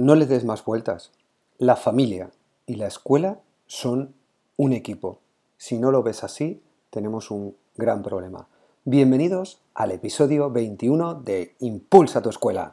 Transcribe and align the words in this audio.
No 0.00 0.14
le 0.14 0.24
des 0.24 0.46
más 0.46 0.64
vueltas. 0.64 1.12
La 1.58 1.76
familia 1.76 2.30
y 2.64 2.76
la 2.76 2.86
escuela 2.86 3.40
son 3.66 4.14
un 4.56 4.72
equipo. 4.72 5.18
Si 5.58 5.78
no 5.78 5.90
lo 5.90 6.02
ves 6.02 6.24
así, 6.24 6.62
tenemos 6.88 7.30
un 7.30 7.54
gran 7.76 8.02
problema. 8.02 8.48
Bienvenidos 8.86 9.60
al 9.74 9.90
episodio 9.90 10.50
21 10.50 11.16
de 11.16 11.54
Impulsa 11.58 12.22
tu 12.22 12.30
escuela. 12.30 12.72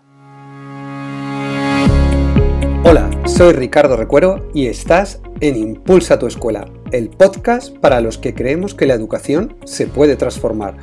Hola, 2.85 3.09
soy 3.25 3.51
Ricardo 3.51 3.97
Recuero 3.97 4.47
y 4.53 4.67
estás 4.67 5.19
en 5.41 5.57
Impulsa 5.57 6.17
tu 6.19 6.27
escuela, 6.27 6.63
el 6.93 7.09
podcast 7.09 7.75
para 7.79 7.99
los 7.99 8.17
que 8.17 8.33
creemos 8.33 8.73
que 8.73 8.85
la 8.85 8.93
educación 8.93 9.57
se 9.65 9.87
puede 9.87 10.15
transformar 10.15 10.77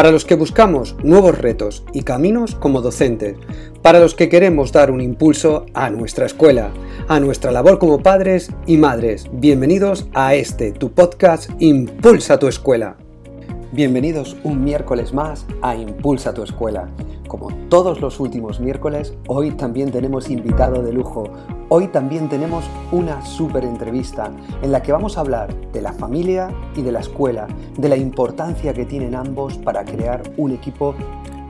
para 0.00 0.12
los 0.12 0.24
que 0.24 0.34
buscamos 0.34 0.96
nuevos 1.02 1.36
retos 1.36 1.84
y 1.92 2.04
caminos 2.04 2.54
como 2.54 2.80
docentes, 2.80 3.36
para 3.82 4.00
los 4.00 4.14
que 4.14 4.30
queremos 4.30 4.72
dar 4.72 4.90
un 4.90 5.02
impulso 5.02 5.66
a 5.74 5.90
nuestra 5.90 6.24
escuela, 6.24 6.70
a 7.06 7.20
nuestra 7.20 7.52
labor 7.52 7.78
como 7.78 8.02
padres 8.02 8.50
y 8.66 8.78
madres. 8.78 9.26
Bienvenidos 9.30 10.08
a 10.14 10.34
este, 10.34 10.72
tu 10.72 10.90
podcast 10.90 11.50
Impulsa 11.58 12.38
tu 12.38 12.48
escuela. 12.48 12.96
Bienvenidos 13.72 14.38
un 14.42 14.64
miércoles 14.64 15.12
más 15.12 15.44
a 15.60 15.76
Impulsa 15.76 16.32
tu 16.32 16.44
escuela. 16.44 16.88
Como 17.30 17.50
todos 17.68 18.00
los 18.00 18.18
últimos 18.18 18.58
miércoles, 18.58 19.14
hoy 19.28 19.52
también 19.52 19.92
tenemos 19.92 20.28
invitado 20.28 20.82
de 20.82 20.92
lujo. 20.92 21.30
Hoy 21.68 21.86
también 21.86 22.28
tenemos 22.28 22.64
una 22.90 23.24
súper 23.24 23.62
entrevista 23.62 24.32
en 24.62 24.72
la 24.72 24.82
que 24.82 24.90
vamos 24.90 25.16
a 25.16 25.20
hablar 25.20 25.54
de 25.70 25.80
la 25.80 25.92
familia 25.92 26.50
y 26.74 26.82
de 26.82 26.90
la 26.90 26.98
escuela, 26.98 27.46
de 27.78 27.88
la 27.88 27.96
importancia 27.96 28.74
que 28.74 28.84
tienen 28.84 29.14
ambos 29.14 29.58
para 29.58 29.84
crear 29.84 30.24
un 30.38 30.50
equipo 30.50 30.96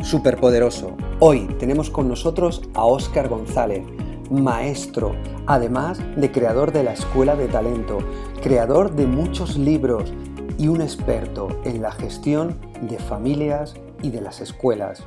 súper 0.02 0.36
poderoso. 0.36 0.90
Hoy 1.18 1.46
tenemos 1.58 1.88
con 1.88 2.08
nosotros 2.08 2.60
a 2.74 2.84
Óscar 2.84 3.30
González, 3.30 3.82
maestro, 4.30 5.12
además 5.46 5.98
de 6.14 6.30
creador 6.30 6.72
de 6.72 6.82
la 6.82 6.92
Escuela 6.92 7.36
de 7.36 7.48
Talento, 7.48 8.00
creador 8.42 8.94
de 8.94 9.06
muchos 9.06 9.56
libros 9.56 10.12
y 10.58 10.68
un 10.68 10.82
experto 10.82 11.48
en 11.64 11.80
la 11.80 11.92
gestión 11.92 12.58
de 12.82 12.98
familias 12.98 13.76
y 14.02 14.10
de 14.10 14.20
las 14.20 14.42
escuelas. 14.42 15.06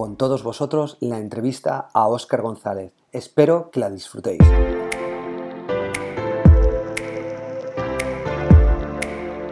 Con 0.00 0.16
todos 0.16 0.42
vosotros 0.42 0.96
la 1.00 1.18
entrevista 1.18 1.90
a 1.92 2.08
Óscar 2.08 2.40
González. 2.40 2.90
Espero 3.12 3.70
que 3.70 3.80
la 3.80 3.90
disfrutéis. 3.90 4.40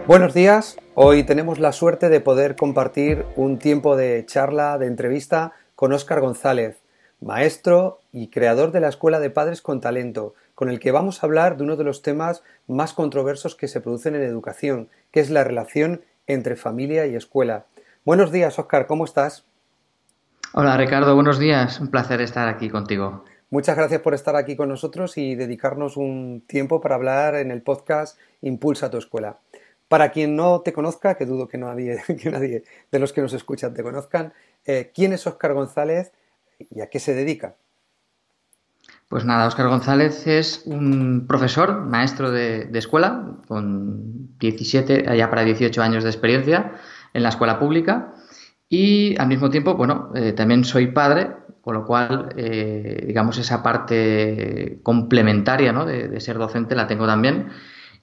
Buenos 0.07 0.33
días, 0.33 0.79
hoy 0.95 1.25
tenemos 1.25 1.59
la 1.59 1.73
suerte 1.73 2.09
de 2.09 2.23
poder 2.23 2.57
compartir 2.57 3.27
un 3.37 3.59
tiempo 3.59 3.95
de 3.95 4.25
charla, 4.25 4.79
de 4.79 4.87
entrevista 4.87 5.53
con 5.77 5.93
Óscar 5.93 6.23
González, 6.23 6.79
maestro 7.21 8.01
y 8.11 8.29
creador 8.29 8.73
de 8.73 8.81
la 8.81 8.89
Escuela 8.89 9.21
de 9.21 9.29
Padres 9.29 9.61
con 9.61 9.83
Talento, 9.83 10.33
con 10.55 10.71
el 10.71 10.81
que 10.81 10.93
vamos 10.93 11.23
a 11.23 11.27
hablar 11.27 11.59
de 11.59 11.65
uno 11.65 11.77
de 11.77 11.85
los 11.85 12.01
temas 12.01 12.43
más 12.67 12.95
controversos 12.95 13.55
que 13.55 13.69
se 13.69 13.83
producen 13.83 14.15
en 14.15 14.23
educación, 14.23 14.89
que 15.11 15.21
es 15.21 15.29
la 15.29 15.45
relación 15.45 16.01
entre 16.27 16.57
familia 16.57 17.07
y 17.07 17.17
escuela. 17.17 17.67
Buenos 18.07 18.33
días, 18.33 18.59
Óscar, 18.59 18.87
¿cómo 18.87 19.05
estás? 19.05 19.45
Hola, 20.55 20.79
Ricardo, 20.79 21.15
buenos 21.15 21.39
días. 21.39 21.79
Un 21.79 21.89
placer 21.89 22.23
estar 22.23 22.49
aquí 22.49 22.71
contigo. 22.71 23.23
Muchas 23.51 23.77
gracias 23.77 24.01
por 24.01 24.15
estar 24.15 24.35
aquí 24.35 24.57
con 24.57 24.71
nosotros 24.71 25.19
y 25.19 25.35
dedicarnos 25.35 25.99
un 25.99 26.43
tiempo 26.47 26.81
para 26.81 26.95
hablar 26.95 27.35
en 27.35 27.51
el 27.51 27.61
podcast 27.61 28.19
Impulsa 28.41 28.91
tu 28.91 28.97
escuela. 28.97 29.39
Para 29.89 30.11
quien 30.11 30.37
no 30.37 30.63
te 30.63 30.73
conozca, 30.73 31.17
que 31.17 31.27
dudo 31.27 31.49
que 31.49 31.59
nadie, 31.59 32.03
que 32.23 32.31
nadie 32.31 32.65
de 32.91 32.99
los 32.99 33.13
que 33.13 33.21
nos 33.21 33.35
escuchan 33.35 33.75
te 33.75 33.83
conozcan, 33.83 34.33
eh, 34.65 34.91
¿quién 34.95 35.13
es 35.13 35.27
Óscar 35.27 35.53
González 35.53 36.13
y 36.59 36.81
a 36.81 36.89
qué 36.89 36.99
se 36.99 37.15
dedica? 37.15 37.55
Pues 39.09 39.27
nada, 39.27 39.47
Óscar 39.47 39.69
González 39.69 40.27
es 40.27 40.63
un 40.65 41.27
profesor, 41.27 41.81
maestro 41.85 42.31
de, 42.31 42.71
escuela, 42.73 43.37
con 43.49 44.39
17, 44.39 45.15
ya 45.17 45.29
para 45.29 45.45
18 45.45 45.83
años 45.83 46.05
de 46.05 46.11
experiencia 46.11 46.73
en 47.13 47.23
la 47.23 47.29
escuela 47.29 47.59
pública. 47.59 48.15
Y 48.69 49.19
al 49.19 49.29
mismo 49.29 49.51
tiempo, 49.51 49.75
bueno, 49.75 50.11
eh, 50.15 50.33
también 50.33 50.65
soy 50.65 50.89
padre, 50.89 51.35
con 51.63 51.75
lo 51.75 51.85
cual, 51.85 52.31
eh, 52.37 53.05
digamos, 53.07 53.39
esa 53.39 53.63
parte 53.63 54.81
complementaria 54.83 55.73
¿no? 55.73 55.87
de, 55.87 56.21
ser 56.21 56.39
docente 56.39 56.75
la 56.75 56.87
tengo 56.87 57.07
también. 57.07 57.49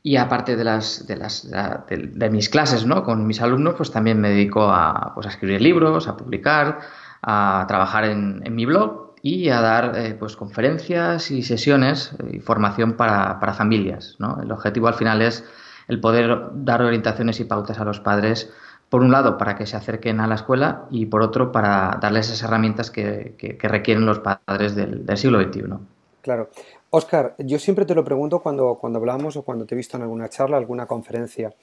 Y 0.02 0.18
aparte 0.18 0.56
de, 0.56 0.64
las, 0.64 1.08
de, 1.08 1.18
las, 1.18 1.50
de, 1.50 2.30
mis 2.30 2.50
clases 2.50 2.86
¿no? 2.86 3.04
con 3.04 3.26
mis 3.26 3.42
alumnos, 3.42 3.74
pues 3.76 3.92
también 3.92 4.22
me 4.22 4.30
dedico 4.30 4.64
a, 4.70 5.14
pues, 5.16 5.26
a 5.26 5.30
escribir 5.30 5.62
libros, 5.62 6.08
a 6.08 6.16
publicar, 6.16 6.80
a 7.24 7.66
trabajar 7.68 8.06
en, 8.06 8.42
en 8.46 8.56
mi 8.56 8.66
blog 8.66 9.06
y 9.26 9.50
a 9.50 9.60
dar 9.60 9.98
eh, 9.98 10.14
pues 10.14 10.36
conferencias 10.36 11.32
y 11.32 11.42
sesiones 11.42 12.12
y 12.32 12.40
formación 12.42 12.94
para, 12.94 13.40
para 13.40 13.56
familias. 13.56 14.18
¿no? 14.20 14.40
El 14.40 14.52
objetivo 14.52 14.88
al 14.88 14.94
final 14.94 15.24
es 15.24 15.44
el 15.88 16.00
poder 16.00 16.50
dar 16.54 16.84
orientaciones 16.84 17.40
y 17.40 17.46
pautas 17.46 17.80
a 17.80 17.86
los 17.86 18.00
padres, 18.00 18.54
por 18.96 19.04
un 19.04 19.12
lado, 19.12 19.38
para 19.38 19.58
que 19.58 19.66
se 19.66 19.76
acerquen 19.76 20.22
a 20.22 20.28
la 20.28 20.36
escuela 20.36 20.86
y 20.90 21.08
por 21.08 21.22
otro, 21.22 21.52
para 21.52 22.00
darles 22.02 22.28
esas 22.28 22.44
herramientas 22.44 22.90
que, 22.90 23.36
requieren 23.62 24.06
los 24.06 24.20
padres 24.20 24.74
del, 24.74 25.06
del, 25.06 25.18
siglo 25.18 25.44
XXI. 25.44 25.64
Claro. 26.22 26.50
Oscar, 26.92 27.36
yo 27.40 27.60
siempre 27.60 27.84
te 27.84 27.94
lo 27.94 28.06
pregunto 28.06 28.40
cuando, 28.40 28.76
cuando 28.76 29.00
hablamos 29.00 29.36
o 29.36 29.42
cuando 29.42 29.66
te 29.66 29.76
he 29.76 29.78
visto 29.78 29.98
en 29.98 30.04
alguna 30.04 30.30
charla, 30.30 30.56
alguna 30.56 30.86
conferencia, 30.86 31.54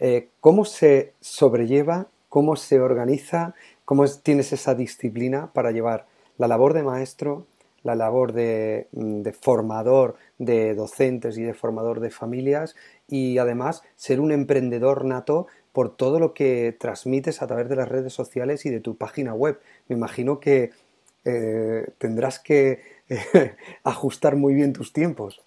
eh, 0.00 0.30
¿cómo 0.40 0.64
se 0.64 1.12
sobrelleva, 1.20 2.08
cómo 2.28 2.56
se 2.56 2.80
organiza, 2.80 3.54
cómo 3.84 4.04
tienes 4.08 4.52
esa 4.52 4.74
disciplina 4.74 5.52
para 5.52 5.70
llevar 5.70 6.06
la 6.38 6.48
labor 6.48 6.74
de 6.74 6.82
maestro, 6.82 7.46
la 7.82 7.94
labor 7.94 8.32
mm, 8.32 9.22
de, 9.22 9.32
formador 9.32 10.16
de 10.38 10.74
docentes 10.74 11.38
y 11.38 11.42
de 11.42 11.54
formador 11.54 12.00
de 12.00 12.10
familias 12.10 12.76
y 13.08 13.38
además 13.38 13.82
ser 13.96 14.20
un 14.20 14.32
emprendedor 14.32 15.04
nato 15.04 15.46
por 15.72 15.96
todo 15.96 16.18
lo 16.18 16.34
que 16.34 16.76
transmites 16.78 17.42
a 17.42 17.46
través 17.46 17.68
de 17.68 17.76
las 17.76 17.88
redes 17.88 18.12
sociales 18.12 18.66
y 18.66 18.70
de 18.70 18.80
tu 18.80 18.96
página 18.96 19.34
web. 19.34 19.60
Me 19.88 19.96
imagino 19.96 20.40
que 20.40 20.70
eh, 21.24 21.86
tendrás 21.98 22.38
que 22.38 22.82
eh, 23.08 23.56
ajustar 23.84 24.36
muy 24.36 24.54
bien 24.54 24.72
tus 24.72 24.92
tiempos. 24.92 25.40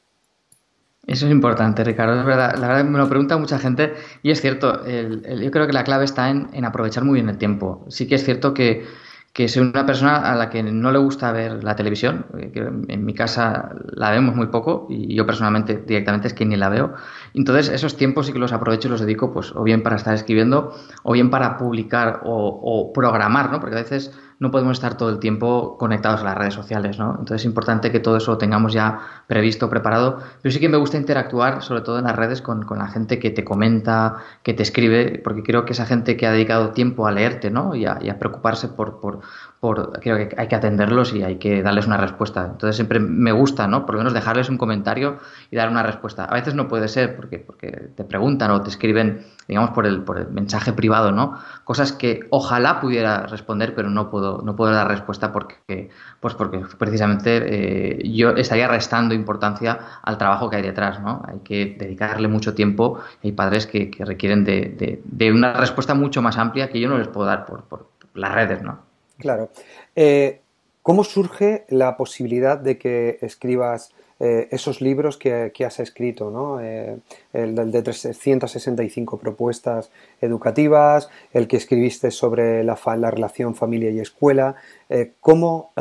Eso 1.06 1.25
es 1.25 1.31
importante, 1.33 1.83
Ricardo. 1.83 2.17
Es 2.19 2.25
verdad, 2.25 2.56
la 2.57 2.67
verdad 2.67 2.85
me 2.85 2.97
lo 2.97 3.09
pregunta 3.09 3.38
mucha 3.38 3.59
gente 3.59 3.94
y 4.22 4.31
es 4.31 4.39
cierto. 4.39 4.85
yo 4.85 5.51
creo 5.51 5.67
que 5.67 5.73
la 5.73 5.83
clave 5.83 6.06
está 6.06 6.29
en 6.29 6.63
aprovechar 6.63 7.03
muy 7.03 7.16
bien 7.16 7.28
el 7.28 7.38
tiempo. 7.38 7.85
Sí 7.89 8.07
que 8.07 8.16
es 8.16 8.23
cierto 8.23 8.53
que 8.53 8.85
que 9.33 9.47
soy 9.47 9.63
una 9.63 9.85
persona 9.88 10.31
a 10.31 10.35
la 10.35 10.51
que 10.51 10.61
no 10.61 10.91
le 10.91 10.99
gusta 10.99 11.31
ver 11.31 11.63
la 11.63 11.75
televisión, 11.75 12.27
eh, 12.38 12.51
en 12.88 13.03
mi 13.03 13.16
casa 13.16 13.71
la 13.91 14.11
vemos 14.11 14.35
muy 14.35 14.47
poco 14.47 14.85
y 14.89 15.16
yo 15.16 15.25
personalmente 15.25 15.83
directamente 15.88 16.27
es 16.27 16.35
que 16.35 16.45
ni 16.45 16.55
la 16.55 16.69
veo. 16.69 16.94
Entonces 17.33 17.69
esos 17.69 17.97
tiempos 17.97 18.27
sí 18.27 18.33
que 18.33 18.38
los 18.38 18.53
aprovecho 18.53 18.88
y 18.88 18.91
los 18.91 19.01
dedico 19.01 19.33
pues 19.33 19.51
o 19.55 19.63
bien 19.63 19.81
para 19.81 19.95
estar 19.95 20.13
escribiendo 20.13 20.75
o 21.01 21.13
bien 21.13 21.31
para 21.31 21.57
publicar 21.57 22.21
o, 22.25 22.59
o 22.61 22.94
programar, 22.94 23.51
¿no? 23.51 23.59
Porque 23.59 23.75
a 23.75 23.81
veces 23.81 24.11
no 24.43 24.51
podemos 24.51 24.73
estar 24.73 24.97
todo 24.97 25.09
el 25.09 25.19
tiempo 25.19 25.77
conectados 25.77 26.19
a 26.19 26.25
las 26.25 26.37
redes 26.37 26.53
sociales, 26.53 26.99
¿no? 26.99 27.11
Entonces 27.11 27.43
es 27.43 27.45
importante 27.45 27.93
que 27.93 28.01
todo 28.01 28.17
eso 28.17 28.31
lo 28.31 28.37
tengamos 28.37 28.73
ya 28.73 28.99
previsto, 29.25 29.69
preparado. 29.69 30.19
Pero 30.41 30.51
sí 30.51 30.59
que 30.59 30.67
me 30.67 30.75
gusta 30.75 30.97
interactuar, 30.97 31.63
sobre 31.63 31.79
todo 31.79 31.97
en 31.97 32.03
las 32.03 32.15
redes, 32.17 32.41
con, 32.41 32.67
la 32.69 32.89
gente 32.89 33.19
que 33.19 33.29
te 33.29 33.45
comenta, 33.45 34.17
que 34.43 34.53
te 34.53 34.61
escribe, 34.61 35.21
porque 35.23 35.43
creo 35.43 35.63
que 35.63 35.71
esa 35.71 35.85
gente 35.85 36.17
que 36.17 36.27
ha 36.27 36.33
dedicado 36.33 36.71
tiempo 36.71 37.07
a 37.07 37.11
leerte, 37.13 37.51
¿no? 37.51 37.73
Y 37.73 37.85
a, 37.85 38.19
preocuparse 38.19 38.67
por, 38.67 38.99
por, 38.99 39.21
por, 39.63 39.97
creo 40.01 40.18
que 40.18 40.35
hay 40.38 40.50
que 40.50 40.56
atenderlos 40.57 41.13
y 41.13 41.24
hay 41.24 41.38
que 41.38 41.63
darles 41.63 41.88
una 41.88 41.96
respuesta. 41.96 42.50
Entonces 42.51 42.75
siempre 42.75 43.00
me 43.00 43.31
gusta, 43.31 43.66
¿no? 43.66 43.85
Por 43.85 43.96
lo 43.96 44.00
menos 44.00 44.13
dejarles 44.13 44.50
un 44.50 44.57
comentario 44.57 45.19
y 45.51 45.56
dar 45.56 45.69
una 45.69 45.84
respuesta. 45.84 46.25
A 46.25 46.34
veces 46.34 46.53
no 46.53 46.68
puede 46.68 46.90
ser 46.90 47.16
porque, 47.16 47.40
porque 47.40 47.72
te 47.96 48.03
preguntan 48.03 48.51
o 48.51 48.62
te 48.62 48.69
escriben 48.69 49.24
digamos, 49.47 49.69
por 49.69 49.85
el, 49.85 50.01
por 50.03 50.18
el 50.18 50.28
mensaje 50.28 50.74
privado, 50.74 51.13
¿no? 51.13 51.40
Cosas 51.63 51.94
que 51.94 52.28
ojalá 52.29 52.81
pudiera 52.81 53.25
responder, 53.25 53.74
pero 53.74 53.90
no 53.90 54.09
puedo, 54.09 54.41
no 54.41 54.53
puedo 54.57 54.74
dar 54.74 54.90
respuesta 54.90 55.31
porque, 55.31 55.90
pues 56.19 56.34
porque 56.34 56.59
precisamente 56.78 58.01
eh, 58.01 58.12
yo 58.12 58.31
estaría 58.31 58.68
restando 58.68 59.16
importancia 59.16 59.80
al 60.01 60.18
trabajo 60.18 60.50
que 60.50 60.57
hay 60.57 60.62
detrás, 60.62 61.00
¿no? 61.00 61.21
Hay 61.25 61.39
que 61.39 61.77
dedicarle 61.80 62.27
mucho 62.27 62.54
tiempo. 62.54 63.00
Hay 63.24 63.31
padres 63.31 63.66
que, 63.66 63.89
requieren 64.00 64.44
de, 64.44 65.01
de, 65.06 65.31
una 65.31 65.54
respuesta 65.54 65.94
mucho 65.94 66.21
más 66.21 66.38
amplia 66.38 66.69
que 66.69 66.81
yo 66.81 66.89
no 66.89 66.98
les 66.98 67.07
puedo 67.07 67.27
dar 67.27 67.45
por, 67.45 67.63
por 67.63 67.88
las 68.13 68.33
redes, 68.33 68.62
¿no? 68.62 68.92
Claro. 69.23 69.49
Eh, 69.95 70.41
¿Cómo 70.81 71.05
surge 71.05 71.63
la 71.69 71.95
posibilidad 71.95 72.57
de 72.57 72.77
que 72.77 73.17
escribas 73.21 73.93
eh, 74.19 74.49
esos 74.51 74.81
libros 74.81 75.15
que, 75.15 75.53
has 75.65 75.79
escrito, 75.79 76.29
¿no? 76.29 76.59
Eh, 76.59 76.97
el, 77.31 77.55
de 77.55 77.81
365 77.81 79.17
propuestas 79.17 79.91
educativas, 80.19 81.09
el 81.31 81.47
que 81.47 81.55
escribiste 81.55 82.11
sobre 82.11 82.65
la, 82.65 82.77
la 82.97 83.11
relación 83.11 83.55
familia 83.55 83.91
y 83.91 84.01
escuela. 84.01 84.55
Eh, 84.89 85.13
¿Cómo 85.21 85.71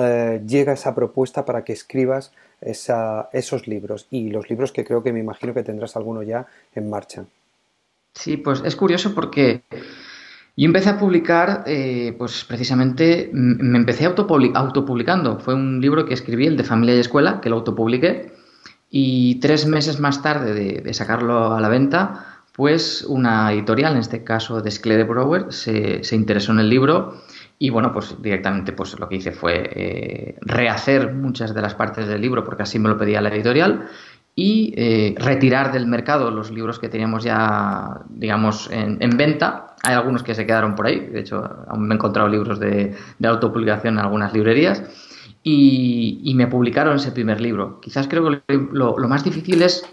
llega 0.47 0.73
esa 0.73 0.95
propuesta 0.95 1.45
para 1.45 1.65
que 1.65 1.73
escribas 1.73 2.33
esos 2.61 3.67
libros? 3.67 4.07
Y 4.09 4.31
los 4.31 4.49
libros 4.51 4.71
que 4.71 4.85
creo 4.85 5.03
que 5.03 5.13
me 5.13 5.19
imagino 5.19 5.53
que 5.53 5.65
tendrás 5.65 5.97
alguno 5.97 6.23
ya 6.23 6.47
en 6.77 6.89
marcha. 6.89 7.25
Sí, 8.15 8.37
pues 8.37 8.63
es 8.65 8.77
curioso 8.77 9.15
porque 9.15 9.63
Y 10.55 10.67
empecé 10.67 10.91
a 10.91 10.99
publicar, 10.99 11.65
eh, 11.67 12.15
pues 12.19 12.45
precisamente 12.45 13.31
me 13.33 13.79
empecé 13.79 14.05
autopublicando. 14.05 15.39
Fue 15.39 15.55
un 15.55 15.81
libro 15.81 16.05
que 16.05 16.13
escribí, 16.13 16.47
el 16.47 16.59
de 16.59 16.65
Familia 16.65 16.95
y 16.95 17.01
Escuela, 17.01 17.41
que 17.41 17.49
lo 17.49 17.57
autopubliqué. 17.57 18.35
Y 18.91 19.37
tres 19.41 19.67
meses 19.67 19.99
más 20.01 20.21
tarde 20.21 20.53
de, 20.53 20.95
sacarlo 20.95 21.55
a 21.55 21.61
la 21.61 21.71
venta, 21.71 22.45
pues 22.53 23.03
una 23.09 23.51
editorial, 23.51 23.93
en 23.93 24.01
este 24.01 24.25
caso 24.25 24.61
de 24.61 24.71
Sclede 24.71 25.05
Brower, 25.05 25.47
se, 25.49 26.05
se, 26.05 26.17
interesó 26.17 26.53
en 26.53 26.59
el 26.59 26.69
libro 26.69 27.23
y 27.59 27.71
bueno, 27.71 27.93
pues 27.93 28.21
directamente 28.21 28.73
pues 28.73 28.99
lo 28.99 29.09
que 29.09 29.15
hice 29.15 29.31
fue 29.31 29.71
eh, 29.73 30.37
rehacer 30.41 31.15
muchas 31.15 31.55
de 31.55 31.63
las 31.63 31.75
partes 31.75 32.09
del 32.09 32.21
libro 32.21 32.43
porque 32.43 32.65
así 32.65 32.81
me 32.81 32.89
lo 32.89 32.99
pedía 32.99 33.21
la 33.21 33.29
editorial 33.29 33.89
y 34.35 34.73
eh, 34.77 35.15
retirar 35.19 35.73
del 35.73 35.87
mercado 35.87 36.31
los 36.31 36.51
libros 36.51 36.79
que 36.79 36.89
teníamos 36.89 37.23
ya, 37.25 38.01
digamos, 38.09 38.71
en, 38.71 38.99
venta. 39.17 39.77
Hay 39.83 39.95
algunos 39.95 40.23
que 40.23 40.35
se 40.35 40.47
quedaron 40.47 40.75
por 40.75 40.87
ahí, 40.87 41.01
de 41.01 41.21
hecho, 41.21 41.45
aún 41.69 41.87
me 41.87 41.95
he 41.95 41.97
encontrado 41.97 42.29
libros 42.29 42.59
de, 42.59 42.97
autopublicación 43.23 43.95
en 43.95 44.01
algunas 44.01 44.33
librerías. 44.33 44.83
Y, 45.45 46.33
me 46.37 46.47
publicaron 46.47 46.97
ese 46.97 47.13
primer 47.13 47.41
libro. 47.41 47.81
Quizás 47.81 48.09
creo 48.09 48.43
que 48.47 48.55
lo, 48.73 48.97
más 49.09 49.25
difícil 49.25 49.61
es 49.61 49.85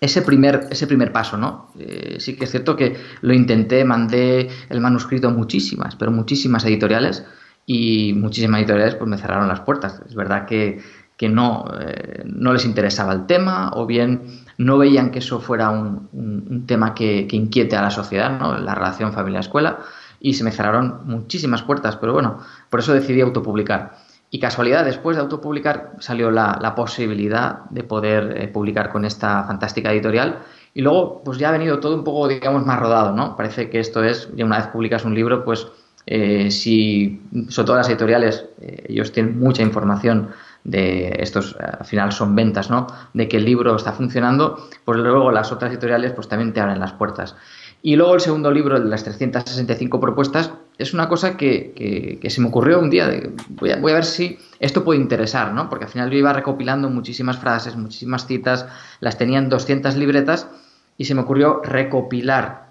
ese 0.00 0.22
primer, 0.22 0.66
ese 0.70 0.88
primer 0.88 1.12
paso, 1.12 1.36
¿no? 1.36 1.70
Eh, 1.78 2.16
sí 2.18 2.34
que 2.34 2.44
es 2.44 2.50
cierto 2.50 2.74
que 2.74 2.96
lo 3.20 3.32
intenté, 3.32 3.84
mandé 3.84 4.48
el 4.70 4.80
manuscrito 4.80 5.28
a 5.28 5.30
muchísimas, 5.30 5.94
pero 5.94 6.10
muchísimas 6.10 6.64
editoriales 6.64 7.24
y 7.66 8.12
muchísimas 8.14 8.60
editoriales 8.60 8.96
pues 8.96 9.08
me 9.08 9.18
cerraron 9.18 9.46
las 9.46 9.60
puertas. 9.60 10.02
Es 10.08 10.16
verdad 10.16 10.46
que 10.46 10.80
que 11.22 11.28
no, 11.28 11.64
eh, 11.80 12.24
no 12.24 12.52
les 12.52 12.64
interesaba 12.64 13.12
el 13.12 13.26
tema 13.26 13.70
o 13.74 13.86
bien 13.86 14.42
no 14.58 14.76
veían 14.76 15.12
que 15.12 15.20
eso 15.20 15.38
fuera 15.38 15.70
un, 15.70 16.64
tema 16.66 16.94
que, 16.94 17.28
inquiete 17.30 17.76
a 17.76 17.82
la 17.82 17.90
sociedad, 17.90 18.40
la 18.58 18.74
relación 18.74 19.12
familia-escuela, 19.12 19.78
y 20.18 20.34
se 20.34 20.42
me 20.42 20.50
cerraron 20.50 21.02
muchísimas 21.04 21.62
puertas, 21.62 21.94
pero 21.94 22.12
bueno, 22.12 22.38
por 22.68 22.80
eso 22.80 22.92
decidí 22.92 23.20
autopublicar. 23.20 23.98
Y 24.30 24.40
casualidad, 24.40 24.84
después 24.84 25.16
de 25.16 25.22
autopublicar 25.22 25.92
salió 26.00 26.32
la, 26.32 26.74
posibilidad 26.74 27.66
de 27.70 27.84
poder 27.84 28.36
eh, 28.36 28.48
publicar 28.48 28.90
con 28.90 29.04
esta 29.04 29.44
fantástica 29.44 29.92
editorial 29.92 30.40
y 30.74 30.80
luego 30.80 31.22
pues 31.24 31.38
ya 31.38 31.50
ha 31.50 31.52
venido 31.52 31.78
todo 31.78 31.94
un 31.94 32.02
poco, 32.02 32.26
digamos, 32.26 32.66
más 32.66 32.80
rodado, 32.80 33.14
¿no? 33.14 33.36
Parece 33.36 33.70
que 33.70 33.78
esto 33.78 34.02
es, 34.02 34.28
ya 34.34 34.44
una 34.44 34.58
vez 34.58 34.66
publicas 34.66 35.04
un 35.04 35.14
libro, 35.14 35.44
pues 35.44 35.68
eh, 36.04 36.50
si, 36.50 37.22
sobre 37.48 37.66
todo 37.66 37.76
las 37.76 37.88
editoriales, 37.88 38.46
ellos 38.88 39.12
tienen 39.12 39.38
mucha 39.38 39.62
información 39.62 40.30
de 40.64 41.16
estos 41.20 41.56
al 41.56 41.84
final 41.84 42.12
son 42.12 42.34
ventas, 42.34 42.70
¿no? 42.70 42.86
De 43.14 43.28
que 43.28 43.38
el 43.38 43.44
libro 43.44 43.74
está 43.76 43.92
funcionando, 43.92 44.68
pues 44.84 44.98
luego 44.98 45.32
las 45.32 45.52
otras 45.52 45.70
editoriales 45.72 46.12
pues 46.12 46.28
también 46.28 46.52
te 46.52 46.60
abren 46.60 46.78
las 46.78 46.92
puertas. 46.92 47.34
Y 47.82 47.96
luego 47.96 48.14
el 48.14 48.20
segundo 48.20 48.52
libro, 48.52 48.78
de 48.78 48.88
las 48.88 49.02
365 49.02 49.98
propuestas, 49.98 50.52
es 50.78 50.94
una 50.94 51.08
cosa 51.08 51.36
que, 51.36 52.20
se 52.28 52.40
me 52.40 52.46
ocurrió 52.46 52.78
un 52.78 52.90
día. 52.90 53.08
De, 53.08 53.32
voy, 53.48 53.70
a, 53.70 53.76
ver 53.76 54.04
si 54.04 54.38
esto 54.60 54.84
puede 54.84 55.00
interesar, 55.00 55.52
¿no? 55.52 55.68
Porque 55.68 55.86
al 55.86 55.90
final 55.90 56.08
yo 56.08 56.16
iba 56.16 56.32
recopilando 56.32 56.88
muchísimas 56.88 57.38
frases, 57.38 57.76
muchísimas 57.76 58.26
citas, 58.26 58.66
las 59.00 59.18
tenía 59.18 59.38
en 59.38 59.48
200 59.48 59.96
libretas 59.96 60.48
y 60.96 61.06
se 61.06 61.14
me 61.16 61.22
ocurrió 61.22 61.60
recopilar 61.64 62.70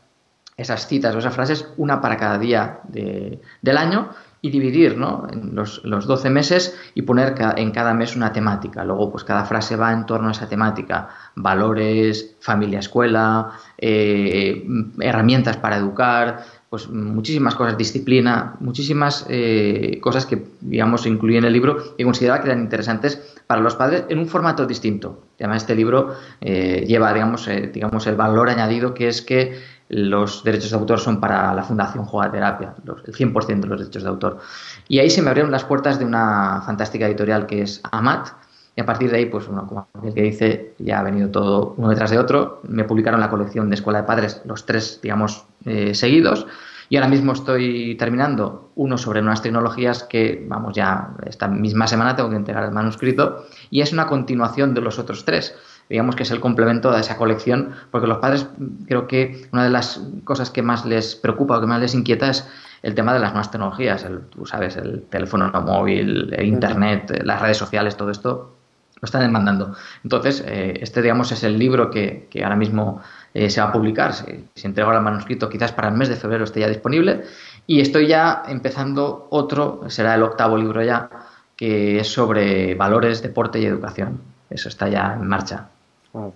esas 0.56 0.88
citas 0.88 1.14
o 1.14 1.20
esas 1.20 1.34
frases, 1.34 1.68
una 1.76 2.00
para 2.00 2.16
cada 2.18 2.38
día 2.38 2.80
del 2.88 3.78
año, 3.78 4.10
y 4.44 4.50
dividir 4.50 4.98
¿no? 4.98 5.28
los, 5.54 5.84
los 5.84 6.08
12 6.08 6.30
meses 6.32 6.76
y 6.96 7.04
poner 7.04 7.36
en 7.58 7.72
cada 7.72 7.94
mes 7.94 8.16
una 8.16 8.34
temática. 8.34 8.84
Luego, 8.84 9.12
pues 9.12 9.24
cada 9.24 9.46
frase 9.46 9.76
va 9.76 9.94
en 9.94 10.08
torno 10.08 10.30
a 10.30 10.32
esa 10.32 10.50
temática. 10.50 11.10
Valores, 11.36 12.36
familia, 12.40 12.80
escuela, 12.80 13.52
eh, 13.78 14.66
herramientas 15.00 15.58
para 15.58 15.78
educar, 15.78 16.44
pues 16.72 16.90
muchísimas 16.90 17.54
cosas, 17.54 17.78
disciplina, 17.78 18.56
muchísimas 18.62 19.28
eh, 19.30 20.00
cosas 20.02 20.26
que, 20.26 20.44
digamos, 20.62 21.06
incluí 21.06 21.38
en 21.38 21.44
el 21.44 21.54
libro 21.54 21.78
y 21.98 22.04
consideraba 22.04 22.42
que 22.42 22.50
eran 22.50 22.62
interesantes 22.62 23.36
para 23.46 23.62
los 23.62 23.76
padres 23.76 24.06
en 24.10 24.18
un 24.18 24.28
formato 24.28 24.66
distinto. 24.66 25.22
Además, 25.38 25.64
este 25.64 25.76
libro 25.76 26.16
eh, 26.40 26.84
lleva, 26.88 27.14
digamos, 27.14 27.48
digamos, 27.74 28.08
el 28.08 28.16
valor 28.16 28.50
añadido 28.50 28.94
que 28.94 29.08
es 29.08 29.22
que 29.22 29.60
los 29.92 30.44
derechos 30.44 30.72
de 30.72 30.78
autor 30.78 31.00
son 31.00 31.20
para 31.20 31.54
la 31.54 31.64
Fundación 31.64 32.06
Jugaterapia, 32.06 32.76
el 33.06 33.14
100% 33.14 33.60
de 33.60 33.68
los 33.68 33.80
derechos 33.80 34.04
de 34.04 34.10
autor. 34.10 34.40
Y 34.88 35.00
ahí 35.00 35.10
se 35.10 35.22
me 35.22 35.28
abrieron 35.28 35.52
las 35.52 35.66
puertas 35.66 36.00
de 36.00 36.06
una 36.06 36.62
fantástica 36.66 37.08
editorial 37.08 37.46
que 37.46 37.62
es 37.64 37.82
Amat, 37.92 38.30
y 38.74 38.82
a 38.82 38.86
partir 38.86 39.12
de 39.12 39.18
ahí, 39.18 39.26
pues 39.26 39.50
uno, 39.50 39.68
como 39.68 39.88
el 40.02 40.14
que 40.14 40.22
dice, 40.22 40.74
ya 40.80 41.00
ha 41.00 41.04
venido 41.04 41.30
todo 41.30 41.74
uno 41.76 41.90
detrás 41.90 42.10
de 42.10 42.18
otro. 42.18 42.62
Me 42.64 42.86
publicaron 42.86 43.20
la 43.20 43.30
colección 43.30 43.70
de 43.70 43.76
Escuela 43.76 44.02
de 44.02 44.08
Padres, 44.08 44.42
los 44.46 44.66
tres, 44.66 45.00
digamos, 45.02 45.44
eh, 45.66 45.94
seguidos. 45.94 46.48
Y 46.88 46.96
ahora 46.96 47.10
mismo 47.10 47.34
estoy 47.34 47.96
terminando 47.96 48.72
uno 48.76 48.98
sobre 48.98 49.22
nuevas 49.22 49.42
tecnologías 49.42 50.04
que, 50.04 50.46
vamos, 50.48 50.74
ya 50.74 51.10
esta 51.26 51.50
misma 51.50 51.88
semana 51.88 52.16
tengo 52.16 52.30
que 52.30 52.38
entregar 52.38 52.64
el 52.64 52.72
manuscrito. 52.72 53.46
Y 53.70 53.82
es 53.82 53.92
una 53.92 54.08
continuación 54.08 54.74
de 54.74 54.82
los 54.82 55.00
otros 55.00 55.26
tres 55.26 55.54
digamos 55.90 56.16
que 56.16 56.24
es 56.24 56.32
el 56.32 56.40
complemento 56.40 56.92
de 56.92 57.02
esa 57.02 57.18
colección, 57.18 57.72
porque 57.92 58.08
los 58.08 58.20
padres 58.20 58.48
creo 58.88 59.08
que 59.08 59.48
una 59.52 59.64
de 59.64 59.70
las 59.70 60.02
cosas 60.24 60.50
que 60.50 60.62
más 60.62 60.86
les 60.86 61.16
preocupa 61.16 61.58
o 61.58 61.62
que 61.62 61.68
más 61.68 61.82
les 61.82 61.94
inquieta 61.94 62.30
es 62.30 62.48
el 62.84 62.96
tema 62.96 63.14
de 63.14 63.20
las 63.20 63.32
nuevas 63.32 63.52
tecnologías, 63.52 64.04
el, 64.04 64.22
tú 64.22 64.46
sabes, 64.46 64.78
el 64.78 65.04
teléfono 65.04 65.52
móvil, 65.62 66.34
el 66.34 66.46
internet, 66.46 67.22
las 67.24 67.42
redes 67.42 67.58
sociales, 67.58 67.96
todo 67.96 68.12
esto 68.12 68.56
lo 69.02 69.06
están 69.06 69.22
demandando. 69.22 69.76
Entonces, 70.04 70.44
eh, 70.48 70.80
este, 70.80 71.02
digamos, 71.02 71.32
es 71.32 71.44
el 71.44 71.58
libro 71.58 71.90
que, 71.90 72.30
ahora 72.44 72.56
mismo 72.56 73.02
eh, 73.34 73.50
se 73.50 73.60
va 73.60 73.68
a 73.68 73.72
publicar. 73.72 74.14
Se, 74.14 74.44
se 74.56 74.68
entrega 74.68 74.96
el 74.96 75.02
manuscrito, 75.02 75.50
quizás 75.50 75.72
para 75.72 75.90
el 75.90 75.96
mes 75.96 76.10
de 76.10 76.16
febrero 76.16 76.44
esté 76.44 76.60
ya 76.60 76.68
disponible. 76.68 77.24
Y 77.66 77.82
estoy 77.82 78.08
ya 78.08 78.44
empezando 78.48 79.28
otro, 79.32 79.84
será 79.88 80.16
el 80.16 80.24
octavo 80.24 80.58
libro 80.58 80.84
ya, 80.84 81.10
que 81.56 82.00
es 82.00 82.08
sobre 82.08 82.76
valores, 82.76 83.22
deporte 83.22 83.60
y 83.60 83.66
educación. 83.66 84.20
Eso 84.52 84.70
está 84.70 84.90
ya 84.90 85.18
en 85.20 85.28
marcha. 85.28 85.70
Ah, 86.14 86.30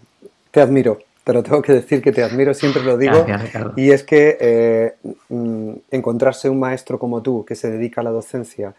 te 0.49 0.61
admiro, 0.61 0.99
te 1.23 1.33
lo 1.33 1.43
tengo 1.43 1.61
que 1.61 1.73
decir 1.73 2.01
que 2.01 2.13
te 2.13 2.23
admiro, 2.23 2.53
siempre 2.53 2.81
lo 2.81 2.97
digo. 2.97 3.25
y 3.75 3.91
es 3.91 4.03
que 4.03 4.37
eh, 4.39 4.95
mm, 5.29 5.71
encontrarse 5.91 6.49
un 6.49 6.59
maestro 6.59 6.97
como 6.97 7.21
tú 7.21 7.43
que 7.45 7.55
se 7.55 7.69
dedica 7.69 7.99
a 8.01 8.03
la 8.05 8.11
docencia, 8.11 8.73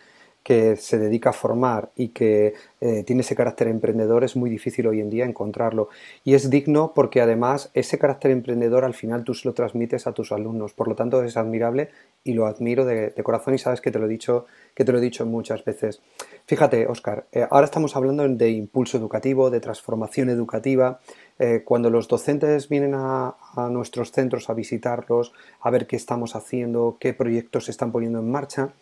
que 0.47 0.77
se 0.77 0.97
dedica 0.97 1.31
a 1.31 1.33
formar 1.33 1.91
y 1.97 2.11
que 2.11 2.55
eh, 2.81 3.03
tiene 3.03 3.23
ese 3.23 3.35
carácter 3.35 3.67
emprendedor 3.67 4.23
es 4.23 4.37
muy 4.37 4.49
difícil 4.49 4.87
hoy 4.87 5.01
en 5.01 5.11
día 5.11 5.25
encontrarlo. 5.25 5.89
Y 6.23 6.35
es 6.35 6.51
digno 6.51 6.93
porque 6.95 7.21
además 7.21 7.69
ese 7.75 7.99
carácter 7.99 8.31
emprendedor 8.31 8.85
al 8.85 8.95
final 8.95 9.25
tú 9.25 9.35
se 9.35 9.49
lo 9.49 9.55
transmites 9.55 10.07
a 10.07 10.13
tus 10.13 10.31
alumnos. 10.31 10.73
Por 10.73 10.87
lo 10.87 10.95
tanto 10.95 11.21
es 11.25 11.37
admirable 11.37 11.89
y 12.23 12.35
lo 12.35 12.47
admiro 12.47 12.85
de, 12.85 13.13
corazón 13.25 13.57
y 13.57 13.59
sabes 13.59 13.81
que 13.81 13.91
te 13.91 13.99
lo 13.99 14.07
he 14.07 14.09
dicho, 14.09 14.47
que 14.73 14.85
te 14.85 14.93
lo 14.93 14.99
he 14.99 15.01
dicho 15.01 15.27
muchas 15.27 15.65
veces. 15.65 16.01
Fíjate, 16.47 16.87
Oscar, 16.87 17.27
eh, 17.33 17.45
ahora 17.51 17.65
estamos 17.65 17.97
hablando 17.97 18.29
de 18.29 18.51
impulso 18.51 18.99
educativo, 18.99 19.51
de 19.51 19.59
transformación 19.59 20.31
educativa. 20.31 21.01
Eh, 21.41 21.63
cuando 21.65 21.91
los 21.91 22.07
docentes 22.07 22.69
vienen 22.69 22.95
a, 22.95 23.35
a, 23.57 23.69
nuestros 23.69 24.13
centros 24.13 24.49
a 24.49 24.55
visitarlos, 24.55 25.33
a 25.61 25.71
ver 25.71 25.89
qué 25.89 25.97
estamos 25.97 26.37
haciendo, 26.37 26.99
qué 27.01 27.15
proyectos 27.15 27.65
se 27.65 27.73
están 27.73 27.91
poniendo 27.91 28.21
en 28.21 28.31
marcha, 28.31 28.75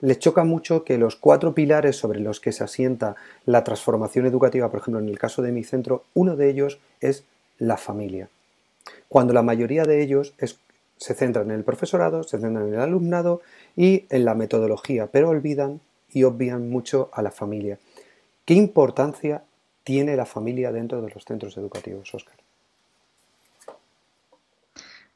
les 0.00 0.18
choca 0.18 0.44
mucho 0.44 0.84
que 0.84 0.98
los 0.98 1.16
cuatro 1.16 1.54
pilares 1.54 1.96
sobre 1.96 2.20
los 2.20 2.40
que 2.40 2.52
se 2.52 2.64
asienta 2.64 3.16
la 3.44 3.64
transformación 3.64 4.26
educativa, 4.26 4.70
por 4.70 4.80
ejemplo, 4.80 5.00
en 5.00 5.08
el 5.08 5.18
caso 5.18 5.42
de 5.42 5.52
mi 5.52 5.64
centro, 5.64 6.04
uno 6.14 6.36
de 6.36 6.50
ellos 6.50 6.78
es 7.00 7.24
la 7.58 7.76
familia. 7.76 8.28
Cuando 9.08 9.32
la 9.32 9.42
mayoría 9.42 9.84
de 9.84 10.02
ellos 10.02 10.34
se 10.98 11.14
centran 11.14 11.50
en 11.50 11.56
el 11.56 11.64
profesorado, 11.64 12.22
se 12.22 12.38
centran 12.38 12.68
en 12.68 12.74
el 12.74 12.80
alumnado 12.80 13.40
y 13.74 14.04
en 14.10 14.24
la 14.24 14.34
metodología, 14.34 15.08
pero 15.08 15.30
olvidan 15.30 15.80
y 16.12 16.24
obvian 16.24 16.68
mucho 16.70 17.10
a 17.12 17.22
la 17.22 17.30
familia. 17.30 17.78
¿Qué 18.44 18.54
importancia 18.54 19.44
tiene 19.82 20.16
la 20.16 20.26
familia 20.26 20.72
dentro 20.72 21.02
de 21.02 21.10
los 21.10 21.24
centros 21.24 21.56
educativos, 21.56 22.14
Oscar? 22.14 22.45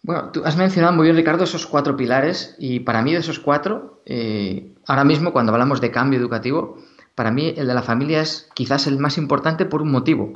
Bueno, 0.03 0.31
tú 0.31 0.43
has 0.45 0.57
mencionado 0.57 0.95
muy 0.95 1.05
bien, 1.05 1.17
Ricardo, 1.17 1.45
esos 1.45 1.67
cuatro 1.67 1.97
pilares 1.97 2.57
y 2.59 2.81
para 2.81 3.03
mí 3.03 3.13
de 3.13 3.19
esos 3.19 3.39
cuatro, 3.39 4.03
eh, 4.07 4.75
ahora 4.87 5.05
mismo 5.05 5.33
cuando 5.33 5.53
hablamos 5.53 5.81
de 5.81 5.91
cambio 5.91 6.19
educativo, 6.19 6.79
para 7.15 7.31
mí 7.31 7.53
el 7.57 7.67
de 7.67 7.75
la 7.75 7.83
familia 7.83 8.23
es 8.23 8.49
quizás 8.55 8.87
el 8.87 8.99
más 8.99 9.19
importante 9.19 9.67
por 9.67 9.83
un 9.83 9.91
motivo. 9.91 10.33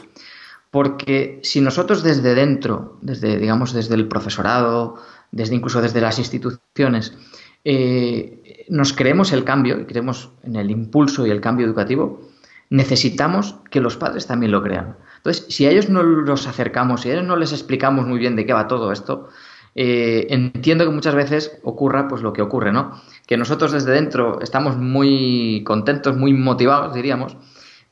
Porque 0.70 1.40
si 1.42 1.60
nosotros 1.60 2.02
desde 2.02 2.34
dentro, 2.34 2.98
desde, 3.00 3.38
digamos, 3.38 3.72
desde 3.72 3.94
el 3.94 4.06
profesorado, 4.06 4.96
desde 5.30 5.54
incluso 5.54 5.80
desde 5.80 6.00
las 6.00 6.18
instituciones, 6.18 7.16
eh, 7.64 8.66
nos 8.68 8.92
creemos 8.92 9.32
el 9.32 9.44
cambio 9.44 9.80
y 9.80 9.84
creemos 9.86 10.30
en 10.42 10.56
el 10.56 10.70
impulso 10.70 11.26
y 11.26 11.30
el 11.30 11.40
cambio 11.40 11.64
educativo, 11.64 12.28
necesitamos 12.68 13.56
que 13.70 13.80
los 13.80 13.96
padres 13.96 14.26
también 14.26 14.52
lo 14.52 14.62
crean. 14.62 14.96
Entonces, 15.18 15.46
si 15.48 15.64
a 15.64 15.70
ellos 15.70 15.88
no 15.88 16.02
los 16.02 16.46
acercamos, 16.46 17.02
si 17.02 17.08
a 17.08 17.14
ellos 17.14 17.24
no 17.24 17.36
les 17.36 17.52
explicamos 17.52 18.06
muy 18.06 18.18
bien 18.18 18.36
de 18.36 18.44
qué 18.44 18.52
va 18.52 18.68
todo 18.68 18.92
esto, 18.92 19.30
eh, 19.74 20.26
entiendo 20.30 20.84
que 20.84 20.90
muchas 20.90 21.14
veces 21.14 21.58
ocurra 21.62 22.06
pues 22.08 22.22
lo 22.22 22.32
que 22.32 22.42
ocurre, 22.42 22.72
¿no? 22.72 23.00
Que 23.26 23.36
nosotros 23.36 23.72
desde 23.72 23.92
dentro 23.92 24.40
estamos 24.40 24.76
muy 24.76 25.62
contentos, 25.64 26.16
muy 26.16 26.32
motivados, 26.32 26.94
diríamos, 26.94 27.36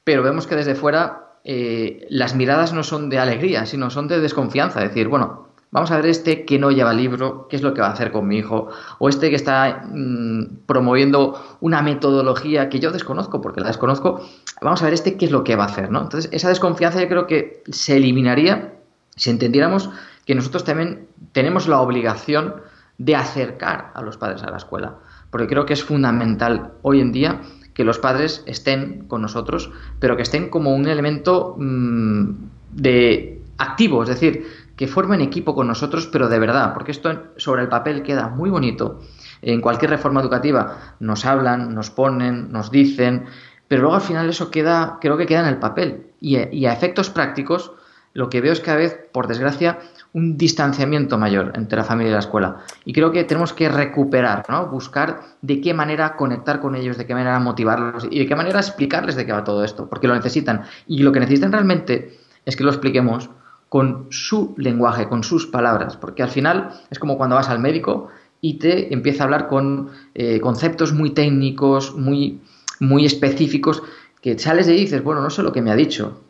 pero 0.04 0.22
vemos 0.22 0.46
que 0.46 0.56
desde 0.56 0.74
fuera 0.74 1.38
eh, 1.44 2.06
las 2.08 2.34
miradas 2.34 2.72
no 2.72 2.84
son 2.84 3.10
de 3.10 3.18
alegría, 3.18 3.66
sino 3.66 3.90
son 3.90 4.08
de 4.08 4.20
desconfianza. 4.20 4.82
Es 4.82 4.90
decir, 4.90 5.08
bueno, 5.08 5.48
vamos 5.72 5.90
a 5.90 5.96
ver 5.96 6.06
este 6.06 6.44
que 6.44 6.58
no 6.58 6.70
lleva 6.70 6.92
libro, 6.92 7.48
qué 7.48 7.56
es 7.56 7.62
lo 7.62 7.74
que 7.74 7.80
va 7.80 7.88
a 7.88 7.92
hacer 7.92 8.12
con 8.12 8.28
mi 8.28 8.38
hijo, 8.38 8.68
o 8.98 9.08
este 9.08 9.30
que 9.30 9.36
está 9.36 9.84
mm, 9.88 10.66
promoviendo 10.66 11.40
una 11.60 11.82
metodología 11.82 12.68
que 12.68 12.78
yo 12.78 12.92
desconozco, 12.92 13.40
porque 13.40 13.60
la 13.60 13.68
desconozco, 13.68 14.24
vamos 14.60 14.82
a 14.82 14.84
ver 14.84 14.94
este 14.94 15.16
qué 15.16 15.24
es 15.24 15.32
lo 15.32 15.42
que 15.42 15.56
va 15.56 15.64
a 15.64 15.66
hacer, 15.66 15.90
¿no? 15.90 16.00
Entonces, 16.02 16.30
esa 16.32 16.48
desconfianza 16.48 17.00
yo 17.00 17.08
creo 17.08 17.26
que 17.26 17.64
se 17.70 17.96
eliminaría 17.96 18.74
si 19.16 19.30
entendiéramos 19.30 19.90
que 20.26 20.34
nosotros 20.34 20.64
también 20.64 21.08
tenemos 21.32 21.68
la 21.68 21.80
obligación 21.80 22.54
de 22.98 23.16
acercar 23.16 23.90
a 23.94 24.02
los 24.02 24.16
padres 24.16 24.42
a 24.42 24.50
la 24.50 24.58
escuela, 24.58 24.98
porque 25.30 25.46
creo 25.46 25.66
que 25.66 25.72
es 25.72 25.82
fundamental 25.82 26.72
hoy 26.82 27.00
en 27.00 27.12
día 27.12 27.40
que 27.74 27.84
los 27.84 27.98
padres 27.98 28.42
estén 28.46 29.06
con 29.08 29.22
nosotros, 29.22 29.70
pero 29.98 30.16
que 30.16 30.22
estén 30.22 30.50
como 30.50 30.74
un 30.74 30.86
elemento 30.86 31.56
mm, 31.58 32.30
de 32.72 33.40
activo, 33.58 34.02
es 34.02 34.08
decir, 34.08 34.46
que 34.76 34.86
formen 34.86 35.20
equipo 35.20 35.54
con 35.54 35.66
nosotros, 35.66 36.06
pero 36.06 36.28
de 36.28 36.38
verdad, 36.38 36.74
porque 36.74 36.92
esto 36.92 37.10
sobre 37.36 37.62
el 37.62 37.68
papel 37.68 38.02
queda 38.02 38.28
muy 38.28 38.50
bonito. 38.50 39.00
En 39.40 39.60
cualquier 39.60 39.90
reforma 39.90 40.20
educativa 40.20 40.96
nos 41.00 41.24
hablan, 41.24 41.74
nos 41.74 41.90
ponen, 41.90 42.52
nos 42.52 42.70
dicen, 42.70 43.26
pero 43.68 43.82
luego 43.82 43.96
al 43.96 44.02
final 44.02 44.28
eso 44.28 44.50
queda, 44.50 44.98
creo 45.00 45.16
que 45.16 45.26
queda 45.26 45.40
en 45.40 45.46
el 45.46 45.58
papel. 45.58 46.06
Y, 46.20 46.38
y 46.56 46.66
a 46.66 46.72
efectos 46.72 47.10
prácticos, 47.10 47.72
lo 48.14 48.28
que 48.28 48.40
veo 48.40 48.52
es 48.52 48.60
cada 48.60 48.78
vez, 48.78 48.98
por 49.12 49.26
desgracia, 49.26 49.78
un 50.12 50.36
distanciamiento 50.36 51.16
mayor 51.18 51.52
entre 51.54 51.78
la 51.78 51.84
familia 51.84 52.10
y 52.10 52.12
la 52.14 52.18
escuela. 52.18 52.58
Y 52.84 52.92
creo 52.92 53.12
que 53.12 53.24
tenemos 53.24 53.52
que 53.52 53.68
recuperar, 53.68 54.44
¿no? 54.48 54.66
buscar 54.66 55.20
de 55.40 55.60
qué 55.60 55.72
manera 55.72 56.16
conectar 56.16 56.60
con 56.60 56.74
ellos, 56.74 56.98
de 56.98 57.06
qué 57.06 57.14
manera 57.14 57.38
motivarlos 57.38 58.06
y 58.10 58.18
de 58.18 58.26
qué 58.26 58.36
manera 58.36 58.60
explicarles 58.60 59.16
de 59.16 59.24
qué 59.24 59.32
va 59.32 59.44
todo 59.44 59.64
esto, 59.64 59.88
porque 59.88 60.08
lo 60.08 60.14
necesitan. 60.14 60.62
Y 60.86 61.02
lo 61.02 61.12
que 61.12 61.20
necesitan 61.20 61.52
realmente 61.52 62.18
es 62.44 62.56
que 62.56 62.64
lo 62.64 62.70
expliquemos 62.70 63.30
con 63.68 64.08
su 64.10 64.54
lenguaje, 64.58 65.08
con 65.08 65.24
sus 65.24 65.46
palabras, 65.46 65.96
porque 65.96 66.22
al 66.22 66.28
final 66.28 66.70
es 66.90 66.98
como 66.98 67.16
cuando 67.16 67.36
vas 67.36 67.48
al 67.48 67.58
médico 67.58 68.08
y 68.42 68.58
te 68.58 68.92
empieza 68.92 69.22
a 69.22 69.24
hablar 69.24 69.48
con 69.48 69.88
eh, 70.14 70.40
conceptos 70.40 70.92
muy 70.92 71.10
técnicos, 71.10 71.96
muy, 71.96 72.42
muy 72.80 73.06
específicos, 73.06 73.82
que 74.20 74.38
sales 74.38 74.68
y 74.68 74.72
dices, 74.72 75.02
bueno, 75.02 75.22
no 75.22 75.30
sé 75.30 75.42
lo 75.42 75.52
que 75.52 75.62
me 75.62 75.70
ha 75.70 75.76
dicho, 75.76 76.20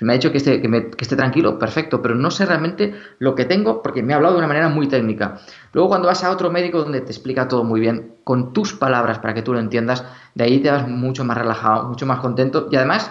me 0.00 0.12
ha 0.12 0.16
dicho 0.16 0.30
que 0.30 0.38
esté, 0.38 0.60
que, 0.60 0.90
esté 0.98 1.16
tranquilo, 1.16 1.58
perfecto, 1.58 2.02
pero 2.02 2.14
no 2.14 2.30
sé 2.30 2.46
realmente 2.46 2.94
lo 3.18 3.34
que 3.34 3.44
tengo 3.44 3.82
porque 3.82 4.02
me 4.02 4.12
ha 4.12 4.16
hablado 4.16 4.34
de 4.34 4.38
una 4.38 4.48
manera 4.48 4.68
muy 4.68 4.88
técnica. 4.88 5.38
Luego 5.72 5.88
cuando 5.88 6.08
vas 6.08 6.22
a 6.24 6.30
otro 6.30 6.50
médico 6.50 6.82
donde 6.82 7.00
te 7.00 7.12
explica 7.12 7.48
todo 7.48 7.64
muy 7.64 7.80
bien, 7.80 8.16
con 8.24 8.52
tus 8.52 8.74
palabras 8.74 9.18
para 9.18 9.34
que 9.34 9.42
tú 9.42 9.52
lo 9.52 9.60
entiendas, 9.60 10.04
de 10.34 10.44
ahí 10.44 10.60
te 10.60 10.70
vas 10.70 10.88
mucho 10.88 11.24
más 11.24 11.38
relajado, 11.38 11.88
mucho 11.88 12.06
más 12.06 12.20
contento 12.20 12.68
y 12.70 12.76
además 12.76 13.10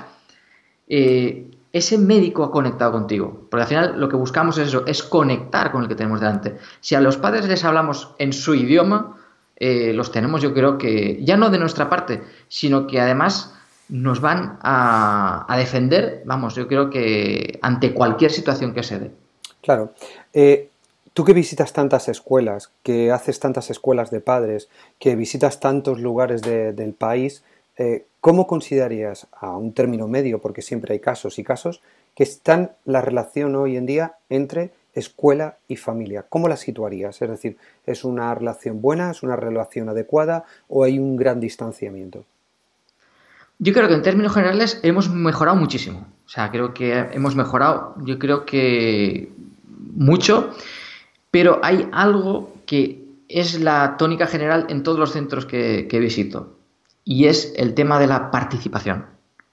eh, 0.87 1.51
ese 1.73 1.97
médico 1.97 2.43
ha 2.43 2.51
conectado 2.51 2.91
contigo, 2.91 3.47
porque 3.49 3.63
al 3.63 3.67
final 3.67 3.99
lo 3.99 4.07
que 4.07 4.15
buscamos 4.15 4.57
es 4.57 4.69
eso, 4.69 4.83
es 4.85 5.03
conectar 5.03 5.71
con 5.71 5.81
el 5.83 5.89
que 5.89 5.95
tenemos 5.95 6.21
delante. 6.21 6.57
Si 6.79 6.95
a 6.95 7.01
los 7.01 7.17
padres 7.17 7.47
les 7.47 7.65
hablamos 7.65 8.15
en 8.17 8.31
su 8.31 8.55
idioma, 8.55 9.17
eh, 9.57 9.91
los 9.93 10.11
tenemos 10.11 10.41
yo 10.41 10.53
creo 10.53 10.77
que 10.77 11.19
ya 11.23 11.35
no 11.35 11.49
de 11.49 11.59
nuestra 11.59 11.89
parte, 11.89 12.23
sino 12.47 12.87
que 12.87 13.01
además 13.01 13.55
nos 13.89 14.19
van 14.21 14.57
a, 14.61 15.55
defender, 15.57 16.23
vamos, 16.25 16.55
yo 16.55 16.67
creo 16.67 16.89
que 16.89 17.59
ante 17.61 17.93
cualquier 17.93 18.31
situación 18.31 18.73
que 18.73 18.83
se 18.83 18.99
dé. 18.99 19.11
Claro. 19.61 19.93
Eh, 20.33 20.69
tú 21.13 21.23
que 21.23 21.33
visitas 21.33 21.73
tantas 21.73 22.09
escuelas, 22.09 22.71
que 22.83 23.11
haces 23.11 23.39
tantas 23.39 23.69
escuelas 23.69 24.11
de 24.11 24.21
padres, 24.21 24.69
que 24.99 25.15
visitas 25.15 25.59
tantos 25.59 25.99
lugares 25.99 26.41
del 26.41 26.93
país, 26.93 27.43
eh, 27.77 28.05
¿cómo 28.21 28.47
considerarías 28.47 29.27
a 29.31 29.55
un 29.55 29.73
término 29.73 30.07
medio, 30.07 30.39
porque 30.39 30.61
siempre 30.61 30.93
hay 30.93 30.99
casos 30.99 31.39
y 31.39 31.43
casos, 31.43 31.81
que 32.15 32.23
están 32.23 32.71
la 32.85 33.01
relación 33.01 33.55
hoy 33.55 33.77
en 33.77 33.85
día 33.85 34.15
entre 34.29 34.71
escuela 34.93 35.57
y 35.67 35.75
familia? 35.75 36.25
¿Cómo 36.27 36.47
la 36.47 36.57
situarías? 36.57 37.21
Es 37.21 37.29
decir, 37.29 37.57
¿es 37.85 38.03
una 38.03 38.33
relación 38.33 38.81
buena, 38.81 39.11
es 39.11 39.23
una 39.23 39.35
relación 39.35 39.89
adecuada 39.89 40.45
o 40.69 40.83
hay 40.83 40.99
un 40.99 41.17
gran 41.17 41.39
distanciamiento? 41.39 42.25
Yo 43.59 43.73
creo 43.73 43.87
que 43.87 43.93
en 43.93 44.01
términos 44.01 44.33
generales 44.33 44.79
hemos 44.83 45.09
mejorado 45.09 45.57
muchísimo. 45.57 46.07
O 46.25 46.29
sea, 46.29 46.51
creo 46.51 46.73
que 46.73 46.97
hemos 47.13 47.35
mejorado, 47.35 47.95
yo 47.99 48.19
creo 48.19 48.45
que 48.45 49.31
mucho, 49.93 50.53
pero 51.31 51.59
hay 51.63 51.87
algo 51.91 52.53
que 52.65 53.05
es 53.27 53.59
la 53.59 53.97
tónica 53.97 54.27
general 54.27 54.65
en 54.69 54.83
todos 54.83 54.99
los 54.99 55.11
centros 55.11 55.45
que, 55.45 55.87
visito 55.99 56.57
y 57.03 57.25
es 57.25 57.53
el 57.57 57.73
tema 57.73 57.99
de 57.99 58.07
la 58.07 58.31
participación. 58.31 59.05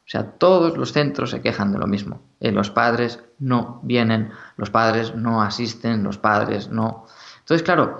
O 0.04 0.09
sea, 0.12 0.32
todos 0.32 0.76
los 0.76 0.92
centros 0.92 1.30
se 1.30 1.40
quejan 1.40 1.73
de 1.73 1.78
lo 1.78 1.87
mismo. 1.87 2.21
Eh, 2.40 2.50
los 2.50 2.71
padres 2.71 3.21
no 3.38 3.80
vienen, 3.82 4.30
los 4.56 4.71
padres 4.71 5.14
no 5.14 5.42
asisten, 5.42 6.02
los 6.02 6.18
padres 6.18 6.68
no. 6.68 7.06
Entonces, 7.40 7.62
claro, 7.62 7.99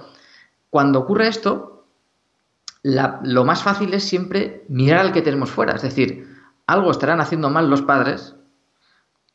cuando 0.69 1.01
ocurre 1.01 1.29
esto, 1.29 1.72
lo 2.83 3.45
más 3.45 3.63
fácil 3.63 3.95
es 3.95 4.05
siempre 4.05 4.65
mirar 4.69 5.01
al 5.01 5.13
que 5.13 5.23
tenemos 5.23 5.51
fuera. 5.51 5.75
Es 5.75 5.83
decir, 5.83 6.29
algo 6.67 6.91
estarán 6.91 7.21
haciendo 7.21 7.51
mal 7.51 7.71
los 7.71 7.83
padres 7.83 8.37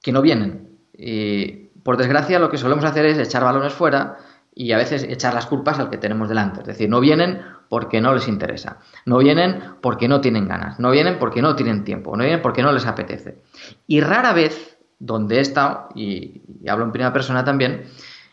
que 0.01 0.12
no 0.12 0.22
vienen. 0.22 0.80
Y 0.94 1.68
por 1.84 1.98
desgracia, 1.98 2.39
lo 2.39 2.50
que 2.50 2.58
solemos 2.58 2.86
hacer 2.86 3.06
es 3.06 3.18
echar 3.18 3.44
balones 3.44 3.74
fuera 3.74 4.18
y 4.54 4.72
a 4.72 4.77
veces 4.77 5.04
echar 5.04 5.34
las 5.34 5.46
culpas 5.46 5.80
al 5.80 5.89
que 5.89 5.98
tenemos 5.98 6.30
delante. 6.30 6.62
Es 6.62 6.68
decir, 6.68 6.89
no 6.89 7.00
vienen 7.00 7.42
porque 7.70 8.01
no 8.01 8.13
les 8.13 8.27
interesa, 8.27 8.80
no 9.06 9.20
vienen 9.20 9.62
porque 9.82 10.08
no 10.08 10.20
tienen 10.20 10.48
ganas, 10.48 10.80
no 10.80 10.92
vienen 10.92 11.20
porque 11.20 11.42
no 11.42 11.56
tienen 11.56 11.84
tiempo, 11.84 12.18
no 12.18 12.24
vienen 12.24 12.42
porque 12.42 12.63
no 12.63 12.72
les 12.72 12.86
apetece. 12.86 13.42
Y 13.86 14.01
rara 14.01 14.34
vez, 14.34 14.77
donde 15.00 15.38
he 15.38 15.42
estado, 15.42 15.89
y 15.94 16.42
hablo 16.68 16.86
en 16.86 16.92
primera 16.92 17.13
persona 17.13 17.44
también, 17.44 17.84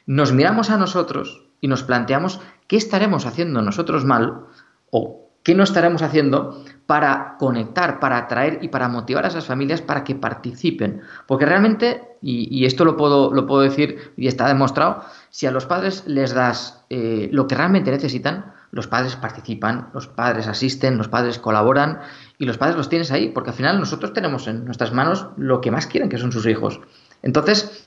nos 0.07 0.33
miramos 0.33 0.71
a 0.71 0.79
nosotros 0.79 1.45
y 1.61 1.69
nos 1.69 1.83
planteamos 1.83 2.41
qué 2.69 2.77
estaremos 2.77 3.27
haciendo 3.27 3.61
nosotros 3.61 4.05
mal 4.05 4.47
o 4.97 5.29
qué 5.43 5.57
no 5.57 5.65
estaremos 5.65 6.03
haciendo 6.03 6.65
para 6.87 7.35
conectar, 7.41 7.99
para 7.99 8.17
atraer 8.17 8.61
y 8.63 8.69
para 8.69 8.89
motivar 8.89 9.25
a 9.25 9.29
esas 9.29 9.45
familias 9.45 9.83
para 9.83 10.05
que 10.05 10.15
participen. 10.15 11.01
Porque 11.27 11.47
realmente, 11.47 12.17
y, 12.23 12.65
esto 12.65 12.85
lo 12.85 12.97
puedo, 12.97 13.35
lo 13.35 13.45
puedo 13.45 13.63
decir 13.63 14.13
y 14.17 14.29
está 14.29 14.47
demostrado, 14.47 15.05
si 15.31 15.47
a 15.47 15.51
los 15.51 15.67
padres 15.67 16.05
les 16.07 16.33
das 16.33 16.85
eh, 16.91 17.29
lo 17.33 17.49
que 17.49 17.57
realmente 17.57 17.91
necesitan, 17.91 18.53
los 18.71 18.87
padres 18.87 19.17
participan, 19.17 19.89
los 19.93 20.07
padres 20.07 20.47
asisten, 20.47 20.97
los 20.97 21.09
padres 21.09 21.41
colaboran 21.41 22.01
y 22.39 22.45
los 22.45 22.57
padres 22.57 22.77
los 22.77 22.89
tienes 22.89 23.11
ahí, 23.11 23.31
porque 23.31 23.51
al 23.51 23.57
final 23.57 23.81
nosotros 23.81 24.13
tenemos 24.13 24.47
en 24.47 24.65
nuestras 24.65 24.93
manos 24.93 25.27
lo 25.37 25.61
que 25.61 25.73
más 25.73 25.89
quieren, 25.89 26.09
que 26.09 26.19
son 26.19 26.31
sus 26.31 26.47
hijos. 26.47 26.81
Entonces, 27.23 27.85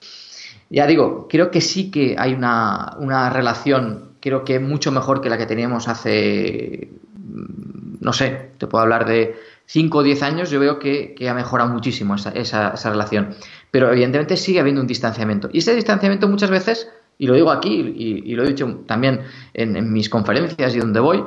ya 0.70 0.86
digo, 0.86 1.28
creo 1.30 1.52
que 1.52 1.62
sí 1.62 1.90
que 1.90 2.18
hay 2.20 2.34
una, 2.34 2.98
una 3.00 3.30
relación 3.30 4.17
creo 4.28 4.44
que 4.44 4.60
mucho 4.60 4.92
mejor 4.92 5.22
que 5.22 5.30
la 5.30 5.38
que 5.38 5.46
teníamos 5.46 5.88
hace, 5.88 6.90
mm, 7.16 7.98
no 8.02 8.14
sé, 8.14 8.52
te 8.58 8.68
puedo 8.68 8.82
hablar 8.84 9.06
de 9.06 9.36
5 9.66 9.98
o 10.00 10.04
10 10.04 10.22
años, 10.24 10.50
yo 10.50 10.60
veo 10.60 10.80
que, 10.80 11.16
ha 11.30 11.34
mejorado 11.34 11.70
muchísimo 11.70 12.16
esa, 12.16 12.32
esa, 12.32 12.90
relación. 12.90 13.36
Pero 13.72 13.92
evidentemente 13.92 14.38
sigue 14.38 14.60
habiendo 14.60 14.82
un 14.82 14.88
distanciamiento. 14.88 15.50
Y 15.52 15.60
ese 15.60 15.76
distanciamiento 15.76 16.28
muchas 16.28 16.50
veces, 16.50 16.90
y 17.18 17.28
lo 17.28 17.34
digo 17.36 17.52
aquí 17.52 17.94
y, 17.96 18.36
lo 18.36 18.44
he 18.44 18.48
dicho 18.48 18.82
también 18.86 19.22
en, 19.54 19.92
mis 19.92 20.10
conferencias 20.10 20.76
y 20.76 20.80
donde 20.80 21.00
voy, 21.00 21.24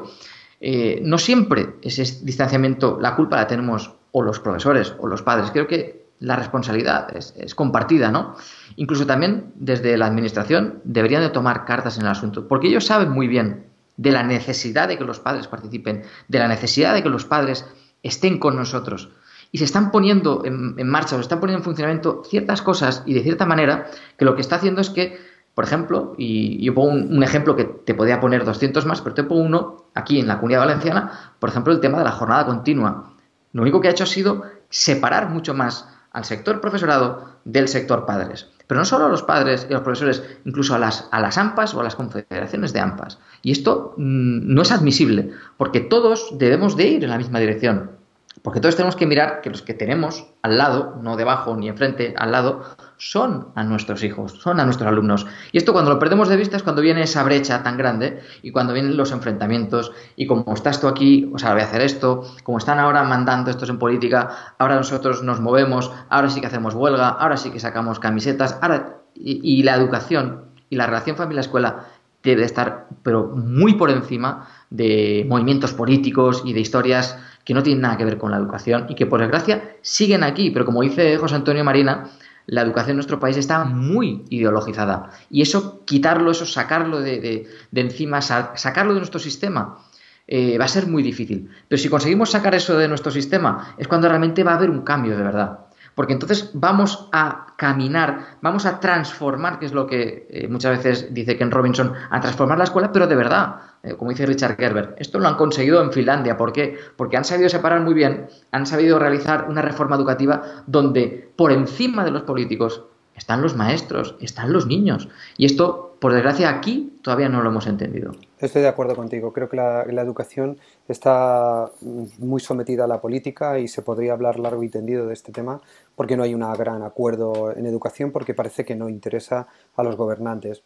eh, 0.60 1.00
no 1.02 1.18
siempre 1.18 1.74
ese 1.82 2.02
distanciamiento, 2.22 2.98
la 3.00 3.14
culpa 3.16 3.36
la 3.36 3.46
tenemos 3.46 3.94
o 4.12 4.22
los 4.22 4.40
profesores 4.40 4.94
o 4.98 5.06
los 5.06 5.22
padres. 5.22 5.50
Creo 5.50 5.66
que 5.66 5.99
la 6.20 6.36
responsabilidad 6.36 7.08
es, 7.16 7.54
compartida, 7.54 8.10
¿no? 8.10 8.36
Incluso 8.76 9.06
también 9.06 9.52
desde 9.56 9.96
la 9.96 10.06
administración 10.06 10.80
deberían 10.84 11.22
de 11.22 11.30
tomar 11.30 11.64
cartas 11.64 11.96
en 11.96 12.02
el 12.02 12.08
asunto, 12.08 12.46
porque 12.46 12.68
ellos 12.68 12.84
saben 12.84 13.10
muy 13.10 13.26
bien 13.26 13.64
de 13.96 14.12
la 14.12 14.22
necesidad 14.22 14.86
de 14.86 14.98
que 14.98 15.04
los 15.04 15.18
padres 15.18 15.48
participen, 15.48 16.02
de 16.28 16.38
la 16.38 16.46
necesidad 16.46 16.94
de 16.94 17.02
que 17.02 17.08
los 17.08 17.24
padres 17.24 17.66
estén 18.02 18.38
con 18.38 18.56
nosotros. 18.56 19.10
Y 19.50 19.58
se 19.58 19.64
están 19.64 19.90
poniendo 19.90 20.42
en, 20.44 20.88
marcha 20.88 21.16
o 21.16 21.18
se 21.18 21.22
están 21.22 21.40
poniendo 21.40 21.60
en 21.60 21.64
funcionamiento 21.64 22.22
ciertas 22.28 22.62
cosas 22.62 23.02
y 23.06 23.14
de 23.14 23.22
cierta 23.22 23.46
manera 23.46 23.90
que 24.16 24.24
lo 24.24 24.36
que 24.36 24.42
está 24.42 24.56
haciendo 24.56 24.82
es 24.82 24.90
que, 24.90 25.18
por 25.54 25.64
ejemplo, 25.64 26.14
y 26.18 26.62
yo 26.62 26.74
pongo 26.74 26.90
un, 26.90 27.16
un 27.16 27.22
ejemplo 27.22 27.56
que 27.56 27.64
te 27.64 27.94
podría 27.94 28.20
poner 28.20 28.44
200 28.44 28.84
más, 28.86 29.00
pero 29.00 29.14
te 29.14 29.24
pongo 29.24 29.42
uno 29.42 29.86
aquí 29.94 30.20
en 30.20 30.28
la 30.28 30.36
Comunidad 30.36 30.60
Valenciana, 30.60 31.34
por 31.38 31.48
ejemplo, 31.48 31.72
el 31.72 31.80
tema 31.80 31.98
de 31.98 32.04
la 32.04 32.12
jornada 32.12 32.46
continua. 32.46 33.14
Lo 33.52 33.62
único 33.62 33.80
que 33.80 33.88
ha 33.88 33.90
hecho 33.90 34.04
ha 34.04 34.06
sido 34.06 34.44
separar 34.68 35.30
mucho 35.30 35.52
más 35.52 35.88
al 36.12 36.24
sector 36.24 36.60
profesorado 36.60 37.28
del 37.44 37.68
sector 37.68 38.06
padres. 38.06 38.48
Pero 38.66 38.80
no 38.80 38.84
solo 38.84 39.06
a 39.06 39.08
los 39.08 39.22
padres 39.22 39.66
y 39.68 39.72
a 39.72 39.76
los 39.76 39.82
profesores, 39.82 40.22
incluso 40.44 40.74
a 40.74 40.78
las, 40.78 41.08
a 41.10 41.20
las 41.20 41.38
AMPAs 41.38 41.74
o 41.74 41.80
a 41.80 41.84
las 41.84 41.96
confederaciones 41.96 42.72
de 42.72 42.80
AMPAs. 42.80 43.18
Y 43.42 43.52
esto 43.52 43.94
mm, 43.96 44.54
no 44.54 44.62
es 44.62 44.72
admisible, 44.72 45.30
porque 45.56 45.80
todos 45.80 46.38
debemos 46.38 46.76
de 46.76 46.88
ir 46.88 47.04
en 47.04 47.10
la 47.10 47.18
misma 47.18 47.40
dirección. 47.40 47.99
Porque 48.42 48.60
todos 48.60 48.76
tenemos 48.76 48.96
que 48.96 49.06
mirar 49.06 49.40
que 49.42 49.50
los 49.50 49.62
que 49.62 49.74
tenemos 49.74 50.26
al 50.42 50.56
lado, 50.56 50.98
no 51.02 51.16
debajo 51.16 51.56
ni 51.56 51.68
enfrente, 51.68 52.14
al 52.16 52.32
lado, 52.32 52.62
son 52.96 53.48
a 53.54 53.64
nuestros 53.64 54.02
hijos, 54.02 54.32
son 54.32 54.60
a 54.60 54.64
nuestros 54.64 54.88
alumnos. 54.88 55.26
Y 55.52 55.58
esto 55.58 55.72
cuando 55.72 55.90
lo 55.90 55.98
perdemos 55.98 56.28
de 56.28 56.36
vista 56.36 56.56
es 56.56 56.62
cuando 56.62 56.82
viene 56.82 57.02
esa 57.02 57.22
brecha 57.22 57.62
tan 57.62 57.76
grande 57.76 58.20
y 58.42 58.50
cuando 58.50 58.72
vienen 58.72 58.96
los 58.96 59.12
enfrentamientos 59.12 59.92
y 60.16 60.26
como 60.26 60.54
estás 60.54 60.80
tú 60.80 60.88
aquí, 60.88 61.30
o 61.34 61.38
sea, 61.38 61.52
voy 61.52 61.62
a 61.62 61.64
hacer 61.64 61.82
esto, 61.82 62.24
como 62.42 62.58
están 62.58 62.78
ahora 62.78 63.04
mandando 63.04 63.50
estos 63.50 63.68
en 63.68 63.78
política, 63.78 64.54
ahora 64.58 64.76
nosotros 64.76 65.22
nos 65.22 65.40
movemos, 65.40 65.90
ahora 66.08 66.30
sí 66.30 66.40
que 66.40 66.46
hacemos 66.46 66.74
huelga, 66.74 67.08
ahora 67.08 67.36
sí 67.36 67.50
que 67.50 67.60
sacamos 67.60 67.98
camisetas, 67.98 68.58
ahora 68.62 69.00
y, 69.14 69.62
la 69.64 69.74
educación 69.74 70.44
Y 70.70 70.76
la 70.76 70.86
relación 70.86 71.16
familia-escuela 71.16 71.86
debe 72.22 72.44
estar, 72.44 72.86
pero 73.02 73.28
muy 73.28 73.74
por 73.74 73.90
encima 73.90 74.46
de 74.70 75.26
movimientos 75.28 75.74
políticos 75.74 76.42
y 76.44 76.52
de 76.52 76.60
historias 76.60 77.18
que 77.44 77.54
no 77.54 77.62
tienen 77.62 77.82
nada 77.82 77.96
que 77.96 78.04
ver 78.04 78.18
con 78.18 78.30
la 78.30 78.36
educación 78.36 78.86
y 78.88 78.94
que 78.94 79.06
por 79.06 79.20
desgracia 79.20 79.76
siguen 79.82 80.22
aquí, 80.22 80.50
pero 80.50 80.64
como 80.64 80.82
dice 80.82 81.16
José 81.18 81.34
Antonio 81.34 81.64
Marina, 81.64 82.08
la 82.46 82.62
educación 82.62 82.92
en 82.92 82.96
nuestro 82.96 83.20
país 83.20 83.36
está 83.36 83.64
muy 83.64 84.24
ideologizada 84.30 85.10
y 85.30 85.42
eso 85.42 85.84
quitarlo, 85.84 86.30
eso 86.30 86.46
sacarlo 86.46 87.00
de, 87.00 87.48
encima, 87.74 88.22
sacarlo 88.22 88.94
de 88.94 89.00
nuestro 89.00 89.20
sistema, 89.20 89.78
eh, 90.26 90.58
va 90.58 90.64
a 90.64 90.68
ser 90.68 90.86
muy 90.86 91.02
difícil. 91.02 91.50
Pero 91.68 91.80
si 91.80 91.88
conseguimos 91.88 92.30
sacar 92.30 92.54
eso 92.54 92.76
de 92.76 92.88
nuestro 92.88 93.10
sistema, 93.10 93.74
es 93.78 93.88
cuando 93.88 94.08
realmente 94.08 94.44
va 94.44 94.52
a 94.52 94.56
haber 94.56 94.70
un 94.70 94.82
cambio 94.82 95.16
de 95.16 95.22
verdad. 95.22 95.69
Porque 95.94 96.12
entonces 96.12 96.50
vamos 96.54 97.08
a 97.12 97.54
caminar, 97.56 98.38
vamos 98.40 98.66
a 98.66 98.80
transformar, 98.80 99.58
que 99.58 99.66
es 99.66 99.72
lo 99.72 99.86
que 99.86 100.26
eh, 100.30 100.48
muchas 100.48 100.78
veces 100.78 101.12
dice 101.12 101.36
Ken 101.36 101.50
Robinson, 101.50 101.92
a 102.10 102.20
transformar 102.20 102.58
la 102.58 102.64
escuela, 102.64 102.90
pero 102.92 103.06
de 103.06 103.16
verdad, 103.16 103.56
eh, 103.82 103.94
como 103.94 104.10
dice 104.10 104.26
Richard 104.26 104.56
Gerber. 104.56 104.94
Esto 104.98 105.18
lo 105.18 105.28
han 105.28 105.36
conseguido 105.36 105.82
en 105.82 105.92
Finlandia. 105.92 106.36
¿Por 106.36 106.52
qué? 106.52 106.78
Porque 106.96 107.16
han 107.16 107.24
sabido 107.24 107.48
separar 107.48 107.80
muy 107.80 107.94
bien, 107.94 108.28
han 108.52 108.66
sabido 108.66 108.98
realizar 108.98 109.46
una 109.48 109.62
reforma 109.62 109.96
educativa 109.96 110.42
donde 110.66 111.32
por 111.36 111.52
encima 111.52 112.04
de 112.04 112.10
los 112.10 112.22
políticos 112.22 112.84
están 113.14 113.42
los 113.42 113.56
maestros, 113.56 114.16
están 114.20 114.52
los 114.52 114.66
niños. 114.66 115.08
Y 115.36 115.44
esto, 115.44 115.89
por 116.00 116.14
desgracia, 116.14 116.48
aquí 116.48 116.98
todavía 117.02 117.28
no 117.28 117.42
lo 117.42 117.50
hemos 117.50 117.66
entendido. 117.66 118.12
Estoy 118.38 118.62
de 118.62 118.68
acuerdo 118.68 118.96
contigo. 118.96 119.34
Creo 119.34 119.50
que 119.50 119.56
la, 119.56 119.82
educación 119.82 120.56
está 120.88 121.70
muy 122.18 122.40
sometida 122.40 122.84
a 122.84 122.86
la 122.86 123.02
política 123.02 123.58
y 123.58 123.68
se 123.68 123.82
podría 123.82 124.14
hablar 124.14 124.38
largo 124.38 124.62
y 124.62 124.70
tendido 124.70 125.06
de 125.06 125.12
este 125.12 125.30
tema 125.30 125.60
porque 125.94 126.16
no 126.16 126.22
hay 126.22 126.32
un 126.32 126.40
gran 126.54 126.82
acuerdo 126.82 127.54
en 127.54 127.66
educación 127.66 128.12
porque 128.12 128.32
parece 128.32 128.64
que 128.64 128.74
no 128.74 128.88
interesa 128.88 129.46
a 129.76 129.82
los 129.82 129.96
gobernantes. 129.96 130.62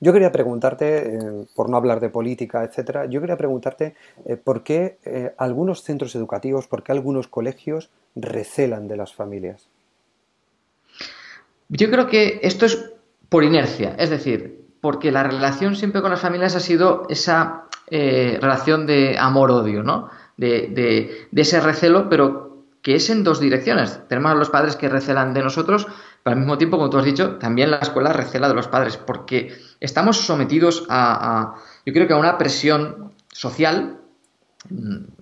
Yo 0.00 0.14
quería 0.14 0.32
preguntarte, 0.32 1.16
eh, 1.16 1.46
por 1.54 1.68
no 1.68 1.76
hablar 1.76 2.00
de 2.00 2.08
política, 2.08 2.64
etcétera, 2.64 3.04
yo 3.04 3.20
quería 3.20 3.36
preguntarte 3.36 3.94
eh, 4.24 4.36
por 4.36 4.62
qué 4.62 4.96
eh, 5.04 5.34
algunos 5.36 5.82
centros 5.82 6.14
educativos, 6.14 6.66
por 6.66 6.82
qué 6.82 6.92
algunos 6.92 7.28
colegios 7.28 7.90
recelan 8.16 8.88
de 8.88 8.96
las 8.96 9.14
familias. 9.14 9.68
Yo 11.68 11.90
creo 11.90 12.06
que 12.06 12.40
esto 12.42 12.64
es 12.64 12.90
por 13.28 13.44
inercia, 13.44 13.94
es 13.98 14.08
decir, 14.08 14.57
porque 14.80 15.12
la 15.12 15.22
relación 15.22 15.76
siempre 15.76 16.02
con 16.02 16.10
las 16.10 16.20
familias 16.20 16.56
ha 16.56 16.60
sido 16.60 17.06
esa 17.08 17.64
eh, 17.88 18.38
relación 18.40 18.86
de 18.86 19.16
amor-odio, 19.18 19.82
¿no? 19.82 20.10
De, 20.36 21.28
ese 21.34 21.60
recelo, 21.60 22.08
pero 22.08 22.64
que 22.82 22.94
es 22.94 23.10
en 23.10 23.24
dos 23.24 23.40
direcciones. 23.40 24.00
Tenemos 24.08 24.32
a 24.32 24.34
los 24.36 24.50
padres 24.50 24.76
que 24.76 24.88
recelan 24.88 25.34
de 25.34 25.42
nosotros, 25.42 25.86
pero 26.22 26.34
al 26.34 26.40
mismo 26.40 26.58
tiempo, 26.58 26.76
como 26.76 26.90
tú 26.90 26.98
has 26.98 27.04
dicho, 27.04 27.36
también 27.36 27.70
la 27.70 27.78
escuela 27.78 28.12
recela 28.12 28.48
de 28.48 28.54
los 28.54 28.68
padres, 28.68 28.96
porque 28.96 29.58
estamos 29.80 30.18
sometidos 30.18 30.86
a 30.88 31.56
yo 31.84 31.92
creo 31.92 32.06
que 32.06 32.12
a 32.12 32.18
una 32.18 32.38
presión 32.38 33.12
social 33.32 33.98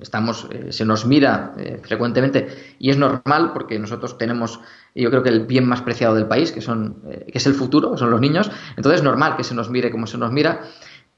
estamos, 0.01 0.49
eh, 0.51 0.73
se 0.73 0.85
nos 0.85 1.05
mira 1.05 1.55
eh, 1.59 1.79
frecuentemente 1.83 2.49
y 2.79 2.91
es 2.91 2.97
normal 2.97 3.53
porque 3.53 3.79
nosotros 3.79 4.19
tenemos, 4.19 4.61
yo 4.95 5.11
creo 5.11 5.23
que 5.23 5.29
el 5.29 5.47
bien 5.47 5.69
más 5.69 5.83
preciado 5.83 6.15
del 6.15 6.27
país, 6.27 6.53
que, 6.53 6.61
son, 6.61 7.03
eh, 7.09 7.27
que 7.31 7.39
es 7.39 7.47
el 7.47 7.55
futuro, 7.55 7.97
son 7.97 8.11
los 8.11 8.21
niños, 8.21 8.51
entonces 8.77 9.01
es 9.01 9.05
normal 9.05 9.37
que 9.37 9.45
se 9.45 9.55
nos 9.55 9.71
mire 9.71 9.91
como 9.91 10.07
se 10.07 10.19
nos 10.19 10.33
mira, 10.33 10.63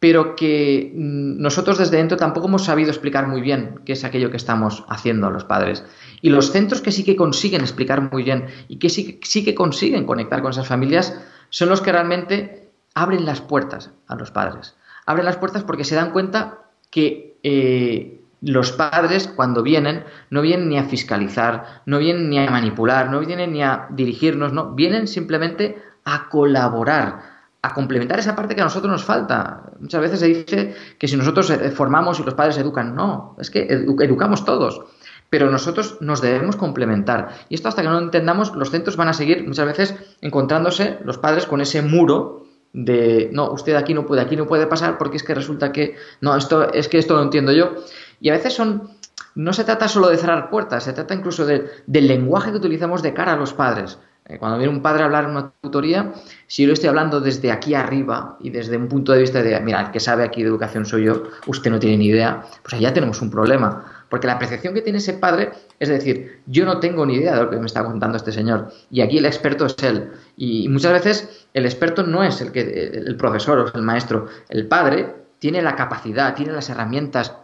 pero 0.00 0.36
que 0.36 0.92
mm, 0.94 1.40
nosotros 1.40 1.78
desde 1.78 1.96
dentro 1.96 2.16
tampoco 2.16 2.48
hemos 2.48 2.64
sabido 2.64 2.90
explicar 2.90 3.28
muy 3.28 3.40
bien 3.40 3.80
qué 3.84 3.92
es 3.92 4.04
aquello 4.04 4.30
que 4.30 4.36
estamos 4.36 4.84
haciendo 4.88 5.28
a 5.28 5.30
los 5.30 5.44
padres. 5.44 5.84
Y 6.20 6.30
los 6.30 6.50
centros 6.50 6.80
que 6.80 6.92
sí 6.92 7.04
que 7.04 7.16
consiguen 7.16 7.60
explicar 7.60 8.12
muy 8.12 8.24
bien 8.24 8.46
y 8.68 8.78
que 8.78 8.90
sí, 8.90 9.20
sí 9.22 9.44
que 9.44 9.54
consiguen 9.54 10.06
conectar 10.06 10.42
con 10.42 10.50
esas 10.50 10.66
familias 10.66 11.18
son 11.50 11.68
los 11.68 11.80
que 11.80 11.92
realmente 11.92 12.70
abren 12.94 13.24
las 13.24 13.40
puertas 13.40 13.92
a 14.06 14.16
los 14.16 14.30
padres. 14.30 14.74
Abren 15.06 15.24
las 15.24 15.36
puertas 15.36 15.62
porque 15.62 15.84
se 15.84 15.94
dan 15.94 16.10
cuenta 16.10 16.58
que 16.90 17.27
eh, 17.42 18.18
los 18.40 18.72
padres 18.72 19.28
cuando 19.28 19.62
vienen 19.62 20.04
no 20.30 20.42
vienen 20.42 20.68
ni 20.68 20.78
a 20.78 20.84
fiscalizar, 20.84 21.82
no 21.86 21.98
vienen 21.98 22.30
ni 22.30 22.38
a 22.38 22.50
manipular, 22.50 23.10
no 23.10 23.20
vienen 23.20 23.52
ni 23.52 23.62
a 23.62 23.86
dirigirnos, 23.90 24.52
no, 24.52 24.74
vienen 24.74 25.08
simplemente 25.08 25.82
a 26.04 26.28
colaborar, 26.28 27.20
a 27.62 27.74
complementar 27.74 28.18
esa 28.18 28.36
parte 28.36 28.54
que 28.54 28.60
a 28.60 28.64
nosotros 28.64 28.90
nos 28.90 29.04
falta. 29.04 29.64
Muchas 29.80 30.00
veces 30.00 30.20
se 30.20 30.26
dice 30.26 30.74
que 30.98 31.08
si 31.08 31.16
nosotros 31.16 31.50
eh, 31.50 31.70
formamos 31.70 32.20
y 32.20 32.22
los 32.22 32.34
padres 32.34 32.58
educan, 32.58 32.94
no, 32.94 33.36
es 33.38 33.50
que 33.50 33.66
educamos 33.68 34.44
todos. 34.44 34.82
Pero 35.30 35.50
nosotros 35.50 35.98
nos 36.00 36.22
debemos 36.22 36.56
complementar. 36.56 37.28
Y 37.50 37.54
esto 37.54 37.68
hasta 37.68 37.82
que 37.82 37.88
no 37.88 37.94
lo 37.94 38.00
entendamos, 38.00 38.54
los 38.54 38.70
centros 38.70 38.96
van 38.96 39.08
a 39.08 39.12
seguir 39.12 39.46
muchas 39.46 39.66
veces 39.66 39.94
encontrándose 40.22 40.98
los 41.04 41.18
padres 41.18 41.44
con 41.44 41.60
ese 41.60 41.82
muro 41.82 42.47
de 42.72 43.30
no, 43.32 43.50
usted 43.52 43.74
aquí 43.74 43.94
no 43.94 44.06
puede, 44.06 44.20
aquí 44.20 44.36
no 44.36 44.46
puede 44.46 44.66
pasar 44.66 44.98
porque 44.98 45.16
es 45.16 45.22
que 45.22 45.34
resulta 45.34 45.72
que 45.72 45.96
no, 46.20 46.36
esto 46.36 46.72
es 46.72 46.88
que 46.88 46.98
esto 46.98 47.14
lo 47.14 47.22
entiendo 47.22 47.52
yo. 47.52 47.74
Y 48.20 48.30
a 48.30 48.32
veces 48.32 48.54
son 48.54 48.90
no 49.34 49.52
se 49.52 49.64
trata 49.64 49.86
solo 49.86 50.08
de 50.08 50.16
cerrar 50.16 50.50
puertas, 50.50 50.84
se 50.84 50.92
trata 50.92 51.14
incluso 51.14 51.46
del 51.46 51.70
lenguaje 51.86 52.50
que 52.50 52.56
utilizamos 52.56 53.02
de 53.02 53.14
cara 53.14 53.34
a 53.34 53.36
los 53.36 53.52
padres. 53.52 53.98
Eh, 54.24 54.36
cuando 54.38 54.58
viene 54.58 54.72
un 54.72 54.82
padre 54.82 55.02
a 55.02 55.06
hablar 55.06 55.24
en 55.24 55.30
una 55.30 55.52
tutoría, 55.60 56.12
si 56.46 56.66
yo 56.66 56.72
estoy 56.72 56.88
hablando 56.88 57.20
desde 57.20 57.50
aquí 57.50 57.74
arriba 57.74 58.36
y 58.40 58.50
desde 58.50 58.76
un 58.76 58.88
punto 58.88 59.12
de 59.12 59.20
vista 59.20 59.42
de, 59.42 59.58
mira, 59.60 59.80
el 59.80 59.90
que 59.90 60.00
sabe 60.00 60.24
aquí 60.24 60.42
de 60.42 60.48
educación 60.48 60.84
soy 60.84 61.04
yo, 61.04 61.22
usted 61.46 61.70
no 61.70 61.78
tiene 61.78 61.96
ni 61.96 62.06
idea, 62.06 62.42
pues 62.62 62.74
allá 62.74 62.92
tenemos 62.92 63.22
un 63.22 63.30
problema. 63.30 63.97
Porque 64.08 64.26
la 64.26 64.38
percepción 64.38 64.74
que 64.74 64.82
tiene 64.82 64.98
ese 64.98 65.14
padre 65.14 65.50
es 65.78 65.88
decir, 65.88 66.40
yo 66.46 66.64
no 66.64 66.80
tengo 66.80 67.04
ni 67.06 67.14
idea 67.14 67.36
de 67.36 67.42
lo 67.42 67.50
que 67.50 67.58
me 67.58 67.66
está 67.66 67.84
contando 67.84 68.16
este 68.16 68.32
señor. 68.32 68.72
Y 68.90 69.00
aquí 69.00 69.18
el 69.18 69.26
experto 69.26 69.66
es 69.66 69.76
él. 69.82 70.10
Y 70.36 70.68
muchas 70.68 70.92
veces 70.92 71.46
el 71.54 71.64
experto 71.66 72.02
no 72.02 72.24
es 72.24 72.40
el, 72.40 72.52
que, 72.52 72.62
el 72.94 73.16
profesor 73.16 73.58
o 73.58 73.76
el 73.76 73.82
maestro. 73.82 74.26
El 74.48 74.66
padre 74.66 75.14
tiene 75.38 75.62
la 75.62 75.76
capacidad, 75.76 76.34
tiene 76.34 76.52
las 76.52 76.68
herramientas, 76.70 77.34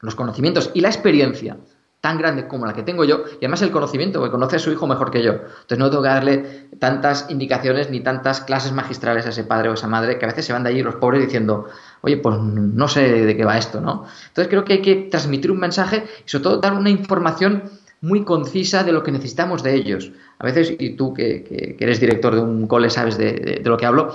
los 0.00 0.14
conocimientos 0.14 0.70
y 0.74 0.80
la 0.80 0.88
experiencia 0.88 1.56
tan 2.02 2.18
grande 2.18 2.48
como 2.48 2.66
la 2.66 2.74
que 2.74 2.82
tengo 2.82 3.04
yo, 3.04 3.22
y 3.34 3.44
además 3.44 3.62
el 3.62 3.70
conocimiento, 3.70 4.20
que 4.24 4.30
conoce 4.30 4.56
a 4.56 4.58
su 4.58 4.72
hijo 4.72 4.88
mejor 4.88 5.12
que 5.12 5.22
yo. 5.22 5.34
Entonces 5.34 5.78
no 5.78 5.88
tengo 5.88 6.02
que 6.02 6.08
darle 6.08 6.68
tantas 6.80 7.30
indicaciones 7.30 7.90
ni 7.90 8.00
tantas 8.00 8.40
clases 8.40 8.72
magistrales 8.72 9.24
a 9.24 9.28
ese 9.28 9.44
padre 9.44 9.68
o 9.68 9.74
esa 9.74 9.86
madre 9.86 10.18
que 10.18 10.24
a 10.24 10.28
veces 10.28 10.44
se 10.44 10.52
van 10.52 10.64
de 10.64 10.70
allí 10.70 10.82
los 10.82 10.96
pobres 10.96 11.22
diciendo, 11.22 11.68
oye, 12.00 12.16
pues 12.16 12.36
no 12.40 12.88
sé 12.88 13.24
de 13.24 13.36
qué 13.36 13.44
va 13.44 13.56
esto, 13.56 13.80
¿no? 13.80 14.04
Entonces 14.26 14.48
creo 14.48 14.64
que 14.64 14.72
hay 14.72 14.82
que 14.82 14.96
transmitir 15.12 15.52
un 15.52 15.60
mensaje 15.60 16.04
y 16.26 16.28
sobre 16.28 16.42
todo 16.42 16.56
dar 16.56 16.72
una 16.72 16.90
información 16.90 17.70
muy 18.00 18.24
concisa 18.24 18.82
de 18.82 18.90
lo 18.90 19.04
que 19.04 19.12
necesitamos 19.12 19.62
de 19.62 19.76
ellos. 19.76 20.10
A 20.40 20.44
veces, 20.44 20.74
y 20.76 20.96
tú 20.96 21.14
que, 21.14 21.76
eres 21.78 22.00
director 22.00 22.34
de 22.34 22.40
un 22.40 22.66
cole 22.66 22.90
sabes 22.90 23.16
de, 23.16 23.62
lo 23.64 23.76
que 23.76 23.86
hablo, 23.86 24.12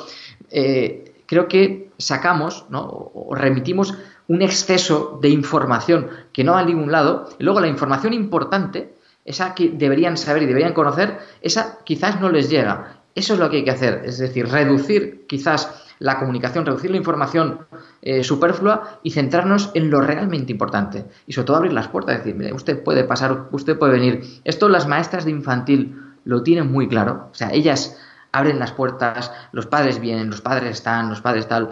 eh, 0.52 1.13
creo 1.26 1.47
que 1.47 1.89
sacamos 1.97 2.65
¿no? 2.69 2.82
o 2.84 3.34
remitimos 3.34 3.93
un 4.28 4.42
exceso 4.42 5.20
de 5.22 5.30
información 5.30 6.10
que 6.34 6.44
no 6.44 6.54
va 6.54 6.60
a 6.60 6.66
ningún 6.66 6.92
lado, 6.92 7.30
y 7.40 7.44
luego 7.44 7.62
la 7.62 7.68
información 7.68 8.13
importante, 8.13 8.96
esa 9.26 9.56
que 9.56 9.70
deberían 9.70 10.18
saber 10.18 10.44
y 10.44 10.46
deberían 10.46 10.74
conocer, 10.74 11.20
esa 11.42 11.80
quizás 11.84 12.20
no 12.22 12.30
les 12.30 12.50
llega. 12.50 12.98
Eso 13.16 13.34
es 13.34 13.40
lo 13.40 13.50
que 13.50 13.58
hay 13.58 13.63
que 13.63 13.72
hacer, 13.72 14.04
es 14.06 14.20
decir, 14.20 14.48
reducir 14.48 15.26
quizás 15.28 15.84
la 16.00 16.20
comunicación, 16.20 16.66
reducir 16.66 16.92
la 16.92 16.98
información 16.98 17.66
eh, 18.02 18.24
superflua 18.24 19.00
y 19.02 19.12
centrarnos 19.12 19.72
en 19.74 19.90
lo 19.90 20.02
realmente 20.02 20.52
importante. 20.52 21.06
Y 21.26 21.34
sobre 21.34 21.48
todo 21.48 21.58
abrir 21.58 21.74
las 21.74 21.88
puertas, 21.88 22.24
decir, 22.24 22.54
usted 22.54 22.84
puede 22.84 23.04
pasar, 23.04 23.48
usted 23.52 23.78
puede 23.78 23.94
venir. 23.94 24.22
Esto 24.44 24.70
las 24.70 24.88
maestras 24.88 25.26
de 25.26 25.32
infantil 25.32 26.00
lo 26.26 26.44
tienen 26.44 26.72
muy 26.72 26.88
claro, 26.88 27.30
o 27.32 27.34
sea, 27.34 27.52
ellas 27.52 27.98
abren 28.32 28.60
las 28.60 28.74
puertas, 28.74 29.32
los 29.52 29.66
padres 29.66 30.00
vienen, 30.00 30.30
los 30.30 30.42
padres 30.42 30.72
están, 30.72 31.10
los 31.10 31.22
padres 31.22 31.48
tal. 31.48 31.72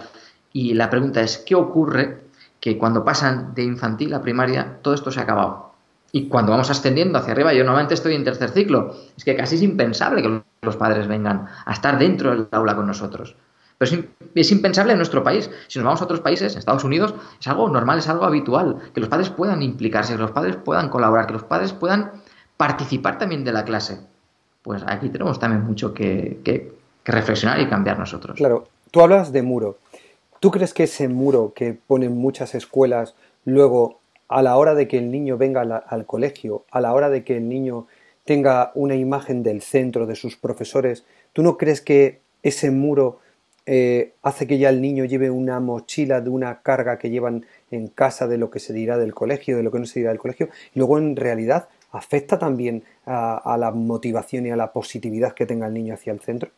Y 0.52 0.74
la 0.74 0.90
pregunta 0.90 1.22
es, 1.22 1.38
¿qué 1.38 1.54
ocurre 1.54 2.25
que 2.66 2.80
cuando 2.80 3.06
pasan 3.06 3.54
de 3.54 3.62
infantil 3.62 4.12
a 4.16 4.24
primaria, 4.24 4.80
todo 4.82 4.96
esto 4.96 5.12
se 5.12 5.20
ha 5.20 5.24
acabado. 5.24 5.74
Y 6.12 6.28
cuando 6.30 6.52
vamos 6.52 6.72
ascendiendo 6.72 7.20
hacia 7.20 7.34
arriba, 7.34 7.54
yo 7.54 7.64
normalmente 7.64 7.94
estoy 7.94 8.16
en 8.16 8.24
tercer 8.24 8.50
ciclo, 8.50 8.96
es 9.16 9.24
que 9.24 9.36
casi 9.36 9.54
es 9.54 9.62
impensable 9.62 10.24
que 10.24 10.42
los 10.64 10.76
padres 10.76 11.08
vengan 11.08 11.46
a 11.64 11.72
estar 11.72 12.00
dentro 12.00 12.32
del 12.32 12.48
aula 12.50 12.76
con 12.76 12.88
nosotros. 12.88 13.36
Pero 13.78 14.02
es, 14.34 14.52
impensable 14.52 14.94
en 14.94 14.98
nuestro 14.98 15.24
país. 15.24 15.48
Si 15.68 15.78
nos 15.78 15.86
vamos 15.86 16.02
a 16.02 16.06
otros 16.06 16.22
países, 16.22 16.56
Estados 16.56 16.84
Unidos, 16.84 17.14
es 17.40 17.48
algo 17.48 17.70
normal, 17.70 18.00
es 18.00 18.10
algo 18.10 18.26
habitual, 18.26 18.78
que 18.96 19.00
los 19.00 19.10
padres 19.10 19.30
puedan 19.30 19.62
implicarse, 19.62 20.14
que 20.14 20.22
los 20.22 20.32
padres 20.32 20.56
puedan 20.56 20.90
colaborar, 20.90 21.28
que 21.28 21.34
los 21.34 21.44
padres 21.44 21.72
puedan 21.72 22.14
participar 22.58 23.20
también 23.20 23.44
de 23.44 23.54
la 23.54 23.64
clase. 23.64 24.00
Pues 24.64 24.82
aquí 24.88 25.10
tenemos 25.10 25.38
también 25.38 25.64
mucho 25.64 25.94
que, 25.94 26.40
que 26.44 26.74
reflexionar 27.04 27.60
y 27.60 27.68
cambiar 27.68 28.00
nosotros. 28.00 28.36
Claro, 28.36 28.68
tú 28.90 29.02
hablas 29.02 29.32
de 29.32 29.44
muro. 29.44 29.78
¿Tú 30.40 30.52
crees 30.52 30.74
que 30.74 30.84
ese 30.84 31.08
muro 31.08 31.54
que 31.56 31.74
ponen 31.74 32.18
muchas 32.18 32.56
escuelas 32.56 33.16
luego 33.46 34.00
a 34.28 34.42
la 34.42 34.58
hora 34.58 34.76
de 34.76 34.88
que 34.88 34.98
el 34.98 35.12
niño 35.12 35.38
venga 35.38 35.62
al 35.62 36.06
colegio, 36.06 36.66
a 36.72 36.82
la 36.82 36.94
hora 36.94 37.10
de 37.10 37.24
que 37.24 37.38
el 37.38 37.48
niño 37.48 37.88
tenga 38.26 38.72
una 38.76 38.96
imagen 38.96 39.44
del 39.44 39.62
centro, 39.62 40.06
de 40.08 40.16
sus 40.16 40.36
profesores, 40.36 41.06
¿tú 41.32 41.44
no 41.44 41.58
crees 41.58 41.80
que 41.80 42.20
ese 42.44 42.72
muro 42.72 43.20
eh, 43.68 44.14
hace 44.24 44.46
que 44.46 44.58
ya 44.58 44.70
el 44.70 44.82
niño 44.82 45.06
lleve 45.06 45.30
una 45.32 45.60
mochila 45.60 46.22
de 46.22 46.30
una 46.30 46.62
carga 46.62 47.00
que 47.00 47.10
llevan 47.10 47.46
en 47.72 47.88
casa 47.88 48.28
de 48.28 48.38
lo 48.38 48.50
que 48.50 48.60
se 48.60 48.74
dirá 48.74 48.98
del 48.98 49.14
colegio, 49.14 49.58
de 49.58 49.64
lo 49.64 49.72
que 49.72 49.80
no 49.80 49.86
se 49.86 50.00
dirá 50.00 50.12
del 50.12 50.20
colegio, 50.20 50.50
y 50.74 50.80
luego 50.80 50.98
en 50.98 51.16
realidad 51.16 51.70
afecta 51.92 52.38
también 52.38 52.84
a 53.06 53.58
la 53.60 53.72
motivación 53.72 54.46
y 54.46 54.52
a 54.52 54.56
la 54.56 54.74
positividad 54.74 55.34
que 55.34 55.46
tenga 55.46 55.68
el 55.68 55.74
niño 55.74 55.94
hacia 55.94 56.14
el 56.14 56.20
centro? 56.20 56.52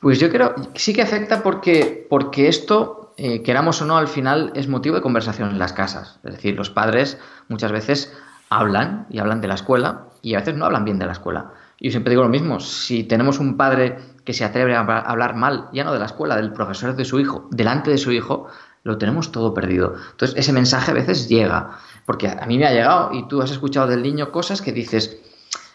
Pues 0.00 0.20
yo 0.20 0.30
creo, 0.30 0.54
sí 0.74 0.94
que 0.94 1.02
afecta 1.02 1.42
porque, 1.42 2.06
porque 2.08 2.48
esto, 2.48 3.14
eh, 3.16 3.42
queramos 3.42 3.82
o 3.82 3.84
no, 3.84 3.96
al 3.96 4.06
final 4.06 4.52
es 4.54 4.68
motivo 4.68 4.94
de 4.94 5.02
conversación 5.02 5.50
en 5.50 5.58
las 5.58 5.72
casas. 5.72 6.20
Es 6.22 6.34
decir, 6.34 6.54
los 6.54 6.70
padres 6.70 7.18
muchas 7.48 7.72
veces 7.72 8.16
hablan 8.48 9.06
y 9.10 9.18
hablan 9.18 9.40
de 9.40 9.48
la 9.48 9.54
escuela 9.54 10.06
y 10.22 10.34
a 10.34 10.38
veces 10.38 10.54
no 10.54 10.66
hablan 10.66 10.84
bien 10.84 11.00
de 11.00 11.06
la 11.06 11.12
escuela. 11.12 11.52
Yo 11.80 11.90
siempre 11.90 12.10
digo 12.10 12.22
lo 12.22 12.28
mismo, 12.28 12.60
si 12.60 13.04
tenemos 13.04 13.40
un 13.40 13.56
padre 13.56 13.98
que 14.24 14.34
se 14.34 14.44
atreve 14.44 14.76
a 14.76 14.80
hablar 14.80 15.34
mal, 15.34 15.68
ya 15.72 15.82
no 15.82 15.92
de 15.92 15.98
la 15.98 16.06
escuela, 16.06 16.36
del 16.36 16.52
profesor 16.52 16.94
de 16.94 17.04
su 17.04 17.18
hijo, 17.18 17.48
delante 17.50 17.90
de 17.90 17.98
su 17.98 18.12
hijo, 18.12 18.46
lo 18.84 18.98
tenemos 18.98 19.32
todo 19.32 19.52
perdido. 19.52 19.94
Entonces, 20.12 20.36
ese 20.36 20.52
mensaje 20.52 20.92
a 20.92 20.94
veces 20.94 21.28
llega, 21.28 21.78
porque 22.06 22.28
a 22.28 22.46
mí 22.46 22.56
me 22.56 22.66
ha 22.66 22.72
llegado 22.72 23.12
y 23.12 23.26
tú 23.26 23.42
has 23.42 23.50
escuchado 23.50 23.88
del 23.88 24.02
niño 24.02 24.30
cosas 24.30 24.62
que 24.62 24.72
dices, 24.72 25.18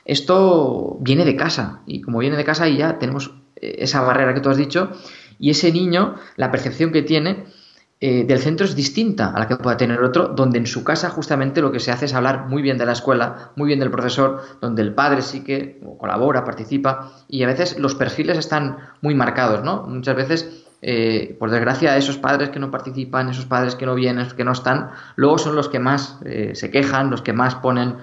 esto 0.06 0.98
viene 1.02 1.26
de 1.26 1.36
casa, 1.36 1.82
y 1.86 2.02
como 2.02 2.20
viene 2.20 2.38
de 2.38 2.44
casa 2.46 2.68
y 2.68 2.78
ya 2.78 3.00
tenemos 3.00 3.32
esa 3.78 4.02
barrera 4.02 4.34
que 4.34 4.42
tú 4.42 4.50
has 4.50 4.58
dicho, 4.58 4.92
y 5.40 5.50
ese 5.50 5.72
niño, 5.72 6.16
la 6.36 6.52
percepción 6.52 6.92
que 6.92 7.02
tiene, 7.02 7.46
eh, 8.06 8.26
del 8.26 8.40
centro 8.40 8.66
es 8.66 8.76
distinta 8.76 9.30
a 9.30 9.40
la 9.40 9.48
que 9.48 9.56
pueda 9.56 9.78
tener 9.78 10.04
otro, 10.04 10.28
donde 10.28 10.58
en 10.58 10.68
su 10.68 10.84
casa 10.84 11.10
justamente 11.10 11.62
lo 11.62 11.72
que 11.72 11.80
se 11.80 11.90
hace 11.90 12.04
es 12.04 12.14
hablar 12.14 12.48
muy 12.50 12.62
bien 12.62 12.78
de 12.78 12.86
la 12.86 12.92
escuela, 12.92 13.52
muy 13.56 13.68
bien 13.68 13.80
del 13.80 13.92
profesor, 13.92 14.42
donde 14.60 14.82
el 14.82 14.94
padre 14.94 15.22
sí 15.22 15.42
que 15.42 15.80
colabora, 15.98 16.44
participa, 16.44 17.14
y 17.30 17.44
a 17.44 17.48
veces 17.48 17.80
los 17.80 17.96
perfiles 17.96 18.38
están 18.38 18.78
muy 19.00 19.16
marcados, 19.16 19.64
¿no? 19.64 19.84
Muchas 19.84 20.18
veces, 20.18 20.66
eh, 20.82 21.38
por 21.40 21.50
desgracia, 21.50 21.96
esos 21.96 22.18
padres 22.18 22.50
que 22.50 22.60
no 22.60 22.72
participan, 22.72 23.30
esos 23.30 23.46
padres 23.46 23.76
que 23.76 23.86
no 23.86 23.96
vienen, 23.96 24.28
que 24.36 24.44
no 24.44 24.52
están, 24.52 24.90
luego 25.16 25.38
son 25.38 25.56
los 25.56 25.70
que 25.70 25.80
más 25.80 26.18
eh, 26.26 26.52
se 26.56 26.72
quejan, 26.72 27.10
los 27.10 27.22
que 27.22 27.32
más 27.32 27.56
ponen 27.56 27.96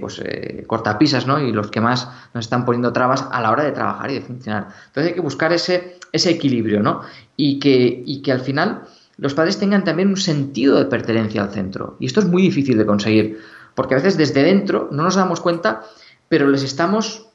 pues 0.00 0.20
cortapisas, 0.66 1.26
¿no? 1.26 1.40
Y 1.40 1.52
los 1.52 1.70
que 1.70 1.80
más 1.80 2.08
nos 2.34 2.46
están 2.46 2.64
poniendo 2.64 2.92
trabas 2.92 3.26
a 3.30 3.40
la 3.40 3.50
hora 3.50 3.62
de 3.62 3.72
trabajar 3.72 4.10
y 4.10 4.14
de 4.14 4.20
funcionar. 4.20 4.68
Entonces 4.86 5.10
hay 5.10 5.14
que 5.14 5.20
buscar 5.20 5.52
ese, 5.52 5.98
ese 6.10 6.30
equilibrio, 6.30 6.82
¿no? 6.82 7.02
Y 7.36 7.58
que, 7.60 8.02
y 8.04 8.22
que 8.22 8.32
al 8.32 8.40
final 8.40 8.82
los 9.16 9.34
padres 9.34 9.58
tengan 9.58 9.84
también 9.84 10.08
un 10.08 10.16
sentido 10.16 10.78
de 10.78 10.86
pertenencia 10.86 11.42
al 11.42 11.50
centro. 11.50 11.96
Y 12.00 12.06
esto 12.06 12.20
es 12.20 12.26
muy 12.26 12.42
difícil 12.42 12.76
de 12.76 12.86
conseguir, 12.86 13.38
porque 13.74 13.94
a 13.94 13.98
veces 13.98 14.16
desde 14.16 14.42
dentro 14.42 14.88
no 14.90 15.02
nos 15.02 15.14
damos 15.14 15.40
cuenta, 15.40 15.82
pero 16.28 16.48
les 16.48 16.62
estamos, 16.62 17.28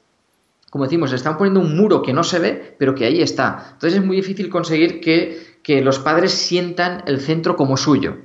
como 0.70 0.84
decimos, 0.84 1.10
les 1.10 1.20
están 1.20 1.38
poniendo 1.38 1.60
un 1.60 1.76
muro 1.76 2.02
que 2.02 2.12
no 2.12 2.22
se 2.22 2.38
ve, 2.38 2.76
pero 2.78 2.94
que 2.94 3.06
ahí 3.06 3.22
está. 3.22 3.70
Entonces 3.72 3.98
es 3.98 4.04
muy 4.04 4.16
difícil 4.16 4.50
conseguir 4.50 5.00
que, 5.00 5.58
que 5.62 5.80
los 5.80 5.98
padres 5.98 6.32
sientan 6.32 7.02
el 7.06 7.20
centro 7.20 7.56
como 7.56 7.76
suyo. 7.76 8.18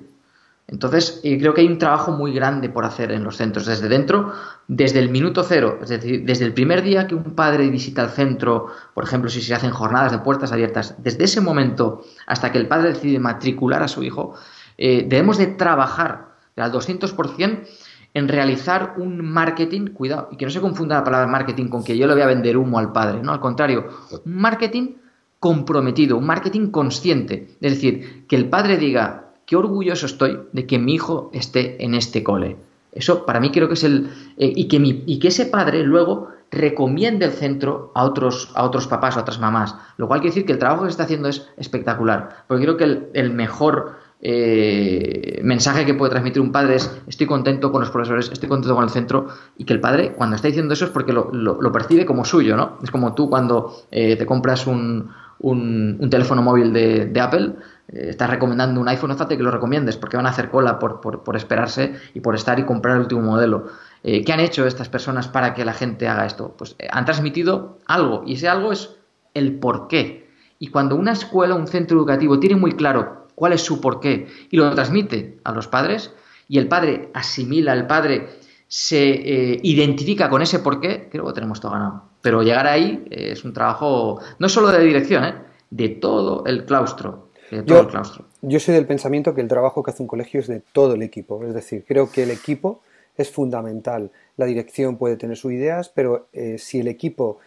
Entonces, 0.68 1.22
eh, 1.24 1.38
creo 1.40 1.54
que 1.54 1.62
hay 1.62 1.68
un 1.68 1.78
trabajo 1.78 2.12
muy 2.12 2.34
grande 2.34 2.70
por 2.70 2.86
hacer 2.86 3.12
en 3.12 3.24
los 3.24 3.38
centros 3.38 3.68
desde 3.68 3.88
dentro, 3.88 4.34
desde 4.68 5.00
el 5.00 5.10
minuto 5.10 5.44
cero, 5.44 5.78
es 5.82 5.90
decir, 5.90 6.26
desde 6.26 6.46
el 6.46 6.54
primer 6.54 6.82
día 6.82 7.06
que 7.06 7.14
un 7.14 7.36
padre 7.36 7.70
visita 7.70 8.02
el 8.02 8.10
centro, 8.10 8.68
por 8.96 9.04
ejemplo, 9.04 9.30
si 9.30 9.42
se 9.42 9.54
hacen 9.54 9.70
jornadas 9.70 10.12
de 10.12 10.20
puertas 10.20 10.52
abiertas, 10.52 10.96
desde 10.98 11.26
ese 11.26 11.40
momento 11.40 12.04
hasta 12.26 12.52
que 12.52 12.58
el 12.58 12.68
padre 12.68 12.94
decide 12.94 13.20
matricular 13.20 13.84
a 13.84 13.88
su 13.88 14.02
hijo, 14.02 14.34
eh, 14.78 15.06
debemos 15.08 15.38
de 15.38 15.48
trabajar 15.48 16.30
al 16.56 16.72
200% 16.72 17.60
en 18.16 18.28
realizar 18.28 18.96
un 18.98 19.24
marketing, 19.24 19.88
cuidado, 19.88 20.30
y 20.32 20.38
que 20.38 20.46
no 20.46 20.52
se 20.52 20.62
confunda 20.62 20.96
la 20.96 21.04
palabra 21.04 21.28
marketing 21.28 21.68
con 21.68 21.84
que 21.84 21.98
yo 21.98 22.08
le 22.08 22.14
voy 22.14 22.24
a 22.24 22.28
vender 22.28 22.58
humo 22.58 22.80
al 22.80 22.92
padre, 22.92 23.22
no, 23.22 23.34
al 23.34 23.40
contrario, 23.40 23.88
un 24.26 24.36
marketing 24.36 24.96
comprometido, 25.38 26.18
un 26.18 26.26
marketing 26.26 26.72
consciente, 26.72 27.56
es 27.62 27.74
decir, 27.74 28.26
que 28.28 28.36
el 28.36 28.50
padre 28.50 28.78
diga, 28.78 29.25
qué 29.46 29.56
orgulloso 29.56 30.06
estoy 30.06 30.40
de 30.52 30.66
que 30.66 30.80
mi 30.80 30.96
hijo 30.96 31.30
esté 31.34 31.84
en 31.84 31.94
este 31.94 32.24
cole. 32.24 32.58
Eso 32.92 33.26
para 33.26 33.40
mí 33.40 33.52
creo 33.52 33.68
que 33.68 33.74
es 33.74 33.84
el... 33.84 34.10
Eh, 34.38 34.54
y, 34.56 34.68
que 34.68 34.80
mi, 34.80 35.04
y 35.06 35.20
que 35.20 35.28
ese 35.28 35.46
padre 35.46 35.84
luego 35.84 36.30
recomiende 36.50 37.26
el 37.26 37.32
centro 37.32 37.92
a 37.94 38.06
otros, 38.06 38.52
a 38.56 38.64
otros 38.64 38.88
papás, 38.88 39.18
a 39.18 39.22
otras 39.22 39.40
mamás. 39.40 39.76
Lo 39.98 40.08
cual 40.08 40.22
quiere 40.22 40.32
decir 40.34 40.46
que 40.46 40.54
el 40.54 40.60
trabajo 40.60 40.84
que 40.84 40.90
se 40.90 40.92
está 40.92 41.04
haciendo 41.04 41.28
es 41.28 41.48
espectacular. 41.58 42.46
Porque 42.48 42.64
creo 42.64 42.78
que 42.78 43.10
el, 43.14 43.34
mejor 43.34 43.98
eh, 44.22 45.42
mensaje 45.44 45.86
que 45.86 45.94
puede 45.94 46.12
transmitir 46.12 46.42
un 46.42 46.54
padre 46.54 46.76
es 46.76 46.90
estoy 47.08 47.28
contento 47.28 47.72
con 47.72 47.82
los 47.82 47.92
profesores, 47.92 48.30
estoy 48.32 48.48
contento 48.48 48.74
con 48.76 48.86
el 48.86 48.90
centro 48.90 49.28
y 49.58 49.66
que 49.66 49.74
el 49.74 49.82
padre 49.82 50.14
cuando 50.14 50.38
está 50.38 50.48
diciendo 50.48 50.74
eso 50.74 50.86
es 50.86 50.92
porque 50.92 51.12
lo, 51.12 51.32
lo, 51.34 51.72
percibe 51.74 52.06
como 52.06 52.24
suyo, 52.24 52.56
¿no? 52.56 52.80
Es 52.82 52.92
como 52.92 53.14
tú 53.14 53.30
cuando 53.30 53.76
eh, 53.92 54.16
te 54.16 54.26
compras 54.26 54.66
un, 54.66 55.12
un, 55.40 56.10
teléfono 56.10 56.42
móvil 56.42 56.74
de, 56.74 57.22
Apple, 57.22 57.52
eh, 57.52 57.56
estás 57.88 58.30
recomendando 58.30 58.82
un 58.82 58.88
iPhone, 58.88 59.10
no 59.10 59.16
hace 59.16 59.38
que 59.38 59.44
lo 59.44 59.52
recomiendes 59.52 59.98
porque 59.98 60.18
van 60.18 60.26
a 60.26 60.30
hacer 60.30 60.50
cola 60.50 60.80
por, 60.80 61.36
esperarse 61.36 61.96
y 62.14 62.20
por 62.20 62.36
estar 62.36 62.60
y 62.60 62.64
comprar 62.64 62.96
el 62.96 63.02
último 63.04 63.22
modelo. 63.22 63.68
Eh, 64.04 64.24
¿Qué 64.24 64.34
han 64.34 64.40
hecho 64.40 64.66
estas 64.66 64.90
personas 64.90 65.28
para 65.28 65.54
que 65.54 65.66
la 65.66 65.74
gente 65.74 66.08
haga 66.08 66.26
esto? 66.26 66.56
Pues 66.58 66.76
eh, 66.80 66.88
han 66.92 67.06
transmitido 67.06 67.80
algo 67.86 68.24
y 68.26 68.34
ese 68.34 68.48
algo 68.48 68.72
es 68.72 68.96
el 69.34 69.60
por 69.60 69.88
qué. 69.88 70.30
Y 70.60 70.68
cuando 70.68 70.96
una 70.96 71.12
escuela, 71.12 71.56
un 71.56 71.68
centro 71.68 71.98
educativo 71.98 72.40
tiene 72.40 72.56
muy 72.56 72.74
claro 72.74 73.28
cuál 73.36 73.54
es 73.54 73.62
su 73.62 73.82
porqué 73.82 74.28
y 74.50 74.58
lo 74.58 74.74
transmite 74.74 75.40
a 75.44 75.52
los 75.52 75.68
padres 75.68 76.14
y 76.48 76.58
el 76.60 76.68
padre 76.68 77.10
asimila, 77.14 77.74
el 77.74 77.88
padre 77.88 78.40
se 78.68 79.60
identifica 79.64 80.30
con 80.30 80.42
ese 80.42 80.60
porqué, 80.60 81.10
creo 81.12 81.26
que 81.28 81.34
tenemos 81.34 81.60
todo 81.60 81.72
ganado. 81.72 82.04
Pero 82.26 82.42
llegar 82.42 82.66
ahí 82.66 83.06
eh, 83.12 83.34
es 83.34 83.46
un 83.46 83.54
trabajo 83.54 84.20
no 84.40 84.50
solo 84.50 84.70
de 84.70 84.84
dirección, 84.84 85.24
¿eh? 85.26 85.36
de 85.70 85.90
todo 85.90 86.44
el 86.48 86.66
claustro. 86.66 87.25
Yo, 87.52 87.88
yo 88.42 88.60
soy 88.60 88.74
del 88.74 88.86
pensamiento 88.86 89.34
que 89.34 89.42
el 89.42 89.48
trabajo 89.48 89.84
que 89.84 89.92
hace 89.92 90.04
un 90.04 90.08
colegio 90.08 90.40
es 90.40 90.48
de 90.48 90.62
todo 90.72 90.96
el 90.96 91.02
equipo. 91.02 91.44
Es 91.46 91.54
decir, 91.54 91.86
creo 91.88 92.12
que 92.12 92.24
el 92.24 92.32
equipo 92.32 92.82
es 93.18 93.30
fundamental. 93.32 94.12
La 94.38 94.46
dirección 94.46 94.98
puede 94.98 95.16
tener 95.16 95.38
sus 95.38 95.54
ideas, 95.54 95.90
pero 95.90 96.28
eh, 96.34 96.58
si 96.58 96.80
el 96.80 96.88
equipo 96.88 97.40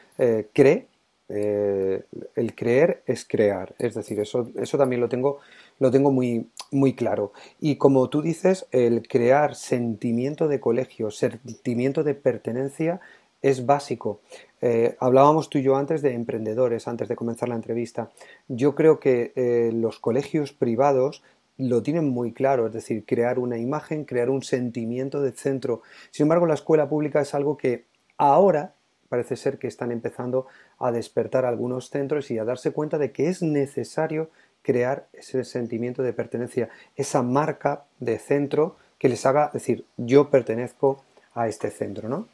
cree, 0.52 0.86
el 1.28 2.54
creer 2.56 3.02
es 3.06 3.24
crear. 3.24 3.74
Es 3.78 3.94
decir, 3.94 4.18
eso, 4.18 4.48
eso 4.56 4.78
también 4.78 5.00
lo 5.00 5.08
tengo, 5.08 5.38
lo 5.78 5.90
tengo 5.90 6.10
muy, 6.10 6.48
muy 6.70 6.94
claro. 6.94 7.32
Y 7.60 7.76
como 7.76 8.08
tú 8.08 8.22
dices, 8.22 8.66
el 8.72 9.06
crear 9.06 9.54
sentimiento 9.54 10.48
de 10.48 10.60
colegio, 10.60 11.10
sentimiento 11.10 12.02
de 12.02 12.14
pertenencia 12.14 13.00
es 13.42 13.66
básico. 13.66 14.20
Eh, 14.60 14.96
hablábamos 14.98 15.48
tú 15.48 15.58
y 15.58 15.62
yo 15.62 15.76
antes 15.76 16.02
de 16.02 16.14
emprendedores, 16.14 16.88
antes 16.88 17.08
de 17.08 17.16
comenzar 17.16 17.48
la 17.48 17.54
entrevista. 17.54 18.10
Yo 18.48 18.74
creo 18.74 18.98
que 18.98 19.32
eh, 19.36 19.70
los 19.72 19.98
colegios 19.98 20.52
privados 20.52 21.22
lo 21.56 21.82
tienen 21.82 22.08
muy 22.08 22.32
claro, 22.32 22.66
es 22.66 22.72
decir, 22.72 23.04
crear 23.04 23.38
una 23.38 23.58
imagen, 23.58 24.04
crear 24.04 24.30
un 24.30 24.42
sentimiento 24.42 25.20
de 25.20 25.32
centro. 25.32 25.82
Sin 26.10 26.24
embargo, 26.24 26.46
la 26.46 26.54
escuela 26.54 26.88
pública 26.88 27.20
es 27.20 27.34
algo 27.34 27.56
que 27.56 27.84
ahora 28.16 28.74
parece 29.08 29.36
ser 29.36 29.58
que 29.58 29.66
están 29.66 29.90
empezando 29.90 30.46
a 30.78 30.92
despertar 30.92 31.44
algunos 31.44 31.90
centros 31.90 32.30
y 32.30 32.38
a 32.38 32.44
darse 32.44 32.72
cuenta 32.72 32.98
de 32.98 33.10
que 33.10 33.28
es 33.28 33.42
necesario 33.42 34.30
crear 34.62 35.06
ese 35.12 35.44
sentimiento 35.44 36.02
de 36.02 36.12
pertenencia, 36.12 36.68
esa 36.94 37.22
marca 37.22 37.84
de 38.00 38.18
centro 38.18 38.76
que 38.98 39.08
les 39.08 39.24
haga 39.24 39.50
decir 39.52 39.84
yo 39.96 40.30
pertenezco 40.30 41.02
a 41.34 41.48
este 41.48 41.70
centro, 41.70 42.08
¿no? 42.08 42.28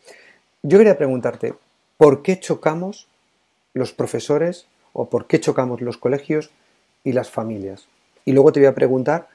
Yo 0.66 0.79
quería 0.79 0.96
preguntarte, 0.96 1.53
¿por 1.98 2.22
qué 2.22 2.40
chocamos 2.40 3.07
los 3.74 3.92
profesores 3.92 4.66
o 4.94 5.11
por 5.11 5.27
qué 5.27 5.38
chocamos 5.38 5.83
los 5.83 5.98
colegios 5.98 6.53
y 7.05 7.12
las 7.12 7.29
familias? 7.31 7.87
Y 8.24 8.33
luego 8.33 8.50
te 8.50 8.61
voy 8.61 8.68
a 8.68 8.74
preguntar 8.74 9.29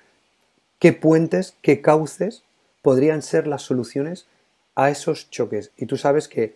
qué 0.79 0.91
puentes, 0.91 1.53
qué 1.61 1.81
cauces 1.81 2.41
podrían 2.81 3.21
ser 3.21 3.45
las 3.45 3.61
soluciones 3.61 4.25
a 4.73 4.89
esos 4.89 5.29
choques. 5.29 5.69
Y 5.77 5.85
tú 5.85 5.97
sabes 5.97 6.27
que 6.27 6.55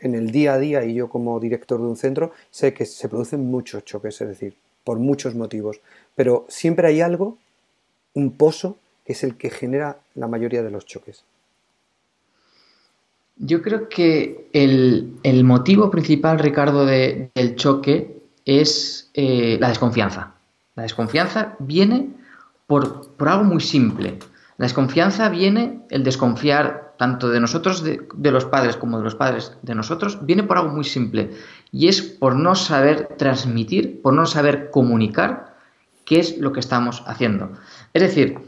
en 0.00 0.14
el 0.14 0.30
día 0.30 0.52
a 0.54 0.58
día, 0.60 0.84
y 0.84 0.94
yo 0.94 1.08
como 1.08 1.40
director 1.40 1.80
de 1.80 1.88
un 1.88 1.96
centro, 1.96 2.30
sé 2.52 2.72
que 2.72 2.86
se 2.86 3.08
producen 3.08 3.44
muchos 3.50 3.84
choques, 3.84 4.20
es 4.20 4.28
decir, 4.28 4.54
por 4.84 5.00
muchos 5.00 5.34
motivos, 5.34 5.80
pero 6.14 6.46
siempre 6.48 6.86
hay 6.86 7.00
algo, 7.00 7.36
un 8.14 8.30
pozo, 8.36 8.76
que 9.04 9.14
es 9.14 9.24
el 9.24 9.36
que 9.36 9.50
genera 9.50 9.98
la 10.14 10.28
mayoría 10.28 10.62
de 10.62 10.70
los 10.70 10.86
choques. 10.86 11.24
Yo 13.36 13.62
creo 13.62 13.88
que 13.88 14.48
el, 14.52 15.44
motivo 15.44 15.90
principal, 15.90 16.38
Ricardo, 16.38 16.86
del 16.86 17.56
choque 17.56 18.22
es 18.44 19.10
eh, 19.14 19.58
la 19.60 19.68
desconfianza. 19.68 20.34
La 20.76 20.84
desconfianza 20.84 21.56
viene 21.58 22.10
por, 22.66 23.14
algo 23.18 23.44
muy 23.44 23.60
simple. 23.60 24.18
La 24.56 24.66
desconfianza 24.66 25.28
viene, 25.28 25.80
el 25.90 26.04
desconfiar 26.04 26.94
tanto 26.96 27.28
de 27.28 27.40
nosotros, 27.40 27.82
de, 27.82 28.06
de, 28.14 28.30
los 28.30 28.44
padres, 28.44 28.76
como 28.76 28.98
de 28.98 29.04
los 29.04 29.16
padres 29.16 29.52
de 29.62 29.74
nosotros, 29.74 30.24
viene 30.24 30.44
por 30.44 30.58
algo 30.58 30.72
muy 30.72 30.84
simple. 30.84 31.30
Y 31.72 31.88
es 31.88 32.02
por 32.02 32.36
no 32.36 32.54
saber 32.54 33.16
transmitir, 33.18 34.00
por 34.00 34.14
no 34.14 34.26
saber 34.26 34.70
comunicar 34.70 35.56
qué 36.04 36.20
es 36.20 36.38
lo 36.38 36.52
que 36.52 36.60
estamos 36.60 37.02
haciendo. 37.06 37.50
Es 37.92 38.02
decir, 38.02 38.38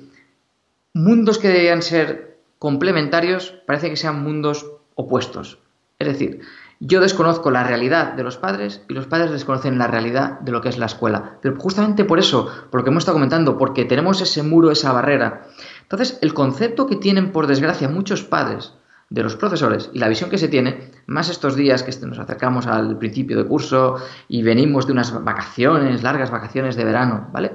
mundos 0.95 1.39
que 1.39 1.49
deberían 1.49 1.83
ser 1.83 2.39
complementarios 2.59 3.55
parece 3.67 3.91
que 3.91 3.97
sean 3.97 4.23
mundos 4.23 4.67
opuestos. 4.97 5.61
Es 6.01 6.09
decir, 6.09 6.41
yo 6.81 7.01
desconozco 7.01 7.51
la 7.51 7.65
realidad 7.65 8.15
de 8.15 8.25
los 8.25 8.37
padres 8.37 8.83
y 8.89 8.95
los 8.95 9.07
padres 9.07 9.31
desconocen 9.31 9.79
la 9.79 9.87
realidad 9.87 10.41
de 10.41 10.53
lo 10.53 10.61
que 10.61 10.69
es 10.69 10.77
la 10.77 10.87
escuela. 10.87 11.39
Pero 11.41 11.57
justamente 11.59 12.05
por 12.05 12.19
eso, 12.19 12.51
por 12.71 12.81
lo 12.81 12.85
que 12.85 12.91
hemos 12.91 13.03
estado 13.03 13.17
comentando, 13.17 13.57
porque 13.57 13.85
tenemos 13.85 14.21
ese 14.21 14.43
muro, 14.43 14.71
esa 14.71 14.93
barrera. 14.93 15.47
Entonces, 15.83 16.19
el 16.21 16.35
concepto 16.35 16.87
que 16.87 16.97
tienen, 16.97 17.33
por 17.33 17.47
desgracia, 17.47 17.89
muchos 17.89 18.25
padres 18.25 18.75
de 19.09 19.23
los 19.23 19.37
profesores 19.37 19.89
y 19.93 20.01
la 20.01 20.09
visión 20.09 20.31
que 20.31 20.39
se 20.39 20.49
tiene, 20.49 20.91
más 21.07 21.29
estos 21.29 21.55
días 21.55 21.83
que 21.83 22.07
nos 22.07 22.19
acercamos 22.19 22.67
al 22.67 22.99
principio 22.99 23.37
de 23.37 23.47
curso 23.47 23.97
y 24.29 24.43
venimos 24.43 24.87
de 24.87 24.93
unas 24.93 25.23
vacaciones, 25.25 26.03
largas 26.03 26.31
vacaciones 26.31 26.77
de 26.77 26.85
verano, 26.85 27.29
¿vale? 27.33 27.53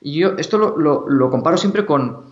Y 0.00 0.20
yo 0.20 0.34
esto 0.38 0.58
lo, 0.58 1.30
comparo 1.30 1.56
siempre 1.56 1.84
con, 1.86 2.26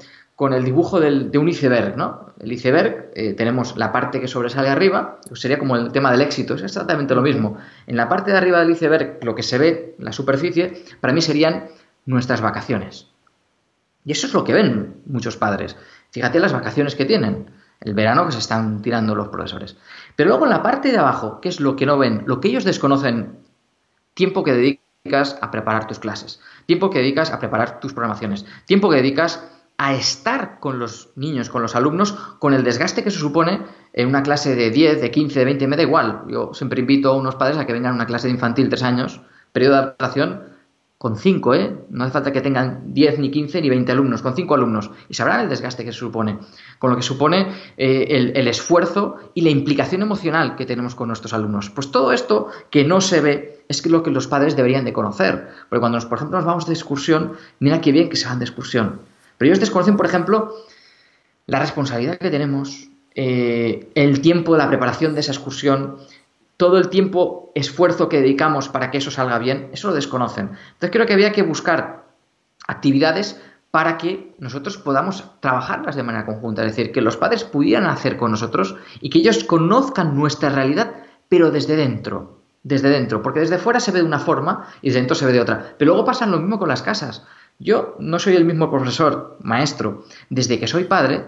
el 0.47 0.65
dibujo 0.65 1.01
de 1.01 1.37
un 1.37 1.49
iceberg, 1.49 1.97
¿no? 1.97 2.33
El 2.39 2.53
iceberg, 2.53 3.11
eh, 3.15 3.35
tenemos 3.35 3.77
la 3.77 3.91
parte 3.91 4.21
que 4.21 4.29
sobresale 4.29 4.69
arriba, 4.69 5.19
sería 5.35 5.59
como 5.59 5.77
el 5.77 5.91
tema 5.91 6.13
del 6.13 6.21
éxito, 6.21 6.55
es 6.55 6.63
exactamente 6.63 7.15
lo 7.15 7.23
mismo. 7.23 7.59
En 7.89 7.97
la 7.97 8.09
parte 8.09 8.31
de 8.31 8.37
arriba 8.37 8.61
del 8.61 8.71
iceberg, 8.71 9.19
lo 9.23 9.35
que 9.35 9.43
se 9.43 9.59
ve, 9.59 9.97
la 9.99 10.13
superficie, 10.13 10.85
para 11.01 11.13
mí 11.13 11.21
serían 11.23 11.67
nuestras 12.07 12.41
vacaciones. 12.41 13.09
Y 14.05 14.13
eso 14.13 14.29
es 14.29 14.33
lo 14.33 14.45
que 14.45 14.53
ven 14.53 15.03
muchos 15.07 15.37
padres. 15.37 15.77
Fíjate 16.13 16.39
las 16.39 16.53
vacaciones 16.53 16.95
que 16.95 17.05
tienen 17.05 17.51
el 17.81 17.95
verano 17.95 18.27
que 18.27 18.33
se 18.33 18.39
están 18.39 18.83
tirando 18.83 19.15
los 19.15 19.29
profesores. 19.29 19.77
Pero 20.17 20.29
luego 20.29 20.45
en 20.45 20.51
la 20.51 20.63
parte 20.63 20.91
de 20.91 20.99
abajo, 20.99 21.41
¿qué 21.41 21.49
es 21.49 21.61
lo 21.61 21.77
que 21.77 21.87
no 21.87 21.99
ven? 21.99 22.23
Lo 22.27 22.41
que 22.41 22.49
ellos 22.49 22.65
desconocen, 22.65 23.39
tiempo 24.15 24.45
que 24.45 24.53
dedicas 24.53 25.39
a 25.41 25.51
preparar 25.51 25.87
tus 25.87 25.99
clases, 25.99 26.41
tiempo 26.67 26.91
que 26.91 26.99
dedicas 26.99 27.31
a 27.31 27.39
preparar 27.39 27.81
tus 27.81 27.93
programaciones, 27.93 28.47
tiempo 28.67 28.91
que 28.91 28.97
dedicas 28.97 29.43
a 29.79 29.95
estar 29.95 30.59
con 30.59 30.81
los 30.81 31.11
niños, 31.15 31.49
con 31.49 31.63
los 31.63 31.77
alumnos, 31.77 32.13
con 32.41 32.53
el 32.53 32.65
desgaste 32.65 33.05
que 33.05 33.13
se 33.13 33.19
supone 33.19 33.63
en 33.93 34.09
una 34.09 34.25
clase 34.25 34.57
de 34.57 34.71
10, 34.71 35.01
de 35.01 35.11
15, 35.11 35.39
de 35.39 35.45
20, 35.45 35.67
me 35.69 35.77
da 35.77 35.83
igual. 35.83 36.25
Yo 36.29 36.53
siempre 36.53 36.81
invito 36.81 37.11
a 37.11 37.17
unos 37.17 37.37
padres 37.37 37.59
a 37.59 37.67
que 37.67 37.73
vengan 37.73 37.93
a 37.93 37.95
una 37.95 38.07
clase 38.07 38.27
de 38.27 38.35
infantil 38.35 38.69
tres 38.69 38.83
años, 38.83 39.21
periodo 39.53 39.75
de 39.75 39.79
adaptación, 39.79 40.43
con 40.99 41.17
cinco, 41.17 41.55
¿eh? 41.55 41.77
No 41.91 42.03
hace 42.03 42.13
falta 42.13 42.33
que 42.33 42.41
tengan 42.41 42.93
10, 42.93 43.21
ni 43.21 43.31
15, 43.31 43.63
ni 43.63 43.69
20 43.69 43.93
alumnos, 43.93 44.21
con 44.21 44.35
cinco 44.35 44.57
alumnos. 44.57 44.91
Y 45.09 45.15
sabrán 45.15 45.43
el 45.43 45.49
desgaste 45.49 45.85
que 45.85 45.93
se 45.93 45.99
supone, 46.01 46.39
con 46.81 46.91
lo 46.91 46.97
que 46.97 47.03
supone 47.03 47.47
eh, 47.77 48.33
el, 48.35 48.49
esfuerzo 48.49 49.17
y 49.33 49.43
la 49.43 49.51
implicación 49.51 50.03
emocional 50.03 50.57
que 50.57 50.67
tenemos 50.67 50.97
con 50.97 51.07
nuestros 51.07 51.33
alumnos. 51.33 51.71
Pues 51.71 51.93
todo 51.93 52.11
esto 52.11 52.49
que 52.71 52.83
no 52.83 53.01
se 53.01 53.21
ve 53.21 53.65
es 53.69 53.87
lo 53.87 54.03
que 54.03 54.11
los 54.11 54.27
padres 54.27 54.57
deberían 54.57 54.85
de 54.85 54.93
conocer. 54.93 55.51
Porque 55.69 55.79
cuando, 55.79 56.01
por 56.09 56.19
ejemplo, 56.19 56.37
nos 56.39 56.47
vamos 56.47 56.67
de 56.67 56.75
excursión, 56.75 57.35
mira 57.61 57.81
qué 57.81 57.93
bien 57.93 58.09
que 58.09 58.17
se 58.17 58.27
van 58.27 58.41
de 58.41 58.47
excursión. 58.47 58.99
Pero 59.39 59.49
ellos 59.49 59.61
desconocen, 59.61 59.97
por 59.97 60.07
ejemplo, 60.07 60.55
la 61.47 61.61
responsabilidad 61.61 62.19
que 62.19 62.31
tenemos, 62.31 62.91
eh, 63.15 63.91
el 63.95 64.21
tiempo 64.21 64.53
de 64.53 64.59
la 64.59 64.69
preparación 64.69 65.15
de 65.15 65.21
esa 65.21 65.33
excursión, 65.33 65.97
todo 66.59 66.77
el 66.77 66.91
tiempo, 66.91 67.53
esfuerzo 67.55 68.09
que 68.09 68.21
dedicamos 68.21 68.69
para 68.69 68.91
que 68.91 68.99
eso 68.99 69.11
salga 69.11 69.39
bien, 69.39 69.71
eso 69.73 69.89
lo 69.89 69.95
desconocen. 69.95 70.51
Entonces 70.73 70.91
creo 70.91 71.07
que 71.07 71.15
había 71.15 71.33
que 71.33 71.43
buscar 71.43 72.05
actividades 72.67 73.41
para 73.71 73.97
que 73.97 74.35
nosotros 74.39 74.77
podamos 74.79 75.25
trabajarlas 75.41 75.95
de 75.95 76.03
manera 76.03 76.27
conjunta, 76.27 76.65
es 76.65 76.77
decir, 76.77 76.93
que 76.93 77.01
los 77.01 77.17
padres 77.17 77.45
pudieran 77.45 77.87
hacer 77.87 78.17
con 78.17 78.31
nosotros 78.31 78.77
y 79.01 79.11
que 79.11 79.19
ellos 79.19 79.45
conozcan 79.45 80.17
nuestra 80.17 80.49
realidad, 80.49 80.95
pero 81.29 81.51
desde 81.51 81.77
dentro, 81.77 82.41
desde 82.63 82.89
dentro, 82.89 83.23
porque 83.23 83.41
desde 83.41 83.59
fuera 83.59 83.81
se 83.81 83.93
ve 83.93 84.01
de 84.01 84.07
una 84.07 84.19
forma 84.19 84.67
y 84.83 84.89
desde 84.89 85.01
dentro 85.01 85.15
se 85.15 85.27
ve 85.27 85.33
de 85.33 85.41
otra. 85.41 85.75
Pero 85.79 85.93
luego 85.93 86.07
pasa 86.07 86.27
lo 86.27 86.39
mismo 86.39 86.59
con 86.59 86.69
las 86.69 86.83
casas. 86.83 87.25
Yo 87.59 87.97
no 87.99 88.19
soy 88.19 88.37
el 88.37 88.45
mismo 88.45 88.71
profesor, 88.71 89.37
maestro, 89.41 90.05
desde 90.31 90.61
que 90.61 90.69
soy 90.69 90.85
padre, 90.85 91.25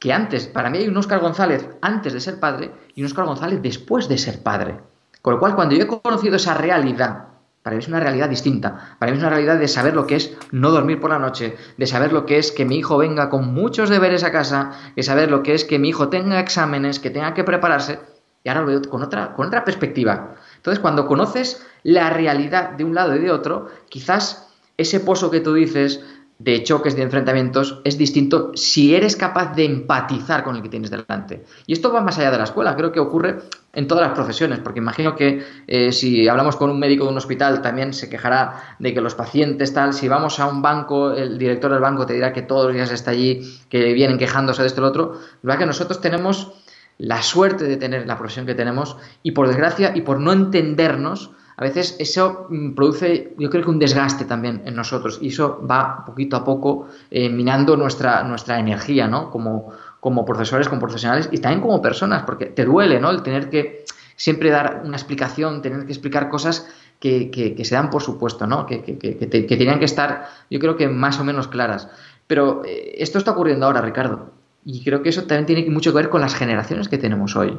que 0.00 0.12
antes, 0.12 0.46
para 0.46 0.68
mí 0.68 0.78
hay 0.78 0.88
un 0.88 0.96
Óscar 0.96 1.20
González 1.20 1.68
antes 1.80 2.12
de 2.12 2.20
ser 2.20 2.40
padre 2.40 2.72
y 2.94 3.02
un 3.02 3.06
Óscar 3.06 3.26
González 3.26 3.62
después 3.62 4.08
de 4.08 4.18
ser 4.18 4.42
padre. 4.42 4.80
Con 5.22 5.34
lo 5.34 5.40
cual, 5.40 5.54
cuando 5.54 5.74
yo 5.74 5.84
he 5.84 5.86
conocido 5.86 6.36
esa 6.36 6.54
realidad, 6.54 7.28
para 7.62 7.76
mí 7.76 7.82
es 7.82 7.88
una 7.88 8.00
realidad 8.00 8.28
distinta. 8.28 8.96
Para 8.98 9.10
mí 9.10 9.18
es 9.18 9.22
una 9.22 9.30
realidad 9.30 9.58
de 9.58 9.68
saber 9.68 9.94
lo 9.94 10.06
que 10.06 10.16
es 10.16 10.36
no 10.52 10.70
dormir 10.70 11.00
por 11.00 11.10
la 11.10 11.18
noche, 11.18 11.56
de 11.76 11.86
saber 11.86 12.12
lo 12.12 12.26
que 12.26 12.38
es 12.38 12.52
que 12.52 12.64
mi 12.64 12.76
hijo 12.76 12.98
venga 12.98 13.28
con 13.28 13.52
muchos 13.52 13.90
deberes 13.90 14.24
a 14.24 14.32
casa, 14.32 14.72
de 14.94 15.02
saber 15.02 15.30
lo 15.30 15.42
que 15.42 15.54
es 15.54 15.64
que 15.64 15.78
mi 15.78 15.88
hijo 15.88 16.08
tenga 16.08 16.40
exámenes, 16.40 17.00
que 17.00 17.10
tenga 17.10 17.34
que 17.34 17.44
prepararse. 17.44 18.00
Y 18.44 18.48
ahora 18.48 18.60
lo 18.60 18.66
veo 18.68 18.82
con 18.82 19.02
otra, 19.02 19.34
con 19.34 19.48
otra 19.48 19.64
perspectiva. 19.64 20.34
Entonces, 20.56 20.80
cuando 20.80 21.06
conoces 21.06 21.66
la 21.82 22.10
realidad 22.10 22.70
de 22.70 22.84
un 22.84 22.94
lado 22.94 23.16
y 23.16 23.18
de 23.18 23.32
otro, 23.32 23.68
quizás 23.88 24.45
ese 24.76 25.00
pozo 25.00 25.30
que 25.30 25.40
tú 25.40 25.54
dices 25.54 26.04
de 26.38 26.62
choques, 26.62 26.94
de 26.94 27.02
enfrentamientos, 27.02 27.80
es 27.84 27.96
distinto 27.96 28.52
si 28.54 28.94
eres 28.94 29.16
capaz 29.16 29.54
de 29.54 29.64
empatizar 29.64 30.44
con 30.44 30.56
el 30.56 30.62
que 30.62 30.68
tienes 30.68 30.90
delante. 30.90 31.44
Y 31.66 31.72
esto 31.72 31.90
va 31.90 32.02
más 32.02 32.18
allá 32.18 32.30
de 32.30 32.38
la 32.38 32.44
escuela, 32.44 32.76
creo 32.76 32.92
que 32.92 33.00
ocurre 33.00 33.38
en 33.72 33.86
todas 33.86 34.06
las 34.06 34.14
profesiones, 34.14 34.58
porque 34.58 34.80
imagino 34.80 35.16
que 35.16 35.42
eh, 35.66 35.92
si 35.92 36.28
hablamos 36.28 36.56
con 36.56 36.68
un 36.68 36.78
médico 36.78 37.04
de 37.04 37.10
un 37.10 37.16
hospital 37.16 37.62
también 37.62 37.94
se 37.94 38.10
quejará 38.10 38.76
de 38.78 38.92
que 38.92 39.00
los 39.00 39.14
pacientes 39.14 39.72
tal, 39.72 39.94
si 39.94 40.08
vamos 40.08 40.38
a 40.38 40.46
un 40.46 40.60
banco, 40.60 41.12
el 41.12 41.38
director 41.38 41.70
del 41.70 41.80
banco 41.80 42.04
te 42.04 42.12
dirá 42.12 42.34
que 42.34 42.42
todos 42.42 42.66
los 42.66 42.74
días 42.74 42.90
está 42.90 43.12
allí, 43.12 43.40
que 43.70 43.94
vienen 43.94 44.18
quejándose 44.18 44.60
de 44.60 44.68
esto 44.68 44.80
y 44.80 44.82
lo 44.82 44.88
otro, 44.88 45.18
verdad 45.42 45.60
que 45.60 45.66
nosotros 45.66 46.02
tenemos 46.02 46.52
la 46.98 47.22
suerte 47.22 47.64
de 47.64 47.76
tener 47.76 48.06
la 48.06 48.18
profesión 48.18 48.46
que 48.46 48.54
tenemos 48.54 48.96
y 49.22 49.32
por 49.32 49.48
desgracia 49.48 49.92
y 49.94 50.02
por 50.02 50.20
no 50.20 50.32
entendernos, 50.32 51.30
a 51.56 51.64
veces 51.64 51.96
eso 51.98 52.46
mm, 52.50 52.74
produce, 52.74 53.34
yo 53.38 53.48
creo 53.50 53.64
que 53.64 53.70
un 53.70 53.78
desgaste 53.78 54.24
también 54.24 54.62
en 54.66 54.74
nosotros 54.74 55.18
y 55.22 55.28
eso 55.28 55.64
va 55.68 56.04
poquito 56.04 56.36
a 56.36 56.44
poco 56.44 56.88
eh, 57.10 57.28
minando 57.28 57.76
nuestra, 57.76 58.22
nuestra 58.24 58.58
energía, 58.58 59.08
¿no? 59.08 59.30
Como, 59.30 59.72
como 60.00 60.24
profesores, 60.24 60.68
como 60.68 60.80
profesionales 60.80 61.28
y 61.32 61.38
también 61.38 61.62
como 61.62 61.80
personas, 61.80 62.24
porque 62.24 62.46
te 62.46 62.64
duele, 62.64 63.00
¿no? 63.00 63.10
El 63.10 63.22
tener 63.22 63.48
que 63.48 63.84
siempre 64.16 64.50
dar 64.50 64.82
una 64.84 64.96
explicación, 64.96 65.62
tener 65.62 65.86
que 65.86 65.92
explicar 65.92 66.28
cosas 66.28 66.68
que, 67.00 67.30
que, 67.30 67.64
se 67.64 67.74
dan 67.74 67.90
por 67.90 68.02
supuesto, 68.02 68.46
¿no? 68.46 68.66
Que, 68.66 68.82
que, 68.82 68.96
tenían 68.96 69.78
que 69.78 69.84
estar, 69.84 70.28
yo 70.50 70.58
creo 70.58 70.76
que 70.76 70.88
más 70.88 71.18
o 71.20 71.24
menos 71.24 71.48
claras. 71.48 71.88
Pero 72.26 72.62
eh, 72.64 72.96
esto 72.98 73.18
está 73.18 73.32
ocurriendo 73.32 73.66
ahora, 73.66 73.80
Ricardo, 73.80 74.30
y 74.64 74.82
creo 74.82 75.02
que 75.02 75.10
eso 75.10 75.22
también 75.24 75.46
tiene 75.46 75.70
mucho 75.70 75.92
que 75.92 75.96
ver 75.96 76.08
con 76.08 76.20
las 76.20 76.34
generaciones 76.34 76.88
que 76.88 76.98
tenemos 76.98 77.36
hoy. 77.36 77.58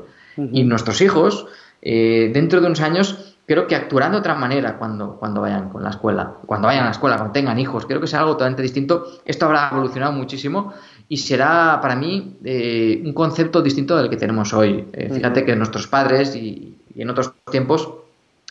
Y 0.51 0.65
nuestros 0.65 1.01
hijos, 1.01 1.47
eh, 1.81 2.29
dentro 2.31 2.61
de 2.61 2.67
unos 2.67 2.81
años, 2.81 3.36
creo 3.47 3.65
que 3.65 3.75
actuarán 3.75 4.11
de 4.11 4.17
otra 4.17 4.35
manera 4.35 4.77
cuando, 4.77 5.15
cuando 5.15 5.39
vayan 5.41 5.69
con 5.69 5.81
la 5.81 5.91
escuela, 5.91 6.33
cuando 6.45 6.67
vayan 6.67 6.83
a 6.83 6.87
la 6.87 6.91
escuela, 6.91 7.15
cuando 7.15 7.31
tengan 7.31 7.57
hijos. 7.57 7.85
Creo 7.85 8.01
que 8.01 8.07
será 8.07 8.23
algo 8.23 8.33
totalmente 8.33 8.61
distinto. 8.61 9.07
Esto 9.23 9.45
habrá 9.45 9.69
evolucionado 9.71 10.11
muchísimo 10.11 10.73
y 11.07 11.15
será 11.15 11.79
para 11.81 11.95
mí 11.95 12.37
eh, 12.43 13.01
un 13.05 13.13
concepto 13.13 13.61
distinto 13.61 13.95
del 13.95 14.09
que 14.09 14.17
tenemos 14.17 14.53
hoy. 14.53 14.85
Eh, 14.91 15.09
fíjate 15.13 15.45
que 15.45 15.55
nuestros 15.55 15.87
padres 15.87 16.35
y, 16.35 16.77
en 16.93 17.09
otros 17.09 17.31
tiempos 17.49 17.93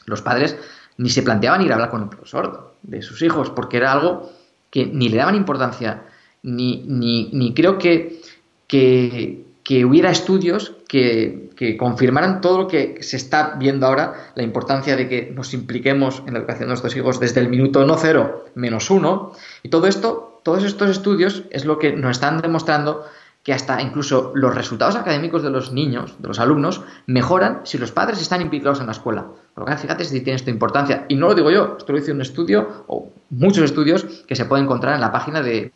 los 0.06 0.22
padres 0.22 0.56
ni 0.98 1.11
se 1.11 1.22
planteaban 1.22 1.61
ir 1.62 1.72
a 1.72 1.74
hablar 1.74 1.90
con 1.90 2.04
el 2.04 2.09
profesor 2.09 2.74
de 2.82 3.02
sus 3.02 3.20
hijos 3.20 3.50
porque 3.50 3.76
era 3.76 3.92
algo 3.92 4.30
que 4.70 4.87
ni 4.87 5.09
le 5.11 5.18
daban 5.18 5.35
importancia, 5.35 6.04
ni, 6.42 6.85
ni, 6.87 7.28
ni 7.32 7.52
creo 7.52 7.76
que, 7.76 8.22
que, 8.66 9.45
que 9.66 9.85
hubiera 9.85 10.12
estudios 10.12 10.74
que, 10.87 11.50
confirmaran 11.76 12.40
todo 12.40 12.59
lo 12.59 12.68
que 12.68 13.02
se 13.02 13.16
está 13.16 13.57
viendo 13.59 13.85
ahora, 13.85 14.31
la 14.37 14.44
importancia 14.44 14.94
de 14.94 15.09
que 15.09 15.33
nos 15.35 15.55
impliquemos 15.55 16.22
en 16.24 16.35
la 16.35 16.38
educación 16.38 16.68
de 16.68 16.68
nuestros 16.68 16.94
hijos 16.94 17.18
desde 17.18 17.40
el 17.40 17.48
minuto 17.48 17.85
no 17.85 17.96
cero 17.98 18.44
menos 18.55 18.90
uno. 18.90 19.33
Y 19.64 19.68
todo 19.68 19.88
esto, 19.88 20.40
todos 20.44 20.62
estos 20.62 20.90
estudios 20.90 21.42
es 21.50 21.64
lo 21.64 21.81
que 21.81 21.92
nos 21.96 22.12
están 22.12 22.40
demostrando 22.40 23.07
que 23.46 23.54
hasta 23.54 23.80
incluso 23.80 24.32
los 24.35 24.52
resultados 24.56 24.96
académicos 24.96 25.40
de 25.44 25.50
los 25.50 25.72
niños, 25.72 26.16
de 26.18 26.26
los 26.26 26.40
alumnos, 26.40 26.82
mejoran 27.06 27.61
si 27.62 27.78
los 27.78 27.92
padres 27.92 28.20
están 28.20 28.42
implicados 28.42 28.80
en 28.80 28.87
la 28.87 28.92
escuela. 28.92 29.24
Por 29.54 29.62
lo 29.62 29.66
que 29.66 29.80
fíjate 29.80 30.04
si 30.04 30.20
tiene 30.20 30.35
esta 30.35 30.50
importancia. 30.50 31.06
Y 31.09 31.14
no 31.14 31.28
lo 31.28 31.35
digo 31.37 31.52
yo, 31.52 31.76
esto 31.78 31.92
lo 31.92 31.98
hice 31.98 32.11
un 32.11 32.20
estudio, 32.20 32.82
o 32.88 33.09
muchos 33.30 33.62
estudios, 33.62 34.02
que 34.26 34.35
se 34.35 34.46
pueden 34.46 34.64
encontrar 34.64 34.96
en 34.96 35.00
la 35.00 35.12
página 35.12 35.42
de, 35.42 35.70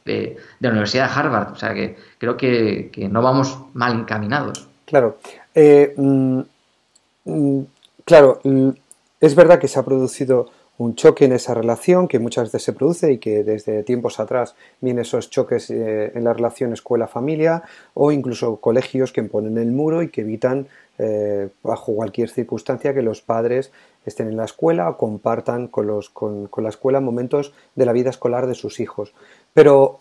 la 0.59 0.69
Universidad 0.69 1.07
de 1.07 1.15
Harvard. 1.15 1.53
O 1.53 1.55
sea 1.55 1.73
que 1.73 1.97
creo 2.19 2.37
que, 2.37 2.91
no 3.09 3.23
vamos 3.23 3.57
mal 3.75 4.01
encaminados. 4.01 4.67
Claro. 4.85 5.19
Eh, 5.55 5.95
mm, 5.97 6.41
mm, 7.27 7.61
claro, 8.05 8.41
mm, 8.43 8.71
es 9.21 9.37
verdad 9.37 9.61
que 9.61 9.69
se 9.69 9.79
ha 9.79 9.85
producido 9.85 10.51
un 10.81 10.95
choque 10.95 11.27
en 11.27 11.33
esa 11.33 11.53
relación 11.53 12.09
que 12.09 12.19
muchas 12.19 12.45
veces 12.45 12.63
se 12.63 12.73
produce 12.73 13.13
y 13.13 13.19
que 13.19 13.45
desde 13.45 13.83
tiempos 13.83 14.19
atrás 14.19 14.55
vienen 14.81 15.03
esos 15.03 15.29
choques 15.29 15.69
eh, 15.69 16.11
en 16.15 16.25
la 16.25 16.33
relación 16.33 16.73
escuela-familia 16.73 17.65
o 17.93 18.13
incluso 18.13 18.57
colegios 18.57 19.13
que 19.13 19.23
ponen 19.23 19.59
el 19.59 19.73
muro 19.73 20.03
y 20.03 20.09
que 20.09 20.23
evitan 20.23 20.69
eh, 20.97 21.51
bajo 21.63 21.95
cualquier 21.95 22.31
circunstancia 22.31 22.95
que 22.95 23.03
los 23.03 23.21
padres 23.21 23.73
estén 24.07 24.29
en 24.29 24.39
la 24.39 24.47
escuela 24.47 24.89
o 24.89 24.97
compartan 24.97 25.69
con, 25.69 25.87
los, 25.87 26.09
con, 26.09 26.47
con 26.47 26.65
la 26.65 26.71
escuela 26.71 27.01
momentos 27.01 27.53
de 27.75 27.85
la 27.85 27.93
vida 27.93 28.09
escolar 28.09 28.47
de 28.47 28.55
sus 28.55 28.81
hijos. 28.81 29.13
Pero 29.53 30.01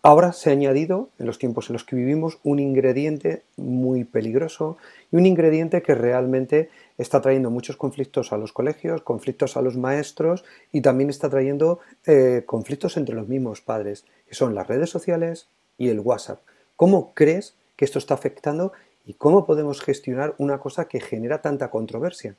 Ahora 0.00 0.32
se 0.32 0.50
ha 0.50 0.52
añadido, 0.52 1.08
en 1.18 1.26
los 1.26 1.40
tiempos 1.40 1.68
en 1.68 1.72
los 1.72 1.82
que 1.82 1.96
vivimos, 1.96 2.38
un 2.44 2.60
ingrediente 2.60 3.42
muy 3.56 4.04
peligroso 4.04 4.76
y 5.10 5.16
un 5.16 5.26
ingrediente 5.26 5.82
que 5.82 5.96
realmente 5.96 6.70
está 6.98 7.20
trayendo 7.20 7.50
muchos 7.50 7.76
conflictos 7.76 8.32
a 8.32 8.36
los 8.36 8.52
colegios, 8.52 9.02
conflictos 9.02 9.56
a 9.56 9.62
los 9.62 9.76
maestros 9.76 10.44
y 10.72 10.80
también 10.80 11.08
está 11.08 11.30
trayendo 11.30 11.78
eh, 12.04 12.42
conflictos 12.44 12.96
entre 12.96 13.14
los 13.14 13.28
mismos 13.28 13.60
padres, 13.60 14.04
que 14.28 14.34
son 14.34 14.54
las 14.54 14.66
redes 14.66 14.90
sociales 14.90 15.48
y 15.78 15.88
el 15.88 16.00
WhatsApp. 16.00 16.40
¿Cómo 16.76 17.14
crees 17.14 17.54
que 17.76 17.84
esto 17.84 18.00
está 18.00 18.14
afectando 18.14 18.72
y 19.06 19.14
cómo 19.14 19.46
podemos 19.46 19.80
gestionar 19.80 20.34
una 20.38 20.58
cosa 20.58 20.88
que 20.88 21.00
genera 21.00 21.40
tanta 21.40 21.70
controversia? 21.70 22.34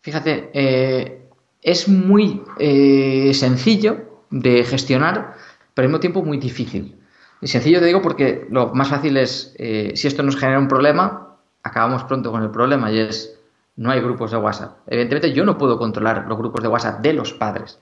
Fíjate, 0.00 0.50
eh, 0.54 1.22
es 1.60 1.88
muy 1.88 2.42
eh, 2.58 3.32
sencillo 3.34 4.22
de 4.30 4.64
gestionar 4.64 5.34
pero 5.74 5.86
al 5.86 5.90
mismo 5.90 6.00
tiempo 6.00 6.22
muy 6.24 6.38
difícil. 6.38 6.96
Sencillo 7.40 7.78
te 7.78 7.86
digo 7.86 8.02
porque 8.02 8.48
lo 8.50 8.74
más 8.74 8.88
fácil 8.88 9.16
es, 9.16 9.54
si 9.56 10.08
esto 10.08 10.24
nos 10.24 10.36
genera 10.36 10.58
un 10.58 10.66
problema, 10.66 11.27
acabamos 11.68 12.04
pronto 12.04 12.30
con 12.30 12.42
el 12.42 12.50
problema 12.50 12.90
y 12.90 12.98
es, 12.98 13.38
no 13.76 13.90
hay 13.90 14.00
grupos 14.00 14.30
de 14.30 14.36
WhatsApp. 14.36 14.78
Evidentemente 14.86 15.32
yo 15.32 15.44
no 15.44 15.56
puedo 15.56 15.78
controlar 15.78 16.26
los 16.28 16.36
grupos 16.36 16.62
de 16.62 16.68
WhatsApp 16.68 17.00
de 17.00 17.12
los 17.12 17.32
padres, 17.32 17.78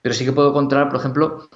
pero 0.00 0.14
sí 0.14 0.24
que 0.24 0.32
puedo 0.32 0.52
controlar, 0.52 0.88
por 0.88 1.00
ejemplo, 1.00 1.48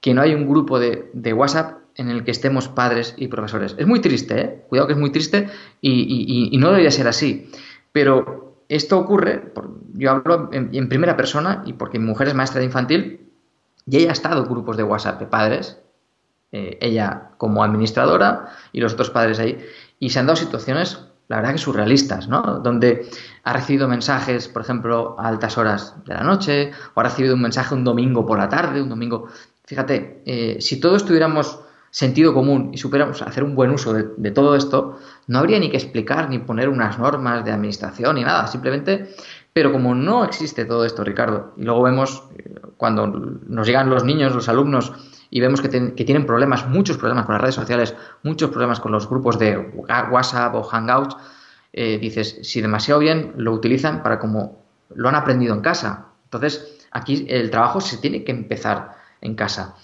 que 0.00 0.14
no 0.14 0.20
hay 0.20 0.34
un 0.34 0.48
grupo 0.48 0.78
de, 0.78 1.32
WhatsApp 1.32 1.78
en 1.94 2.10
el 2.10 2.24
que 2.24 2.32
estemos 2.32 2.68
padres 2.68 3.14
y 3.16 3.28
profesores. 3.28 3.74
Es 3.78 3.86
muy 3.86 4.00
triste, 4.00 4.40
¿eh? 4.40 4.64
cuidado 4.68 4.88
que 4.88 4.94
es 4.94 4.98
muy 4.98 5.10
triste 5.10 5.48
y, 5.80 6.56
no 6.58 6.68
debería 6.68 6.90
ser 6.90 7.06
así. 7.08 7.50
Pero 7.92 8.56
esto 8.68 8.98
ocurre, 8.98 9.52
yo 9.94 10.10
hablo 10.10 10.50
en, 10.52 10.88
primera 10.88 11.16
persona 11.16 11.62
y 11.66 11.74
porque 11.74 11.98
mi 11.98 12.06
mujer 12.06 12.28
es 12.28 12.34
maestra 12.34 12.58
de 12.58 12.66
infantil 12.66 13.30
y 13.86 13.96
ella 13.96 14.10
ha 14.10 14.12
estado 14.12 14.44
grupos 14.44 14.76
de 14.76 14.82
WhatsApp 14.82 15.20
de 15.20 15.26
padres, 15.26 15.78
eh, 16.50 16.78
ella 16.80 17.30
como 17.38 17.62
administradora 17.62 18.48
y 18.72 18.80
los 18.80 18.94
otros 18.94 19.10
padres 19.10 19.38
ahí, 19.38 19.64
y 20.00 20.10
se 20.10 20.18
han 20.18 20.26
dado 20.26 20.36
situaciones, 20.36 20.98
la 21.32 21.38
verdad 21.38 21.52
que 21.52 21.58
surrealistas, 21.58 22.28
¿no? 22.28 22.42
Donde 22.58 23.08
ha 23.44 23.54
recibido 23.54 23.88
mensajes, 23.88 24.48
por 24.48 24.60
ejemplo, 24.60 25.16
a 25.18 25.28
altas 25.28 25.56
horas 25.56 25.94
de 26.04 26.12
la 26.12 26.22
noche, 26.22 26.72
o 26.92 27.00
ha 27.00 27.04
recibido 27.04 27.36
un 27.36 27.40
mensaje 27.40 27.74
un 27.74 27.84
domingo 27.84 28.26
por 28.26 28.38
la 28.38 28.50
tarde, 28.50 28.82
un 28.82 28.90
domingo... 28.90 29.28
Fíjate, 29.64 30.22
eh, 30.26 30.58
si 30.60 30.78
todos 30.78 31.06
tuviéramos 31.06 31.58
sentido 31.90 32.34
común 32.34 32.68
y 32.74 32.76
supiéramos 32.76 33.22
hacer 33.22 33.44
un 33.44 33.54
buen 33.54 33.70
uso 33.70 33.94
de, 33.94 34.30
todo 34.30 34.54
esto, 34.54 34.98
no 35.26 35.38
habría 35.38 35.58
ni 35.58 35.70
que 35.70 35.78
explicar 35.78 36.28
ni 36.28 36.38
poner 36.38 36.68
unas 36.68 36.98
normas 36.98 37.46
de 37.46 37.52
administración 37.52 38.16
ni 38.16 38.24
nada, 38.24 38.46
simplemente... 38.46 39.14
Pero 39.54 39.70
como 39.70 39.94
no 39.94 40.24
existe 40.24 40.64
todo 40.64 40.86
esto, 40.86 41.04
Ricardo, 41.04 41.52
y 41.58 41.64
luego 41.64 41.82
vemos 41.82 42.24
eh, 42.38 42.54
cuando 42.78 43.06
nos 43.06 43.66
llegan 43.66 43.90
los 43.90 44.02
niños, 44.02 44.34
los 44.34 44.48
alumnos, 44.48 44.94
y 45.34 45.40
vemos 45.40 45.62
que, 45.62 45.70
tienen 45.70 46.26
problemas, 46.26 46.68
muchos 46.68 46.98
problemas 46.98 47.24
con 47.24 47.32
las 47.32 47.40
redes 47.40 47.54
sociales, 47.54 47.94
muchos 48.22 48.50
problemas 48.50 48.80
con 48.80 48.92
los 48.92 49.08
grupos 49.08 49.38
de 49.38 49.56
WhatsApp 49.56 50.54
o 50.54 50.62
Hangouts, 50.62 51.16
eh, 51.72 51.96
dices, 51.98 52.40
si 52.42 52.60
demasiado 52.60 53.00
bien 53.00 53.32
lo 53.38 53.52
utilizan 53.52 54.02
para 54.02 54.18
como 54.18 54.62
lo 54.94 55.08
han 55.08 55.14
aprendido 55.14 55.54
en 55.54 55.62
casa. 55.62 56.08
Entonces, 56.24 56.86
aquí 56.90 57.24
el 57.30 57.50
trabajo 57.50 57.80
se 57.80 57.96
tiene 57.96 58.24
que 58.24 58.30
empezar 58.30 58.90
en 59.22 59.34
casa. 59.34 59.74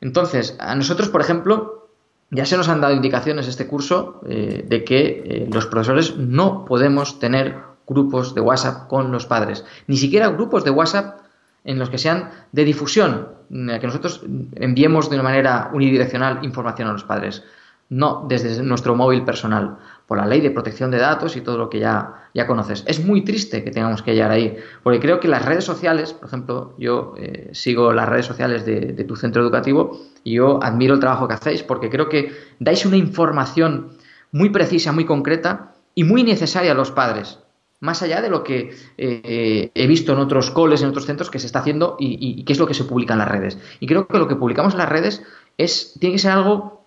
Entonces, 0.00 0.56
a 0.58 0.74
nosotros, 0.74 1.08
por 1.08 1.20
ejemplo, 1.20 1.88
ya 2.32 2.44
se 2.44 2.56
nos 2.56 2.68
han 2.68 2.80
dado 2.80 2.92
indicaciones 2.92 3.46
este 3.46 3.68
curso 3.68 4.20
eh, 4.26 4.64
de 4.66 4.82
que 4.82 5.22
eh, 5.24 5.48
los 5.52 5.66
profesores 5.66 6.16
no 6.16 6.64
podemos 6.64 7.20
tener 7.20 7.58
grupos 7.86 8.34
de 8.34 8.40
WhatsApp 8.40 8.88
con 8.88 9.12
los 9.12 9.26
padres, 9.26 9.64
ni 9.86 9.98
siquiera 9.98 10.30
grupos 10.30 10.64
de 10.64 10.70
WhatsApp 10.70 11.20
en 11.62 11.78
los 11.78 11.90
que 11.90 11.98
sean 11.98 12.32
de 12.50 12.64
difusión, 12.64 13.35
que 13.48 13.86
nosotros 13.86 14.22
enviemos 14.54 15.10
de 15.10 15.16
una 15.16 15.22
manera 15.22 15.70
unidireccional 15.72 16.44
información 16.44 16.88
a 16.88 16.92
los 16.92 17.04
padres, 17.04 17.44
no 17.88 18.26
desde 18.28 18.62
nuestro 18.62 18.96
móvil 18.96 19.24
personal, 19.24 19.76
por 20.06 20.18
la 20.18 20.26
ley 20.26 20.40
de 20.40 20.50
protección 20.50 20.90
de 20.90 20.98
datos 20.98 21.36
y 21.36 21.40
todo 21.40 21.58
lo 21.58 21.70
que 21.70 21.78
ya, 21.78 22.28
ya 22.34 22.46
conoces. 22.46 22.84
Es 22.86 23.04
muy 23.04 23.22
triste 23.22 23.62
que 23.62 23.70
tengamos 23.70 24.02
que 24.02 24.14
llegar 24.14 24.30
ahí, 24.30 24.56
porque 24.82 25.00
creo 25.00 25.20
que 25.20 25.28
las 25.28 25.44
redes 25.44 25.64
sociales, 25.64 26.12
por 26.12 26.28
ejemplo, 26.28 26.74
yo 26.78 27.14
eh, 27.16 27.50
sigo 27.52 27.92
las 27.92 28.08
redes 28.08 28.26
sociales 28.26 28.64
de, 28.64 28.92
de 28.92 29.04
tu 29.04 29.16
centro 29.16 29.42
educativo 29.42 30.00
y 30.24 30.34
yo 30.34 30.62
admiro 30.62 30.94
el 30.94 31.00
trabajo 31.00 31.28
que 31.28 31.34
hacéis, 31.34 31.62
porque 31.62 31.90
creo 31.90 32.08
que 32.08 32.32
dais 32.58 32.84
una 32.86 32.96
información 32.96 33.90
muy 34.32 34.50
precisa, 34.50 34.92
muy 34.92 35.04
concreta 35.04 35.74
y 35.94 36.04
muy 36.04 36.24
necesaria 36.24 36.72
a 36.72 36.74
los 36.74 36.90
padres 36.90 37.38
más 37.80 38.02
allá 38.02 38.22
de 38.22 38.30
lo 38.30 38.42
que 38.42 38.74
eh, 38.96 39.70
he 39.74 39.86
visto 39.86 40.12
en 40.12 40.18
otros 40.18 40.50
coles, 40.50 40.82
en 40.82 40.88
otros 40.88 41.06
centros 41.06 41.30
que 41.30 41.38
se 41.38 41.46
está 41.46 41.60
haciendo 41.60 41.96
y, 41.98 42.44
qué 42.44 42.52
es 42.52 42.58
lo 42.58 42.66
que 42.66 42.74
se 42.74 42.84
publica 42.84 43.14
en 43.14 43.18
las 43.18 43.28
redes. 43.28 43.58
Y 43.80 43.86
creo 43.86 44.06
que 44.06 44.18
lo 44.18 44.28
que 44.28 44.36
publicamos 44.36 44.74
en 44.74 44.78
las 44.78 44.88
redes 44.88 45.22
es, 45.58 45.94
tiene 46.00 46.14
que 46.14 46.20
ser 46.20 46.32
algo 46.32 46.84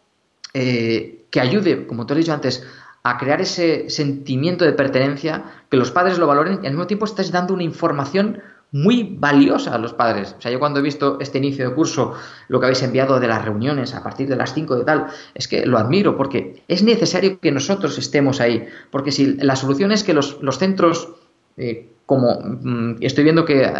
eh, 0.53 1.25
que 1.29 1.39
ayude, 1.39 1.85
como 1.85 2.05
te 2.05 2.13
he 2.13 2.17
dicho 2.17 2.33
antes, 2.33 2.65
a 3.03 3.17
crear 3.17 3.39
ese 3.41 3.89
sentimiento 3.89 4.65
de 4.65 4.73
pertenencia, 4.73 5.45
que 5.69 5.77
los 5.77 5.91
padres 5.91 6.17
lo 6.17 6.27
valoren 6.27 6.59
y 6.63 6.67
al 6.67 6.73
mismo 6.73 6.87
tiempo 6.87 7.05
estés 7.05 7.31
dando 7.31 7.53
una 7.53 7.63
información 7.63 8.41
muy 8.71 9.15
valiosa 9.17 9.73
a 9.73 9.77
los 9.77 9.93
padres. 9.93 10.35
O 10.37 10.41
sea, 10.41 10.51
yo 10.51 10.59
cuando 10.59 10.79
he 10.79 10.83
visto 10.83 11.17
este 11.19 11.39
inicio 11.39 11.67
de 11.67 11.75
curso, 11.75 12.13
lo 12.47 12.59
que 12.59 12.67
habéis 12.67 12.83
enviado 12.83 13.19
de 13.19 13.27
las 13.27 13.43
reuniones 13.43 13.95
a 13.95 14.03
partir 14.03 14.27
de 14.27 14.35
las 14.35 14.53
5 14.53 14.75
de 14.75 14.83
tal, 14.85 15.07
es 15.33 15.47
que 15.47 15.65
lo 15.65 15.77
admiro 15.77 16.15
porque 16.15 16.63
es 16.67 16.83
necesario 16.83 17.39
que 17.39 17.51
nosotros 17.51 17.97
estemos 17.97 18.41
ahí. 18.41 18.67
Porque 18.91 19.11
si 19.11 19.35
la 19.37 19.55
solución 19.55 19.91
es 19.91 20.03
que 20.03 20.13
los, 20.13 20.37
centros, 20.59 21.09
eh, 21.57 21.89
como 22.05 22.39
mm, 22.41 22.97
estoy 23.01 23.23
viendo 23.23 23.45
que 23.45 23.63
eh, 23.63 23.73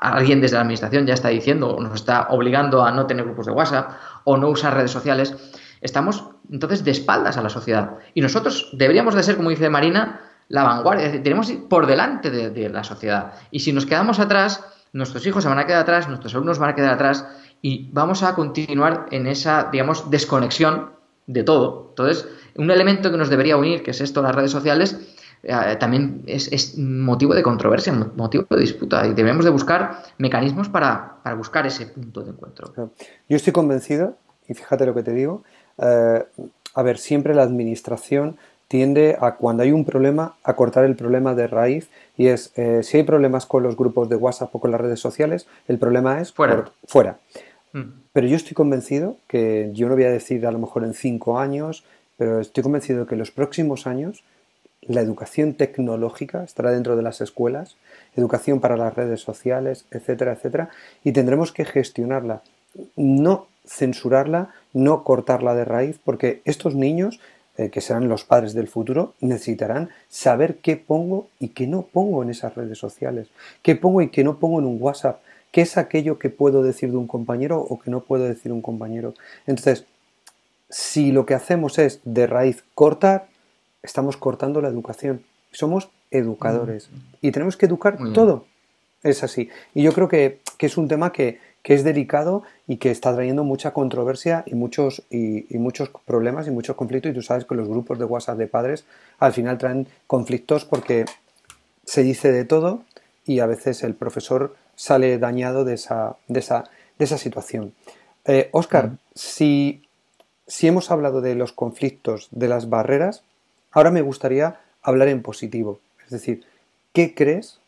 alguien 0.00 0.40
desde 0.40 0.54
la 0.54 0.60
administración 0.60 1.06
ya 1.06 1.14
está 1.14 1.28
diciendo, 1.28 1.76
nos 1.80 1.94
está 1.94 2.28
obligando 2.30 2.84
a 2.84 2.92
no 2.92 3.06
tener 3.06 3.24
grupos 3.24 3.46
de 3.46 3.52
WhatsApp 3.52 3.92
o 4.24 4.36
no 4.36 4.48
usar 4.48 4.74
redes 4.74 4.90
sociales, 4.90 5.34
estamos 5.80 6.24
entonces 6.50 6.84
de 6.84 6.92
espaldas 6.92 7.36
a 7.36 7.42
la 7.42 7.48
sociedad. 7.48 7.98
Y 8.14 8.20
nosotros 8.20 8.70
deberíamos 8.72 9.14
de 9.14 9.22
ser, 9.22 9.36
como 9.36 9.50
dice 9.50 9.70
Marina, 9.70 10.20
la 10.48 10.64
vanguardia, 10.64 11.10
tenemos 11.22 11.50
por 11.68 11.86
delante 11.86 12.30
de, 12.30 12.68
la 12.68 12.84
sociedad. 12.84 13.32
Y 13.50 13.60
si 13.60 13.72
nos 13.72 13.86
quedamos 13.86 14.18
atrás, 14.18 14.64
nuestros 14.92 15.26
hijos 15.26 15.42
se 15.42 15.48
van 15.48 15.58
a 15.58 15.66
quedar 15.66 15.82
atrás, 15.82 16.08
nuestros 16.08 16.34
alumnos 16.34 16.58
van 16.58 16.70
a 16.70 16.74
quedar 16.74 16.94
atrás 16.94 17.26
y 17.62 17.90
vamos 17.92 18.22
a 18.22 18.34
continuar 18.34 19.06
en 19.10 19.26
esa, 19.26 19.68
digamos, 19.72 20.10
desconexión 20.10 20.90
de 21.26 21.42
todo. 21.42 21.86
Entonces, 21.90 22.28
un 22.56 22.70
elemento 22.70 23.10
que 23.10 23.16
nos 23.16 23.30
debería 23.30 23.56
unir, 23.56 23.82
que 23.82 23.92
es 23.92 24.00
esto, 24.00 24.22
las 24.22 24.34
redes 24.34 24.50
sociales, 24.50 24.98
eh, 25.42 25.76
también 25.78 26.22
es, 26.26 26.78
motivo 26.78 27.34
de 27.34 27.42
controversia, 27.42 27.92
motivo 27.92 28.46
de 28.48 28.60
disputa 28.60 29.06
y 29.06 29.12
debemos 29.12 29.44
de 29.44 29.50
buscar 29.50 30.02
mecanismos 30.16 30.68
para, 30.68 31.18
buscar 31.36 31.66
ese 31.66 31.86
punto 31.86 32.22
de 32.22 32.30
encuentro. 32.30 32.72
Yo 33.28 33.36
estoy 33.36 33.52
convencido, 33.52 34.16
y 34.48 34.54
fíjate 34.54 34.86
lo 34.86 34.94
que 34.94 35.02
te 35.02 35.12
digo, 35.12 35.42
eh, 35.78 36.24
a 36.74 36.82
ver, 36.82 36.98
siempre 36.98 37.34
la 37.34 37.42
administración 37.42 38.36
tiende 38.74 39.16
a 39.20 39.36
cuando 39.36 39.62
hay 39.62 39.70
un 39.70 39.84
problema 39.84 40.34
a 40.42 40.56
cortar 40.56 40.84
el 40.84 40.96
problema 40.96 41.36
de 41.36 41.46
raíz 41.46 41.90
y 42.16 42.26
es 42.26 42.50
eh, 42.56 42.82
si 42.82 42.96
hay 42.96 43.04
problemas 43.04 43.46
con 43.46 43.62
los 43.62 43.76
grupos 43.76 44.08
de 44.08 44.16
WhatsApp 44.16 44.52
o 44.52 44.58
con 44.58 44.72
las 44.72 44.80
redes 44.80 44.98
sociales, 44.98 45.46
el 45.68 45.78
problema 45.78 46.20
es 46.20 46.32
fuera. 46.32 46.72
fuera. 46.84 47.20
Mm. 47.72 47.82
Pero 48.12 48.26
yo 48.26 48.34
estoy 48.34 48.54
convencido 48.54 49.16
que 49.28 49.70
yo 49.74 49.88
no 49.88 49.94
voy 49.94 50.02
a 50.02 50.10
decir 50.10 50.44
a 50.44 50.50
lo 50.50 50.58
mejor 50.58 50.82
en 50.82 50.92
cinco 50.92 51.38
años, 51.38 51.84
pero 52.16 52.40
estoy 52.40 52.64
convencido 52.64 53.06
que 53.06 53.14
en 53.14 53.20
los 53.20 53.30
próximos 53.30 53.86
años 53.86 54.24
la 54.80 55.02
educación 55.02 55.54
tecnológica 55.54 56.42
estará 56.42 56.72
dentro 56.72 56.96
de 56.96 57.02
las 57.02 57.20
escuelas, 57.20 57.76
educación 58.16 58.58
para 58.58 58.76
las 58.76 58.92
redes 58.92 59.20
sociales, 59.20 59.84
etcétera, 59.92 60.32
etcétera, 60.32 60.70
y 61.04 61.12
tendremos 61.12 61.52
que 61.52 61.64
gestionarla, 61.64 62.42
no 62.96 63.46
censurarla, 63.68 64.52
no 64.72 65.04
cortarla 65.04 65.54
de 65.54 65.64
raíz, 65.64 66.00
porque 66.04 66.42
estos 66.44 66.74
niños 66.74 67.20
eh, 67.56 67.70
que 67.70 67.80
serán 67.80 68.08
los 68.08 68.24
padres 68.24 68.52
del 68.52 68.66
futuro, 68.66 69.14
necesitarán 69.20 69.90
saber 70.08 70.56
qué 70.56 70.76
pongo 70.76 71.28
y 71.38 71.48
qué 71.48 71.68
no 71.68 71.82
pongo 71.82 72.22
en 72.22 72.30
esas 72.30 72.54
redes 72.56 72.78
sociales, 72.78 73.28
qué 73.62 73.76
pongo 73.76 74.02
y 74.02 74.08
qué 74.08 74.24
no 74.24 74.38
pongo 74.38 74.58
en 74.58 74.66
un 74.66 74.78
WhatsApp, 74.80 75.20
qué 75.52 75.60
es 75.60 75.78
aquello 75.78 76.18
que 76.18 76.30
puedo 76.30 76.64
decir 76.64 76.90
de 76.90 76.96
un 76.96 77.06
compañero 77.06 77.60
o 77.60 77.78
que 77.78 77.92
no 77.92 78.00
puedo 78.00 78.24
decir 78.24 78.46
de 78.46 78.52
un 78.52 78.62
compañero. 78.62 79.14
Entonces, 79.46 79.86
si 80.68 81.12
lo 81.12 81.26
que 81.26 81.34
hacemos 81.34 81.78
es 81.78 82.00
de 82.04 82.26
raíz 82.26 82.64
cortar, 82.74 83.28
estamos 83.82 84.16
cortando 84.16 84.60
la 84.60 84.68
educación. 84.68 85.22
Somos 85.52 85.90
educadores 86.10 86.90
mm. 86.90 86.96
y 87.22 87.30
tenemos 87.30 87.56
que 87.56 87.66
educar 87.66 87.98
todo. 88.12 88.46
Es 89.04 89.22
así. 89.22 89.48
Y 89.74 89.82
yo 89.82 89.92
creo 89.92 90.08
que 90.08 90.40
es 90.58 90.76
un 90.76 90.88
tema 90.88 91.12
que, 91.12 91.38
que 91.64 91.72
es 91.72 91.82
delicado 91.82 92.42
y 92.68 92.76
que 92.76 92.90
está 92.90 93.14
trayendo 93.14 93.42
mucha 93.42 93.72
controversia 93.72 94.44
y 94.46 94.54
muchos, 94.54 95.02
y, 95.10 95.46
muchos 95.56 95.90
problemas 96.04 96.46
y 96.46 96.50
muchos 96.50 96.76
conflictos. 96.76 97.10
Y 97.10 97.14
tú 97.14 97.22
sabes 97.22 97.46
que 97.46 97.54
los 97.54 97.66
grupos 97.66 97.98
de 97.98 98.04
WhatsApp 98.04 98.36
de 98.36 98.46
padres 98.46 98.84
al 99.18 99.32
final 99.32 99.56
traen 99.56 99.88
conflictos 100.06 100.66
porque 100.66 101.06
se 101.86 102.02
dice 102.02 102.30
de 102.32 102.44
todo 102.44 102.82
y 103.24 103.40
a 103.40 103.46
veces 103.46 103.82
el 103.82 103.94
profesor 103.94 104.54
sale 104.76 105.18
dañado 105.18 105.64
de 105.64 105.74
esa, 105.74 106.16
de 106.28 106.40
esa, 106.40 106.64
de 106.98 107.06
esa 107.06 107.16
situación. 107.16 107.72
Oscar, 108.52 108.84
eh, 108.92 108.96
si, 109.14 109.88
si 110.46 110.66
hemos 110.66 110.90
hablado 110.90 111.22
de 111.22 111.34
los 111.34 111.52
conflictos, 111.52 112.28
de 112.30 112.48
las 112.48 112.68
barreras, 112.68 113.22
ahora 113.72 113.90
me 113.90 114.02
gustaría 114.02 114.60
hablar 114.82 115.08
en 115.08 115.22
positivo. 115.22 115.80
Es 116.04 116.10
decir, 116.10 116.44
¿qué 116.92 117.14
crees, 117.14 117.58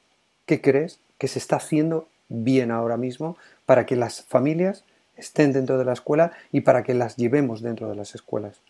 qué 0.44 0.60
crees 0.60 0.98
que 1.16 1.28
se 1.28 1.38
está 1.38 1.56
haciendo 1.56 2.08
bien 2.28 2.70
ahora 2.70 2.98
mismo 2.98 3.38
para 3.66 3.84
que 3.84 3.96
las 3.96 4.22
familias 4.22 4.84
estén 5.16 5.52
dentro 5.52 5.78
de 5.78 5.84
la 5.84 5.92
escuela 5.92 6.32
y 6.52 6.62
para 6.62 6.82
que 6.82 6.94
las 6.94 7.16
llevemos 7.16 7.60
dentro 7.60 7.88
de 7.88 7.96
las 7.96 8.14
escuelas. 8.14 8.60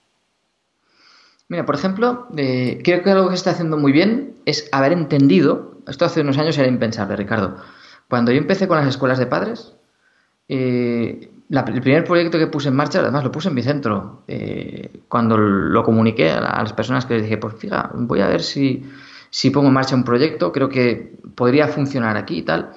Mira, 1.49 1.65
por 1.65 1.77
ejemplo, 1.77 2.27
eh, 2.37 2.81
creo 2.83 3.03
que 3.03 3.11
algo 3.11 3.29
que 3.29 3.37
se 3.37 3.41
está 3.41 3.51
haciendo 3.51 3.77
muy 3.77 3.93
bien 3.93 4.35
es 4.47 4.69
haber 4.73 4.93
entendido, 4.93 5.79
esto 5.87 6.05
hace 6.05 6.23
unos 6.23 6.39
años 6.39 6.59
era 6.59 6.67
impensable, 6.67 7.15
Ricardo, 7.15 7.57
cuando 8.09 8.33
yo 8.33 8.39
empecé 8.39 8.67
con 8.67 8.79
las 8.79 8.89
escuelas 8.89 9.19
de 9.19 9.27
padres, 9.27 9.75
eh, 10.49 11.31
el 11.49 11.81
primer 11.81 12.05
proyecto 12.05 12.39
que 12.39 12.49
puse 12.49 12.69
en 12.69 12.75
marcha, 12.75 12.99
además 12.99 13.23
lo 13.23 13.31
puse 13.31 13.49
en 13.49 13.55
mi 13.55 13.63
centro, 13.63 14.25
eh, 14.27 15.03
cuando 15.09 15.37
lo 15.37 15.85
comuniqué 15.85 16.31
a, 16.31 16.41
las 16.41 16.73
personas 16.73 17.07
que 17.07 17.15
les 17.15 17.23
dije, 17.25 17.37
pues 17.37 17.55
fija, 17.55 17.91
voy 17.95 18.21
a 18.21 18.29
ver 18.29 18.43
si, 18.43 18.85
si 19.31 19.51
pongo 19.51 19.69
en 19.69 19.75
marcha 19.75 19.95
un 19.95 20.03
proyecto, 20.03 20.51
creo 20.51 20.69
que 20.69 21.17
podría 21.37 21.69
funcionar 21.69 22.17
aquí 22.17 22.39
y 22.39 22.43
tal. 22.43 22.73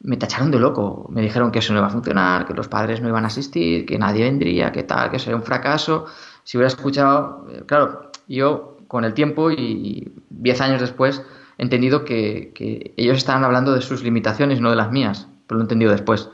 Me 0.00 0.16
tacharon 0.16 0.50
de 0.50 0.58
loco. 0.58 1.06
Me 1.10 1.22
dijeron 1.22 1.50
que 1.50 1.58
eso 1.58 1.72
no 1.72 1.80
iba 1.80 1.88
a 1.88 1.90
funcionar, 1.90 2.46
que 2.46 2.54
los 2.54 2.68
padres 2.68 3.00
no 3.00 3.08
iban 3.08 3.24
a 3.24 3.28
asistir, 3.28 3.86
que 3.86 3.98
nadie 3.98 4.24
vendría, 4.24 4.72
que 4.72 4.82
tal, 4.84 5.10
que 5.10 5.18
sería 5.18 5.36
un 5.36 5.42
fracaso. 5.42 6.06
Si 6.44 6.56
hubiera 6.56 6.68
escuchado, 6.68 7.46
eh, 7.50 7.62
claro, 7.66 8.10
yo 8.28 8.76
con 8.86 9.04
el 9.04 9.14
tiempo 9.14 9.50
y 9.50 10.12
diez 10.30 10.60
años 10.60 10.80
después 10.80 11.22
he 11.58 11.62
entendido 11.62 12.04
que, 12.04 12.52
que, 12.54 12.94
ellos 12.96 13.18
estaban 13.18 13.44
hablando 13.44 13.72
de 13.74 13.82
sus 13.82 14.02
limitaciones, 14.02 14.60
no 14.60 14.70
de 14.70 14.76
las 14.76 14.90
mías, 14.90 15.28
pero 15.46 15.58
lo 15.58 15.62
he 15.62 15.66
entendido 15.66 15.92
después. 15.92 16.30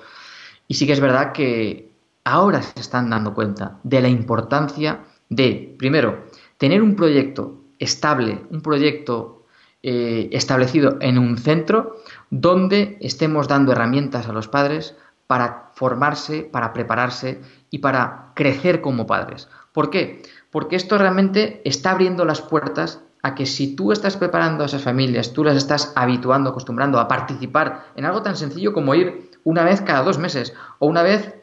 Y 0.68 0.74
sí 0.74 0.86
que 0.86 0.92
es 0.92 1.00
verdad 1.00 1.32
que 1.32 1.90
ahora 2.24 2.62
se 2.62 2.80
están 2.80 3.10
dando 3.10 3.34
cuenta 3.34 3.78
de 3.82 4.02
la 4.02 4.08
importancia 4.08 5.00
de, 5.28 5.74
primero, 5.78 6.24
tener 6.58 6.82
un 6.82 6.94
proyecto 6.96 7.60
estable, 7.78 8.42
un 8.50 8.60
proyecto 8.60 9.43
eh, 9.86 10.30
establecido 10.32 10.96
en 11.02 11.18
un 11.18 11.36
centro 11.36 11.96
donde 12.30 12.96
estemos 13.02 13.48
dando 13.48 13.72
herramientas 13.72 14.26
a 14.26 14.32
los 14.32 14.48
padres 14.48 14.96
para 15.26 15.72
formarse, 15.74 16.40
para 16.40 16.72
prepararse 16.72 17.42
y 17.68 17.80
para 17.80 18.32
crecer 18.34 18.80
como 18.80 19.06
padres. 19.06 19.46
¿Por 19.74 19.90
qué? 19.90 20.22
Porque 20.50 20.76
esto 20.76 20.96
realmente 20.96 21.60
está 21.66 21.90
abriendo 21.90 22.24
las 22.24 22.40
puertas 22.40 23.02
a 23.22 23.34
que 23.34 23.44
si 23.44 23.76
tú 23.76 23.92
estás 23.92 24.16
preparando 24.16 24.62
a 24.62 24.68
esas 24.68 24.82
familias, 24.82 25.34
tú 25.34 25.44
las 25.44 25.56
estás 25.56 25.92
habituando, 25.96 26.48
acostumbrando 26.48 26.98
a 26.98 27.06
participar 27.06 27.84
en 27.94 28.06
algo 28.06 28.22
tan 28.22 28.36
sencillo 28.36 28.72
como 28.72 28.94
ir 28.94 29.32
una 29.44 29.64
vez 29.64 29.82
cada 29.82 30.02
dos 30.02 30.16
meses, 30.16 30.54
o 30.78 30.86
una 30.86 31.02
vez 31.02 31.34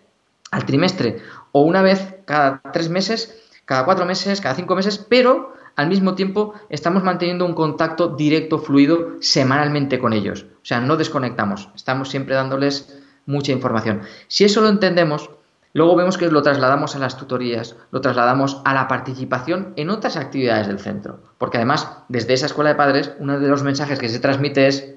al 0.50 0.66
trimestre, 0.66 1.22
o 1.52 1.62
una 1.62 1.84
vez 1.84 2.16
cada 2.26 2.60
tres 2.74 2.90
meses, 2.90 3.40
cada 3.66 3.86
cuatro 3.86 4.08
meses, 4.08 4.42
cada 4.42 4.56
cinco 4.56 4.76
meses, 4.76 4.98
pero 4.98 5.54
al 5.76 5.88
mismo 5.88 6.16
tiempo 6.16 6.54
estamos 6.70 7.04
manteniendo 7.04 7.46
un 7.46 7.54
contacto 7.54 8.10
directo, 8.10 8.60
fluido, 8.60 9.18
semanalmente 9.20 10.00
con 10.00 10.14
ellos. 10.14 10.46
O 10.62 10.66
sea, 10.66 10.80
no 10.80 10.98
desconectamos, 10.98 11.70
estamos 11.76 12.10
siempre 12.10 12.36
dándoles 12.36 12.98
mucha 13.26 13.52
información. 13.52 14.02
Si 14.28 14.44
eso 14.44 14.62
lo 14.62 14.70
entendemos, 14.70 15.30
luego 15.74 15.96
vemos 15.96 16.18
que 16.18 16.30
lo 16.30 16.42
trasladamos 16.42 16.96
a 16.96 17.00
las 17.00 17.18
tutorías, 17.18 17.76
lo 17.92 18.02
trasladamos 18.02 18.62
a 18.66 18.74
la 18.74 18.88
participación 18.88 19.74
en 19.76 19.90
otras 19.90 20.18
actividades 20.18 20.68
del 20.68 20.80
centro. 20.80 21.20
Porque 21.38 21.58
además, 21.58 21.88
desde 22.10 22.34
esa 22.34 22.48
escuela 22.48 22.72
de 22.72 22.76
padres, 22.76 23.12
uno 23.20 23.40
de 23.40 23.48
los 23.48 23.64
mensajes 23.64 24.00
que 24.00 24.10
se 24.10 24.20
transmite 24.20 24.68
es 24.68 24.96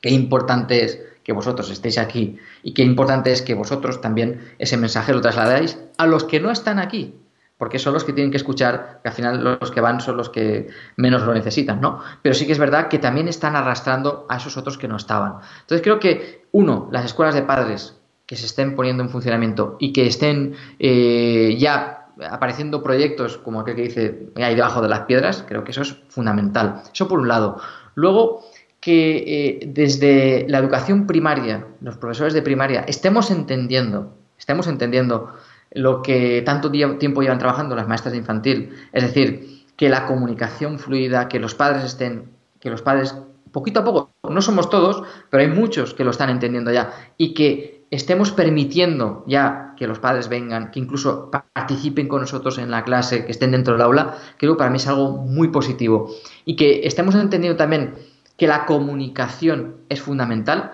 qué 0.00 0.10
importante 0.10 0.84
es 0.84 1.00
que 1.22 1.32
vosotros 1.32 1.70
estéis 1.70 1.98
aquí 1.98 2.38
y 2.62 2.72
qué 2.72 2.82
importante 2.82 3.32
es 3.32 3.42
que 3.42 3.54
vosotros 3.54 4.00
también 4.00 4.52
ese 4.58 4.76
mensaje 4.76 5.12
lo 5.12 5.20
trasladáis 5.20 5.76
a 5.98 6.06
los 6.06 6.22
que 6.22 6.38
no 6.38 6.52
están 6.52 6.78
aquí, 6.78 7.16
porque 7.58 7.78
son 7.78 7.94
los 7.94 8.04
que 8.04 8.12
tienen 8.12 8.30
que 8.30 8.36
escuchar, 8.36 9.00
que 9.02 9.08
al 9.08 9.14
final 9.14 9.58
los 9.60 9.70
que 9.70 9.80
van 9.80 10.00
son 10.00 10.16
los 10.16 10.28
que 10.28 10.68
menos 10.96 11.22
lo 11.22 11.32
necesitan, 11.32 11.80
¿no? 11.80 12.00
Pero 12.22 12.34
sí 12.34 12.46
que 12.46 12.52
es 12.52 12.58
verdad 12.58 12.88
que 12.88 12.98
también 12.98 13.28
están 13.28 13.56
arrastrando 13.56 14.26
a 14.28 14.36
esos 14.36 14.56
otros 14.56 14.76
que 14.76 14.88
no 14.88 14.96
estaban. 14.96 15.36
Entonces 15.60 15.82
creo 15.82 15.98
que, 15.98 16.46
uno, 16.52 16.88
las 16.92 17.04
escuelas 17.04 17.34
de 17.34 17.42
padres 17.42 17.96
que 18.26 18.36
se 18.36 18.46
estén 18.46 18.74
poniendo 18.74 19.02
en 19.02 19.08
funcionamiento 19.08 19.76
y 19.78 19.92
que 19.92 20.06
estén 20.06 20.54
eh, 20.78 21.56
ya 21.58 22.08
apareciendo 22.30 22.82
proyectos 22.82 23.36
como 23.38 23.60
aquel 23.60 23.76
que 23.76 23.82
dice 23.82 24.28
ahí 24.36 24.54
debajo 24.54 24.82
de 24.82 24.88
las 24.88 25.00
piedras, 25.00 25.44
creo 25.46 25.64
que 25.64 25.70
eso 25.70 25.82
es 25.82 25.96
fundamental. 26.08 26.82
Eso 26.92 27.08
por 27.08 27.20
un 27.20 27.28
lado. 27.28 27.60
Luego, 27.94 28.44
que 28.80 29.24
eh, 29.26 29.66
desde 29.66 30.46
la 30.48 30.58
educación 30.58 31.06
primaria, 31.06 31.66
los 31.80 31.96
profesores 31.96 32.34
de 32.34 32.42
primaria, 32.42 32.84
estemos 32.86 33.30
entendiendo, 33.30 34.14
estemos 34.38 34.66
entendiendo 34.66 35.34
lo 35.72 36.02
que 36.02 36.42
tanto 36.42 36.70
tiempo 36.70 37.22
llevan 37.22 37.38
trabajando 37.38 37.76
las 37.76 37.88
maestras 37.88 38.12
de 38.12 38.18
infantil, 38.18 38.70
es 38.92 39.02
decir, 39.02 39.64
que 39.76 39.88
la 39.88 40.06
comunicación 40.06 40.78
fluida, 40.78 41.28
que 41.28 41.38
los 41.38 41.54
padres 41.54 41.84
estén, 41.84 42.30
que 42.60 42.70
los 42.70 42.82
padres 42.82 43.14
poquito 43.52 43.80
a 43.80 43.84
poco, 43.84 44.10
no 44.28 44.42
somos 44.42 44.68
todos, 44.68 45.02
pero 45.30 45.42
hay 45.42 45.48
muchos 45.48 45.94
que 45.94 46.04
lo 46.04 46.10
están 46.10 46.28
entendiendo 46.28 46.72
ya 46.72 46.92
y 47.16 47.32
que 47.32 47.86
estemos 47.90 48.32
permitiendo 48.32 49.24
ya 49.26 49.74
que 49.78 49.86
los 49.86 49.98
padres 49.98 50.28
vengan, 50.28 50.70
que 50.70 50.80
incluso 50.80 51.30
participen 51.30 52.08
con 52.08 52.20
nosotros 52.20 52.58
en 52.58 52.70
la 52.70 52.84
clase, 52.84 53.24
que 53.24 53.32
estén 53.32 53.52
dentro 53.52 53.74
del 53.74 53.82
aula, 53.82 54.16
creo 54.36 54.54
que 54.54 54.58
para 54.58 54.70
mí 54.70 54.76
es 54.76 54.86
algo 54.86 55.12
muy 55.12 55.48
positivo 55.48 56.10
y 56.44 56.56
que 56.56 56.86
estemos 56.86 57.14
entendiendo 57.14 57.56
también 57.56 57.94
que 58.36 58.46
la 58.46 58.66
comunicación 58.66 59.76
es 59.88 60.02
fundamental. 60.02 60.72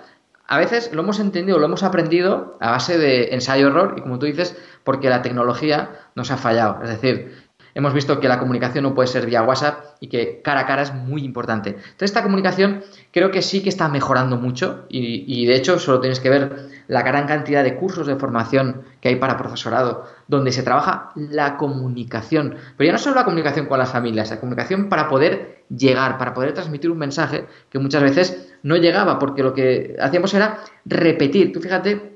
A 0.49 0.59
veces 0.59 0.91
lo 0.93 1.03
hemos 1.03 1.21
entendido, 1.21 1.59
lo 1.59 1.67
hemos 1.67 1.83
aprendido 1.83 2.57
a 2.61 2.73
base 2.73 2.99
de 2.99 3.33
ensayo-error 3.33 3.95
y 3.97 4.01
como 4.01 4.19
tú 4.19 4.27
dices, 4.27 4.57
porque 4.85 5.09
la 5.09 5.23
tecnología 5.23 5.91
nos 6.15 6.31
ha 6.31 6.37
fallado. 6.37 6.83
Es 6.83 6.89
decir, 6.89 7.33
hemos 7.75 7.95
visto 7.95 8.21
que 8.21 8.29
la 8.29 8.39
comunicación 8.39 8.85
no 8.85 8.95
puede 8.95 9.09
ser 9.09 9.27
vía 9.27 9.43
WhatsApp 9.43 9.97
y 10.01 10.09
que 10.09 10.41
cara 10.43 10.61
a 10.61 10.67
cara 10.67 10.83
es 10.83 10.95
muy 10.95 11.25
importante. 11.25 11.71
Entonces, 11.71 12.11
esta 12.11 12.23
comunicación 12.23 12.83
creo 13.13 13.31
que 13.31 13.43
sí 13.43 13.63
que 13.63 13.69
está 13.69 13.89
mejorando 13.89 14.37
mucho 14.37 14.87
y, 14.89 15.47
de 15.47 15.57
hecho 15.57 15.79
solo 15.79 16.01
tienes 16.01 16.21
que 16.21 16.31
ver 16.31 16.69
la 16.89 17.03
gran 17.03 17.27
cantidad 17.27 17.65
de 17.65 17.77
cursos 17.77 18.07
de 18.07 18.17
formación 18.17 18.83
que 19.01 19.09
hay 19.09 19.17
para 19.17 19.37
profesorado, 19.37 20.07
donde 20.29 20.53
se 20.53 20.63
trabaja 20.63 21.13
la 21.15 21.57
comunicación. 21.57 22.57
Pero 22.77 22.87
ya 22.87 22.93
no 22.93 22.99
solo 22.99 23.17
la 23.17 23.25
comunicación 23.25 23.67
con 23.67 23.79
las 23.79 23.91
familias, 23.91 24.31
la 24.31 24.41
comunicación 24.41 24.89
para 24.89 25.09
poder 25.09 25.65
llegar, 25.69 26.19
para 26.19 26.35
poder 26.35 26.53
transmitir 26.53 26.91
un 26.91 26.99
mensaje 26.99 27.47
que 27.71 27.79
muchas 27.79 28.03
veces 28.03 28.53
no 28.63 28.77
llegaba, 28.77 29.19
porque 29.19 29.43
lo 29.43 29.55
que 29.55 29.97
hacíamos 30.01 30.35
era 30.35 30.61
repetir. 30.85 31.53
Tú 31.53 31.61
fíjate 31.61 32.12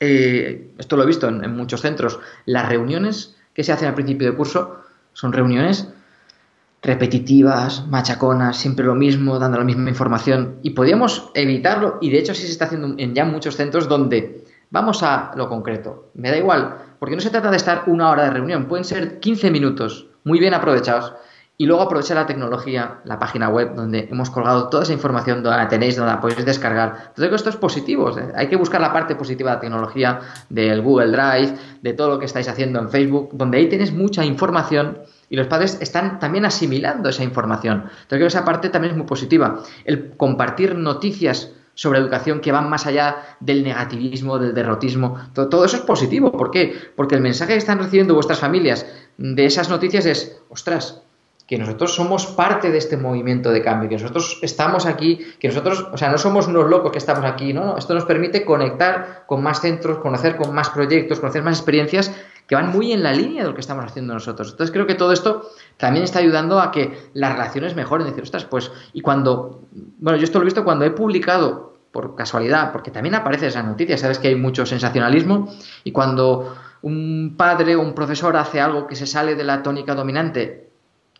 eh, 0.00 0.72
esto 0.78 0.96
lo 0.96 1.02
he 1.02 1.06
visto 1.06 1.28
en, 1.28 1.54
muchos 1.54 1.82
centros, 1.82 2.18
las 2.46 2.68
reuniones 2.68 3.36
que 3.54 3.62
se 3.62 3.72
hacen 3.72 3.88
al 3.88 3.94
principio 3.94 4.30
de 4.30 4.36
curso 4.36 4.80
son 5.12 5.32
reuniones 5.32 5.88
repetitivas, 6.82 7.86
machaconas, 7.88 8.56
siempre 8.56 8.86
lo 8.86 8.94
mismo, 8.94 9.38
dando 9.38 9.58
la 9.58 9.64
misma 9.64 9.90
información. 9.90 10.56
Y 10.62 10.70
podríamos 10.70 11.30
evitarlo, 11.34 11.98
y 12.00 12.10
de 12.10 12.18
hecho 12.18 12.32
así 12.32 12.42
se 12.42 12.52
está 12.52 12.64
haciendo 12.64 12.94
en 12.96 13.14
ya 13.14 13.26
muchos 13.26 13.56
centros 13.56 13.86
donde 13.86 14.44
vamos 14.70 15.02
a 15.02 15.32
lo 15.36 15.48
concreto. 15.50 16.10
Me 16.14 16.30
da 16.30 16.38
igual, 16.38 16.76
porque 16.98 17.16
no 17.16 17.20
se 17.20 17.28
trata 17.28 17.50
de 17.50 17.58
estar 17.58 17.84
una 17.86 18.10
hora 18.10 18.24
de 18.24 18.30
reunión, 18.30 18.64
pueden 18.64 18.84
ser 18.84 19.20
15 19.20 19.50
minutos 19.50 20.06
muy 20.24 20.38
bien 20.38 20.54
aprovechados 20.54 21.12
y 21.60 21.66
luego 21.66 21.82
aprovechar 21.82 22.16
la 22.16 22.24
tecnología, 22.24 23.00
la 23.04 23.18
página 23.18 23.50
web 23.50 23.74
donde 23.74 24.08
hemos 24.10 24.30
colgado 24.30 24.70
toda 24.70 24.84
esa 24.84 24.94
información, 24.94 25.42
donde 25.42 25.58
la 25.58 25.68
tenéis, 25.68 25.94
donde 25.94 26.10
la 26.10 26.18
podéis 26.18 26.42
descargar. 26.46 27.08
Entonces, 27.08 27.34
esto 27.34 27.50
es 27.50 27.56
positivo. 27.56 28.10
Hay 28.34 28.48
que 28.48 28.56
buscar 28.56 28.80
la 28.80 28.94
parte 28.94 29.14
positiva 29.14 29.50
de 29.50 29.56
la 29.56 29.60
tecnología, 29.60 30.20
del 30.48 30.80
Google 30.80 31.08
Drive, 31.08 31.58
de 31.82 31.92
todo 31.92 32.08
lo 32.08 32.18
que 32.18 32.24
estáis 32.24 32.48
haciendo 32.48 32.78
en 32.78 32.88
Facebook, 32.88 33.28
donde 33.34 33.58
ahí 33.58 33.68
tenéis 33.68 33.92
mucha 33.92 34.24
información 34.24 35.00
y 35.28 35.36
los 35.36 35.48
padres 35.48 35.76
están 35.82 36.18
también 36.18 36.46
asimilando 36.46 37.10
esa 37.10 37.24
información. 37.24 37.90
Entonces, 38.04 38.28
esa 38.28 38.42
parte 38.42 38.70
también 38.70 38.92
es 38.92 38.96
muy 38.96 39.06
positiva. 39.06 39.62
El 39.84 40.16
compartir 40.16 40.76
noticias 40.76 41.52
sobre 41.74 41.98
educación 41.98 42.40
que 42.40 42.52
van 42.52 42.70
más 42.70 42.86
allá 42.86 43.36
del 43.38 43.64
negativismo, 43.64 44.38
del 44.38 44.54
derrotismo. 44.54 45.18
Todo, 45.34 45.50
todo, 45.50 45.66
eso 45.66 45.76
es 45.76 45.82
positivo. 45.82 46.32
¿Por 46.32 46.50
qué? 46.50 46.74
Porque 46.96 47.16
el 47.16 47.20
mensaje 47.20 47.52
que 47.52 47.58
están 47.58 47.80
recibiendo 47.80 48.14
vuestras 48.14 48.38
familias 48.38 48.86
de 49.18 49.44
esas 49.44 49.68
noticias 49.68 50.06
es, 50.06 50.40
ostras, 50.48 51.02
que 51.50 51.58
nosotros 51.58 51.92
somos 51.92 52.26
parte 52.26 52.70
de 52.70 52.78
este 52.78 52.96
movimiento 52.96 53.50
de 53.50 53.60
cambio, 53.60 53.88
que 53.88 53.96
nosotros 53.96 54.38
estamos 54.40 54.86
aquí, 54.86 55.18
que 55.40 55.48
nosotros, 55.48 55.88
o 55.92 55.98
sea, 55.98 56.08
no 56.08 56.16
somos 56.16 56.46
unos 56.46 56.70
locos 56.70 56.92
que 56.92 56.98
estamos 56.98 57.24
aquí, 57.24 57.52
¿no? 57.52 57.76
Esto 57.76 57.92
nos 57.92 58.04
permite 58.04 58.44
conectar 58.44 59.24
con 59.26 59.42
más 59.42 59.60
centros, 59.60 59.98
conocer 59.98 60.36
con 60.36 60.54
más 60.54 60.70
proyectos, 60.70 61.18
conocer 61.18 61.42
más 61.42 61.58
experiencias 61.58 62.14
que 62.46 62.54
van 62.54 62.70
muy 62.70 62.92
en 62.92 63.02
la 63.02 63.12
línea 63.12 63.42
de 63.42 63.48
lo 63.48 63.54
que 63.56 63.62
estamos 63.62 63.84
haciendo 63.84 64.14
nosotros. 64.14 64.52
Entonces 64.52 64.72
creo 64.72 64.86
que 64.86 64.94
todo 64.94 65.10
esto 65.12 65.50
también 65.76 66.04
está 66.04 66.20
ayudando 66.20 66.60
a 66.60 66.70
que 66.70 67.10
las 67.14 67.32
relaciones 67.32 67.74
mejoren. 67.74 68.06
Decir, 68.06 68.22
ostras, 68.22 68.44
pues, 68.44 68.70
y 68.92 69.00
cuando, 69.00 69.62
bueno, 69.98 70.18
yo 70.18 70.24
esto 70.26 70.38
lo 70.38 70.44
he 70.44 70.44
visto 70.44 70.62
cuando 70.62 70.84
he 70.84 70.92
publicado, 70.92 71.74
por 71.90 72.14
casualidad, 72.14 72.70
porque 72.70 72.92
también 72.92 73.16
aparece 73.16 73.48
esa 73.48 73.64
noticia, 73.64 73.98
sabes 73.98 74.20
que 74.20 74.28
hay 74.28 74.36
mucho 74.36 74.66
sensacionalismo, 74.66 75.52
y 75.82 75.90
cuando 75.90 76.54
un 76.82 77.34
padre 77.36 77.74
o 77.74 77.80
un 77.80 77.92
profesor 77.92 78.36
hace 78.36 78.60
algo 78.60 78.86
que 78.86 78.94
se 78.94 79.08
sale 79.08 79.34
de 79.34 79.42
la 79.42 79.64
tónica 79.64 79.96
dominante 79.96 80.69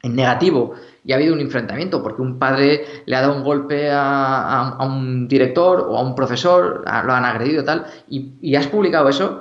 en 0.02 0.16
negativo 0.16 0.74
y 1.04 1.12
ha 1.12 1.16
habido 1.16 1.34
un 1.34 1.40
enfrentamiento 1.40 2.02
porque 2.02 2.22
un 2.22 2.38
padre 2.38 2.84
le 3.06 3.16
ha 3.16 3.20
dado 3.22 3.36
un 3.36 3.42
golpe 3.42 3.90
a, 3.92 4.76
un 4.80 5.28
director 5.28 5.86
o 5.88 5.96
a 5.96 6.02
un 6.02 6.14
profesor, 6.14 6.84
lo 6.84 7.12
han 7.12 7.24
agredido 7.24 7.64
tal, 7.64 7.86
y, 8.08 8.54
has 8.54 8.66
publicado 8.66 9.08
eso, 9.08 9.40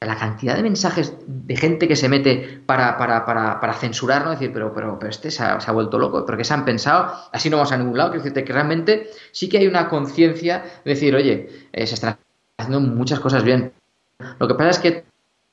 la 0.00 0.16
cantidad 0.16 0.56
de 0.56 0.62
mensajes 0.62 1.16
de 1.26 1.56
gente 1.56 1.88
que 1.88 1.96
se 1.96 2.08
mete 2.08 2.62
para, 2.66 2.98
para, 2.98 3.24
para, 3.24 3.58
para 3.60 3.72
censurar, 3.72 4.24
¿no? 4.24 4.30
Decir, 4.30 4.52
pero, 4.52 4.74
pero, 4.74 4.98
pero 4.98 5.10
este 5.10 5.30
se 5.30 5.42
ha, 5.42 5.72
vuelto 5.72 5.98
loco, 5.98 6.24
porque 6.26 6.44
se 6.44 6.54
han 6.54 6.64
pensado, 6.64 7.12
así 7.32 7.48
no 7.48 7.56
vamos 7.56 7.72
a 7.72 7.78
ningún 7.78 7.96
lado, 7.96 8.10
quiero 8.10 8.22
decirte 8.22 8.44
que 8.44 8.52
realmente 8.52 9.10
sí 9.32 9.48
que 9.48 9.58
hay 9.58 9.66
una 9.66 9.88
conciencia 9.88 10.62
de 10.84 10.90
decir, 10.90 11.14
oye, 11.14 11.48
eh, 11.72 11.86
se 11.86 11.94
están 11.94 12.18
haciendo 12.58 12.80
muchas 12.80 13.20
cosas 13.20 13.42
bien. 13.42 13.72
Lo 14.38 14.46
que 14.46 14.54
pasa 14.54 14.70
es 14.70 14.78
que, 14.78 15.04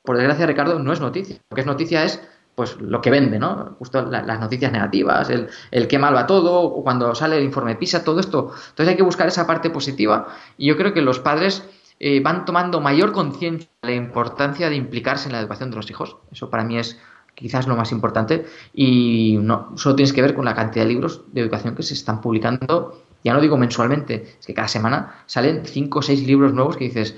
por 0.03 0.17
desgracia, 0.17 0.45
Ricardo, 0.45 0.77
no 0.79 0.91
es 0.93 0.99
noticia. 0.99 1.37
Lo 1.49 1.55
que 1.55 1.61
es 1.61 1.67
noticia 1.67 2.03
es 2.03 2.21
pues 2.55 2.79
lo 2.79 3.01
que 3.01 3.09
vende, 3.09 3.39
¿no? 3.39 3.75
Justo 3.79 4.03
las 4.03 4.39
noticias 4.39 4.71
negativas, 4.71 5.29
el, 5.29 5.47
el 5.71 5.87
qué 5.87 5.97
mal 5.97 6.15
va 6.15 6.27
todo, 6.27 6.61
o 6.61 6.83
cuando 6.83 7.15
sale 7.15 7.37
el 7.37 7.43
informe 7.43 7.75
PISA, 7.75 8.03
todo 8.03 8.19
esto. 8.19 8.51
Entonces 8.69 8.89
hay 8.89 8.95
que 8.95 9.03
buscar 9.03 9.27
esa 9.27 9.47
parte 9.47 9.69
positiva 9.69 10.27
y 10.57 10.67
yo 10.67 10.77
creo 10.77 10.93
que 10.93 11.01
los 11.01 11.19
padres 11.19 11.63
eh, 12.03 12.19
van 12.19 12.45
tomando 12.45 12.81
mayor 12.81 13.11
conciencia 13.11 13.69
de 13.83 13.89
la 13.89 13.95
importancia 13.95 14.69
de 14.69 14.75
implicarse 14.75 15.29
en 15.29 15.33
la 15.33 15.39
educación 15.39 15.69
de 15.69 15.75
los 15.75 15.89
hijos. 15.91 16.17
Eso 16.31 16.49
para 16.49 16.63
mí 16.63 16.79
es 16.79 16.99
quizás 17.35 17.67
lo 17.67 17.75
más 17.75 17.91
importante 17.91 18.45
y 18.73 19.37
no 19.39 19.71
solo 19.75 19.95
tienes 19.95 20.11
que 20.11 20.23
ver 20.23 20.33
con 20.33 20.45
la 20.45 20.55
cantidad 20.55 20.85
de 20.85 20.89
libros 20.89 21.21
de 21.31 21.41
educación 21.41 21.75
que 21.75 21.83
se 21.83 21.93
están 21.93 22.19
publicando 22.19 23.03
Ya 23.23 23.33
no 23.33 23.39
digo 23.39 23.55
mensualmente, 23.55 24.35
es 24.39 24.45
que 24.47 24.55
cada 24.55 24.67
semana 24.67 25.23
salen 25.27 25.61
cinco 25.65 25.99
o 25.99 26.01
seis 26.01 26.25
libros 26.25 26.53
nuevos 26.53 26.75
que 26.75 26.85
dices, 26.85 27.15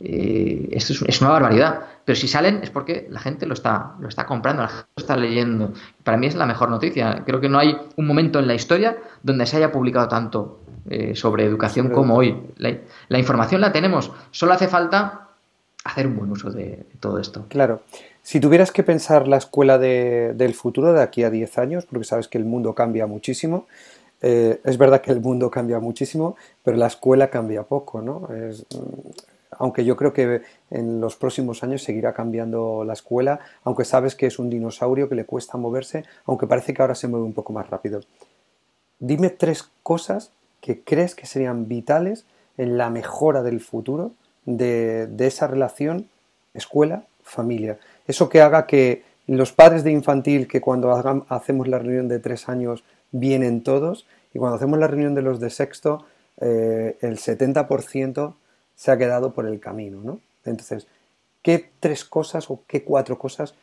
eh, 0.00 0.70
esto 0.72 0.92
es, 1.06 1.20
una 1.20 1.30
barbaridad. 1.30 1.86
Pero 2.06 2.16
si 2.16 2.28
salen 2.28 2.60
es 2.62 2.70
porque 2.70 3.08
la 3.10 3.18
gente 3.18 3.46
lo 3.46 3.54
está, 3.54 3.96
lo 3.98 4.08
está 4.08 4.26
comprando, 4.26 4.62
la 4.62 4.68
gente 4.68 4.88
lo 4.96 5.00
está 5.00 5.16
leyendo. 5.16 5.72
Para 6.04 6.16
mí 6.16 6.28
es 6.28 6.36
la 6.36 6.46
mejor 6.46 6.70
noticia. 6.70 7.24
Creo 7.26 7.40
que 7.40 7.48
no 7.48 7.58
hay 7.58 7.76
un 7.96 8.06
momento 8.06 8.38
en 8.38 8.46
la 8.46 8.54
historia 8.54 8.96
donde 9.24 9.44
se 9.44 9.56
haya 9.56 9.72
publicado 9.72 10.06
tanto 10.06 10.60
eh, 10.88 11.16
sobre 11.16 11.44
educación 11.44 11.90
como 11.90 12.14
hoy. 12.14 12.40
La, 12.58 13.18
información 13.18 13.60
la 13.60 13.72
tenemos, 13.72 14.12
solo 14.30 14.52
hace 14.52 14.68
falta 14.68 15.30
hacer 15.82 16.06
un 16.06 16.16
buen 16.16 16.30
uso 16.30 16.52
de, 16.52 16.86
todo 17.00 17.18
esto. 17.18 17.46
Claro. 17.48 17.82
Si 18.22 18.38
tuvieras 18.38 18.70
que 18.70 18.84
pensar 18.84 19.26
la 19.26 19.38
escuela 19.38 19.76
del 19.76 20.54
futuro 20.54 20.92
de 20.92 21.02
aquí 21.02 21.24
a 21.24 21.30
10 21.30 21.58
años, 21.58 21.86
porque 21.86 22.04
sabes 22.04 22.28
que 22.28 22.38
el 22.38 22.44
mundo 22.44 22.72
cambia 22.72 23.08
muchísimo, 23.08 23.66
eh, 24.22 24.60
es 24.62 24.78
verdad 24.78 25.00
que 25.00 25.10
el 25.10 25.20
mundo 25.20 25.50
cambia 25.50 25.80
muchísimo, 25.80 26.36
pero 26.62 26.76
la 26.76 26.86
escuela 26.86 27.30
cambia 27.30 27.64
poco, 27.64 28.00
¿no? 28.00 28.28
Aunque 29.58 29.84
yo 29.84 29.96
creo 29.96 30.12
que 30.12 30.42
en 30.70 31.00
los 31.00 31.16
próximos 31.16 31.62
años 31.62 31.82
seguirá 31.82 32.12
cambiando 32.12 32.84
la 32.84 32.92
escuela, 32.92 33.40
aunque 33.64 33.84
sabes 33.84 34.14
que 34.14 34.26
es 34.26 34.38
un 34.38 34.50
dinosaurio 34.50 35.08
que 35.08 35.14
le 35.14 35.24
cuesta 35.24 35.58
moverse, 35.58 36.04
aunque 36.24 36.46
parece 36.46 36.74
que 36.74 36.82
ahora 36.82 36.94
se 36.94 37.08
mueve 37.08 37.26
un 37.26 37.32
poco 37.32 37.52
más 37.52 37.68
rápido. 37.68 38.00
Dime 38.98 39.30
tres 39.30 39.68
cosas 39.82 40.32
que 40.60 40.82
crees 40.82 41.14
que 41.14 41.26
serían 41.26 41.68
vitales 41.68 42.24
en 42.56 42.78
la 42.78 42.90
mejora 42.90 43.42
del 43.42 43.60
futuro 43.60 44.12
de, 44.46 45.08
esa 45.18 45.46
relación 45.46 46.08
escuela-familia. 46.54 47.78
Eso 48.06 48.28
que 48.28 48.40
haga 48.40 48.66
que 48.66 49.04
los 49.26 49.52
padres 49.52 49.84
de 49.84 49.92
infantil, 49.92 50.48
que 50.48 50.60
cuando 50.60 50.92
hacemos 51.28 51.68
la 51.68 51.78
reunión 51.78 52.08
de 52.08 52.20
tres 52.20 52.48
años 52.48 52.84
vienen 53.10 53.62
todos, 53.62 54.06
y 54.32 54.38
cuando 54.38 54.56
hacemos 54.56 54.78
la 54.78 54.86
reunión 54.86 55.14
de 55.14 55.22
los 55.22 55.40
de 55.40 55.50
sexto, 55.50 56.04
eh, 56.40 56.96
el 57.00 57.18
70% 57.18 58.34
se 58.76 58.92
ha 58.92 58.98
quedado 58.98 59.32
por 59.32 59.46
el 59.46 59.58
camino, 59.58 60.00
¿no? 60.04 60.20
Entonces, 60.44 60.86
¿qué 61.42 61.70
tres 61.80 62.04
cosas 62.04 62.50
o 62.50 62.62
qué 62.68 62.84
cuatro 62.84 63.18
cosas 63.18 63.54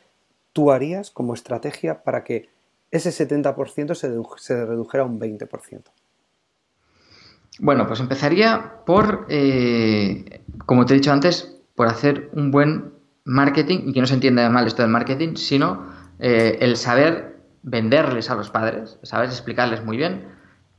tú 0.52 0.70
harías 0.70 1.10
como 1.10 1.32
estrategia 1.32 2.02
para 2.02 2.24
que 2.24 2.50
ese 2.90 3.10
70% 3.10 3.94
se, 3.94 4.12
se, 4.36 4.66
redujera 4.66 5.04
a 5.04 5.06
un 5.06 5.18
20%? 5.18 5.82
Bueno, 7.60 7.86
pues 7.86 8.00
empezaría 8.00 8.82
por, 8.84 9.26
eh, 9.28 10.42
como 10.66 10.84
te 10.84 10.94
he 10.94 10.96
dicho 10.96 11.12
antes, 11.12 11.56
por 11.74 11.86
hacer 11.86 12.30
un 12.32 12.50
buen 12.50 12.92
marketing, 13.24 13.88
y 13.88 13.92
que 13.92 14.00
no 14.00 14.06
se 14.06 14.14
entienda 14.14 14.48
mal 14.50 14.66
esto 14.66 14.82
del 14.82 14.90
marketing, 14.90 15.36
sino 15.36 15.92
eh, 16.18 16.58
el 16.60 16.76
saber 16.76 17.36
venderles 17.62 18.30
a 18.30 18.34
los 18.34 18.50
padres, 18.50 18.98
saber 19.02 19.28
explicarles 19.28 19.84
muy 19.84 19.96
bien 19.96 20.28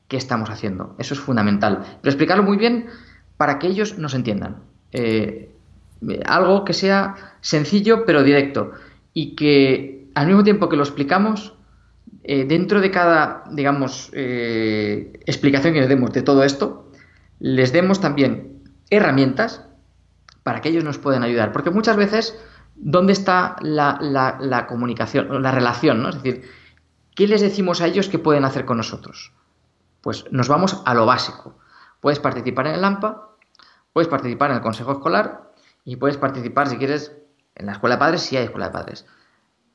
qué 0.07 0.17
estamos 0.17 0.49
haciendo. 0.49 0.95
Eso 0.99 1.13
es 1.13 1.19
fundamental. 1.19 1.79
Pero 2.01 2.11
explicarlo 2.11 2.43
muy 2.43 2.57
bien 2.57 2.87
para 3.37 3.59
que 3.59 3.67
ellos 3.67 3.97
nos 3.97 4.13
entiendan. 4.13 4.57
Eh, 4.91 5.51
algo 6.25 6.65
que 6.65 6.73
sea 6.73 7.15
sencillo 7.41 8.05
pero 8.05 8.23
directo 8.23 8.71
y 9.13 9.35
que 9.35 10.07
al 10.13 10.27
mismo 10.27 10.43
tiempo 10.43 10.69
que 10.69 10.77
lo 10.77 10.83
explicamos, 10.83 11.53
eh, 12.23 12.45
dentro 12.45 12.81
de 12.81 12.91
cada, 12.91 13.43
digamos, 13.51 14.09
eh, 14.13 15.13
explicación 15.25 15.73
que 15.73 15.81
les 15.81 15.89
demos 15.89 16.11
de 16.11 16.21
todo 16.21 16.43
esto, 16.43 16.89
les 17.39 17.71
demos 17.71 18.01
también 18.01 18.63
herramientas 18.89 19.65
para 20.43 20.61
que 20.61 20.69
ellos 20.69 20.83
nos 20.83 20.97
puedan 20.97 21.23
ayudar. 21.23 21.51
Porque 21.51 21.69
muchas 21.69 21.97
veces, 21.97 22.37
¿dónde 22.75 23.13
está 23.13 23.57
la, 23.61 24.65
comunicación, 24.67 25.41
la 25.41 25.51
relación? 25.51 26.01
¿no? 26.01 26.09
Es 26.09 26.15
decir, 26.15 26.43
¿qué 27.15 27.27
les 27.27 27.41
decimos 27.41 27.81
a 27.81 27.87
ellos 27.87 28.09
que 28.09 28.19
pueden 28.19 28.45
hacer 28.45 28.65
con 28.65 28.77
nosotros? 28.77 29.33
Pues 30.01 30.25
nos 30.31 30.47
vamos 30.47 30.81
a 30.85 30.93
lo 30.93 31.05
básico. 31.05 31.57
Puedes 32.05 32.19
participar 32.19 32.67
en 32.67 32.75
el 32.75 32.83
AMPA, 32.83 33.29
puedes 33.91 34.07
participar 34.07 34.51
en 34.51 34.57
el 34.57 34.61
consejo 34.61 34.91
escolar 34.91 35.49
y 35.85 35.95
puedes 35.95 36.17
participar, 36.17 36.69
si 36.69 36.77
quieres, 36.77 37.17
en 37.55 37.65
la 37.65 37.71
escuela 37.71 37.95
de 37.95 37.99
padres, 37.99 38.21
si 38.21 38.37
hay 38.37 38.43
escuela 38.43 38.67
de 38.67 38.73
padres. 38.73 39.07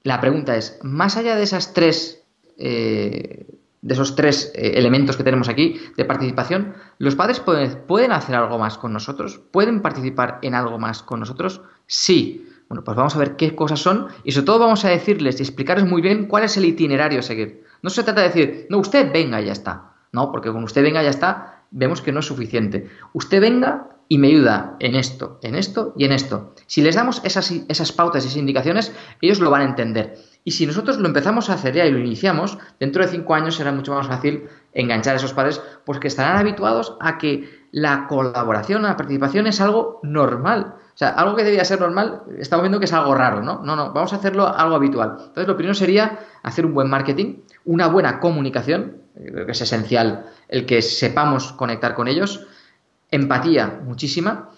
La 0.04 0.20
pregunta 0.20 0.54
es, 0.54 0.78
más 0.84 1.16
allá 1.16 1.34
de 1.34 1.42
esas 1.42 1.74
tres, 1.74 2.22
eh, 2.56 3.48
de 3.82 3.94
esos 3.94 4.14
tres 4.14 4.52
eh, 4.54 4.74
elementos 4.76 5.16
que 5.16 5.24
tenemos 5.24 5.48
aquí 5.48 5.80
de 5.96 6.04
participación, 6.04 6.74
¿los 6.98 7.16
padres 7.16 7.40
pueden, 7.40 7.84
pueden 7.88 8.12
hacer 8.12 8.36
algo 8.36 8.60
más 8.60 8.78
con 8.78 8.92
nosotros? 8.92 9.40
¿Pueden 9.50 9.82
participar 9.82 10.38
en 10.42 10.54
algo 10.54 10.78
más 10.78 11.02
con 11.02 11.18
nosotros? 11.18 11.62
Sí. 11.88 12.46
Bueno, 12.68 12.84
pues 12.84 12.96
vamos 12.96 13.16
a 13.16 13.18
ver 13.18 13.34
qué 13.34 13.56
cosas 13.56 13.80
son 13.80 14.06
y 14.22 14.30
sobre 14.30 14.46
todo 14.46 14.60
vamos 14.60 14.84
a 14.84 14.88
decirles 14.90 15.40
y 15.40 15.42
explicarles 15.42 15.84
muy 15.84 16.00
bien 16.00 16.28
cuál 16.28 16.44
es 16.44 16.56
el 16.56 16.64
itinerario 16.64 17.18
a 17.18 17.22
seguir. 17.22 17.64
No 17.82 17.90
se 17.90 18.04
trata 18.04 18.20
de 18.20 18.28
decir, 18.28 18.66
no, 18.70 18.78
usted 18.78 19.12
venga 19.12 19.42
y 19.42 19.46
ya 19.46 19.52
está. 19.52 19.94
No, 20.12 20.30
porque 20.30 20.52
con 20.52 20.62
usted 20.62 20.82
venga 20.82 21.02
ya 21.02 21.10
está, 21.10 21.59
vemos 21.70 22.02
que 22.02 22.12
no 22.12 22.20
es 22.20 22.26
suficiente. 22.26 22.88
Usted 23.12 23.40
venga 23.40 23.88
y 24.08 24.18
me 24.18 24.26
ayuda 24.26 24.76
en 24.80 24.96
esto, 24.96 25.38
en 25.42 25.54
esto 25.54 25.94
y 25.96 26.04
en 26.04 26.12
esto. 26.12 26.52
Si 26.66 26.82
les 26.82 26.96
damos 26.96 27.22
esas, 27.24 27.52
esas 27.68 27.92
pautas, 27.92 28.24
esas 28.24 28.36
indicaciones, 28.36 28.92
ellos 29.20 29.38
lo 29.38 29.50
van 29.50 29.62
a 29.62 29.66
entender. 29.66 30.18
Y 30.42 30.50
si 30.50 30.66
nosotros 30.66 30.98
lo 30.98 31.06
empezamos 31.06 31.48
a 31.48 31.54
hacer 31.54 31.74
ya 31.74 31.86
y 31.86 31.92
lo 31.92 31.98
iniciamos, 31.98 32.58
dentro 32.80 33.04
de 33.04 33.10
cinco 33.10 33.34
años 33.34 33.54
será 33.54 33.70
mucho 33.70 33.94
más 33.94 34.08
fácil 34.08 34.48
enganchar 34.72 35.14
a 35.14 35.16
esos 35.18 35.32
padres, 35.32 35.62
pues 35.84 36.00
que 36.00 36.08
estarán 36.08 36.38
habituados 36.38 36.96
a 37.00 37.18
que 37.18 37.68
la 37.72 38.08
colaboración, 38.08 38.82
la 38.82 38.96
participación 38.96 39.46
es 39.46 39.60
algo 39.60 40.00
normal. 40.02 40.74
O 40.92 40.98
sea, 41.00 41.10
algo 41.10 41.36
que 41.36 41.44
debía 41.44 41.64
ser 41.64 41.80
normal, 41.80 42.22
estamos 42.38 42.64
viendo 42.64 42.78
que 42.78 42.86
es 42.86 42.92
algo 42.92 43.14
raro, 43.14 43.42
¿no? 43.42 43.62
No, 43.62 43.76
no, 43.76 43.92
vamos 43.92 44.12
a 44.12 44.16
hacerlo 44.16 44.46
algo 44.48 44.74
habitual. 44.74 45.16
Entonces, 45.18 45.46
lo 45.46 45.56
primero 45.56 45.74
sería 45.74 46.18
hacer 46.42 46.66
un 46.66 46.74
buen 46.74 46.90
marketing, 46.90 47.36
una 47.64 47.86
buena 47.86 48.18
comunicación, 48.18 49.02
creo 49.14 49.46
que 49.46 49.52
es 49.52 49.60
esencial 49.60 50.26
el 50.50 50.66
que 50.66 50.82
sepamos 50.82 51.52
conectar 51.52 51.94
con 51.94 52.08
ellos, 52.08 52.46
empatía 53.10 53.80
muchísima. 53.84 54.50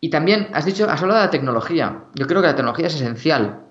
Y 0.00 0.10
también 0.10 0.48
has 0.52 0.66
dicho, 0.66 0.90
has 0.90 1.00
hablado 1.00 1.20
de 1.20 1.26
la 1.26 1.30
tecnología. 1.30 2.04
Yo 2.14 2.26
creo 2.26 2.42
que 2.42 2.48
la 2.48 2.56
tecnología 2.56 2.88
es 2.88 2.96
esencial 2.96 3.62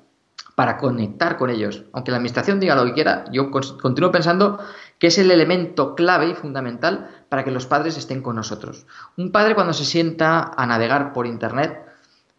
para 0.56 0.78
conectar 0.78 1.38
con 1.38 1.50
ellos. 1.50 1.84
Aunque 1.92 2.12
la 2.12 2.18
administración 2.18 2.60
diga 2.60 2.76
lo 2.76 2.86
que 2.86 2.94
quiera, 2.94 3.26
yo 3.32 3.52
continúo 3.52 4.12
pensando 4.12 4.60
que 4.98 5.08
es 5.08 5.18
el 5.18 5.30
elemento 5.30 5.96
clave 5.96 6.30
y 6.30 6.34
fundamental 6.34 7.10
para 7.28 7.44
que 7.44 7.52
los 7.52 7.66
padres 7.66 7.98
estén 7.98 8.22
con 8.22 8.38
nosotros. 8.38 8.86
Un 9.18 9.32
padre 9.32 9.54
cuando 9.54 9.74
se 9.74 9.86
sienta 9.86 10.52
a 10.56 10.66
navegar 10.66 11.12
por 11.12 11.28
Internet, 11.28 11.82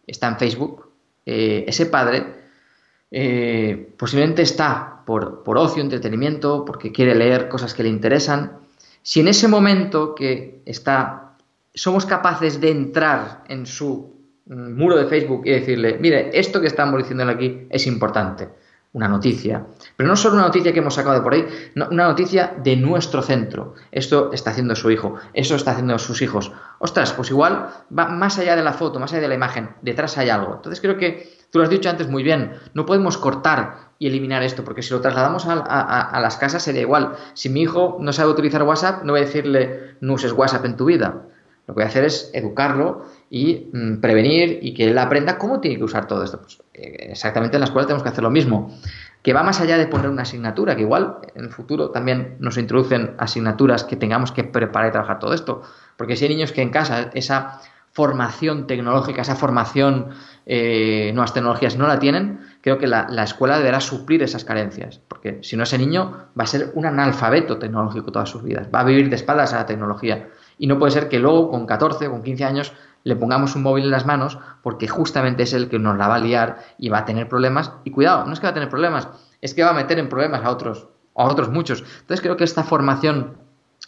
está 0.07 0.27
en 0.27 0.37
Facebook, 0.37 0.89
eh, 1.25 1.65
ese 1.67 1.85
padre 1.85 2.37
eh, 3.11 3.93
posiblemente 3.97 4.41
está 4.41 5.03
por, 5.05 5.43
por 5.43 5.57
ocio, 5.57 5.83
entretenimiento, 5.83 6.65
porque 6.65 6.91
quiere 6.91 7.13
leer 7.13 7.47
cosas 7.47 7.75
que 7.75 7.83
le 7.83 7.89
interesan. 7.89 8.66
Si 9.07 9.21
en 9.21 9.29
ese 9.29 9.47
momento 9.47 10.13
que 10.13 10.61
está 10.65 11.37
somos 11.73 12.05
capaces 12.05 12.59
de 12.59 12.71
entrar 12.71 13.45
en 13.47 13.65
su 13.65 14.17
mm, 14.47 14.73
muro 14.73 14.97
de 14.97 15.05
Facebook 15.05 15.43
y 15.45 15.51
decirle, 15.51 15.97
mire, 15.97 16.37
esto 16.37 16.59
que 16.59 16.67
estamos 16.67 16.97
diciendo 16.99 17.23
aquí 17.23 17.67
es 17.69 17.87
importante, 17.87 18.49
una 18.91 19.07
noticia, 19.07 19.65
pero 19.95 20.09
no 20.09 20.17
solo 20.17 20.35
una 20.35 20.47
noticia 20.47 20.73
que 20.73 20.79
hemos 20.79 20.95
sacado 20.95 21.15
de 21.15 21.21
por 21.21 21.33
ahí, 21.33 21.47
una 21.75 22.03
noticia 22.03 22.53
de 22.61 22.75
nuestro 22.75 23.21
centro. 23.21 23.75
Esto 23.93 24.33
está 24.33 24.51
haciendo 24.51 24.75
su 24.75 24.91
hijo, 24.91 25.15
eso 25.33 25.55
está 25.55 25.71
haciendo 25.71 25.97
sus 25.99 26.21
hijos. 26.21 26.51
Ostras, 26.79 27.13
pues 27.13 27.29
igual 27.29 27.69
va 27.97 28.09
más 28.09 28.39
allá 28.39 28.57
de 28.57 28.63
la 28.63 28.73
foto, 28.73 28.99
más 28.99 29.13
allá 29.13 29.21
de 29.21 29.29
la 29.29 29.35
imagen, 29.35 29.69
detrás 29.81 30.17
hay 30.17 30.29
algo. 30.29 30.55
Entonces 30.55 30.81
creo 30.81 30.97
que 30.97 31.36
tú 31.51 31.59
lo 31.59 31.63
has 31.63 31.69
dicho 31.69 31.89
antes 31.89 32.07
muy 32.07 32.23
bien, 32.23 32.53
no 32.73 32.85
podemos 32.85 33.17
cortar 33.17 33.87
y 33.99 34.07
eliminar 34.07 34.43
esto, 34.43 34.63
porque 34.63 34.83
si 34.83 34.93
lo 34.93 35.01
trasladamos 35.01 35.45
a, 35.47 36.19
las 36.19 36.37
casas 36.37 36.61
sería 36.63 36.81
igual. 36.81 37.15
Si 37.33 37.49
mi 37.49 37.61
hijo 37.61 37.97
no 37.99 38.13
sabe 38.13 38.31
utilizar 38.31 38.61
WhatsApp, 38.63 39.03
no 39.03 39.13
voy 39.13 39.21
a 39.21 39.25
decirle 39.25 39.95
no 40.01 40.13
uses 40.13 40.33
WhatsApp 40.33 40.65
en 40.65 40.77
tu 40.77 40.85
vida 40.85 41.23
lo 41.67 41.73
que 41.73 41.79
voy 41.79 41.83
a 41.83 41.87
hacer 41.87 42.05
es 42.05 42.31
educarlo 42.33 43.05
y 43.29 43.69
mm, 43.73 43.97
prevenir 43.97 44.59
y 44.61 44.73
que 44.73 44.85
él 44.85 44.97
aprenda 44.97 45.37
cómo 45.37 45.59
tiene 45.59 45.77
que 45.77 45.83
usar 45.83 46.07
todo 46.07 46.23
esto. 46.23 46.39
Pues, 46.39 46.63
eh, 46.73 47.09
exactamente 47.11 47.57
en 47.57 47.59
la 47.59 47.65
escuela 47.65 47.85
tenemos 47.85 48.03
que 48.03 48.09
hacer 48.09 48.23
lo 48.23 48.29
mismo. 48.29 48.73
Que 49.21 49.33
va 49.33 49.43
más 49.43 49.59
allá 49.59 49.77
de 49.77 49.87
poner 49.87 50.09
una 50.09 50.21
asignatura, 50.21 50.77
que 50.77 50.83
igual 50.83 51.17
en 51.35 51.43
el 51.43 51.51
futuro 51.51 51.89
también 51.89 52.37
nos 52.39 52.57
introducen 52.57 53.15
asignaturas 53.17 53.83
que 53.83 53.97
tengamos 53.97 54.31
que 54.31 54.45
preparar 54.45 54.89
y 54.89 54.91
trabajar 54.93 55.19
todo 55.19 55.33
esto. 55.33 55.61
Porque 55.97 56.15
si 56.15 56.23
hay 56.23 56.29
niños 56.29 56.53
que 56.53 56.61
en 56.61 56.69
casa 56.69 57.09
esa 57.13 57.59
formación 57.97 58.67
tecnológica, 58.67 59.23
esa 59.23 59.35
formación 59.35 60.09
eh, 60.45 61.09
nuevas 61.15 61.33
tecnologías 61.33 61.77
no 61.77 61.87
la 61.87 61.97
tienen, 61.97 62.41
creo 62.61 62.77
que 62.77 62.85
la, 62.85 63.07
la, 63.09 63.23
escuela 63.23 63.57
deberá 63.57 63.81
suplir 63.81 64.21
esas 64.21 64.45
carencias. 64.45 65.01
Porque 65.07 65.39
si 65.41 65.57
no, 65.57 65.63
ese 65.63 65.79
niño 65.79 66.27
va 66.39 66.43
a 66.43 66.45
ser 66.45 66.69
un 66.75 66.85
analfabeto 66.85 67.57
tecnológico 67.57 68.11
todas 68.11 68.29
sus 68.29 68.43
vidas. 68.43 68.67
Va 68.73 68.81
a 68.81 68.83
vivir 68.83 69.09
de 69.09 69.15
espaldas 69.15 69.51
a 69.53 69.55
la 69.55 69.65
tecnología. 69.65 70.29
Y 70.59 70.67
no 70.67 70.77
puede 70.77 70.91
ser 70.91 71.09
que 71.09 71.17
luego, 71.17 71.49
con 71.49 71.65
14, 71.65 72.07
con 72.07 72.21
15 72.21 72.45
años, 72.45 72.73
le 73.03 73.15
pongamos 73.15 73.55
un 73.55 73.63
móvil 73.63 73.85
en 73.85 73.91
las 73.91 74.05
manos 74.05 74.37
porque 74.61 74.87
justamente 74.87 75.41
es 75.41 75.53
el 75.53 75.67
que 75.67 75.79
nos 75.79 75.97
la 75.97 76.07
va 76.07 76.17
a 76.17 76.19
liar 76.19 76.57
y 76.77 76.89
va 76.89 76.99
a 76.99 77.05
tener 77.05 77.27
problemas. 77.27 77.71
Y 77.83 77.89
cuidado, 77.89 78.25
no 78.27 78.33
es 78.33 78.39
que 78.39 78.45
va 78.45 78.51
a 78.51 78.53
tener 78.53 78.69
problemas, 78.69 79.07
es 79.41 79.55
que 79.55 79.63
va 79.63 79.71
a 79.71 79.73
meter 79.73 79.97
en 79.97 80.07
problemas 80.07 80.45
a 80.45 80.51
otros, 80.51 80.87
a 81.15 81.23
otros 81.23 81.49
muchos. 81.49 81.83
Entonces 82.01 82.21
creo 82.21 82.37
que 82.37 82.43
esta 82.43 82.63
formación 82.63 83.37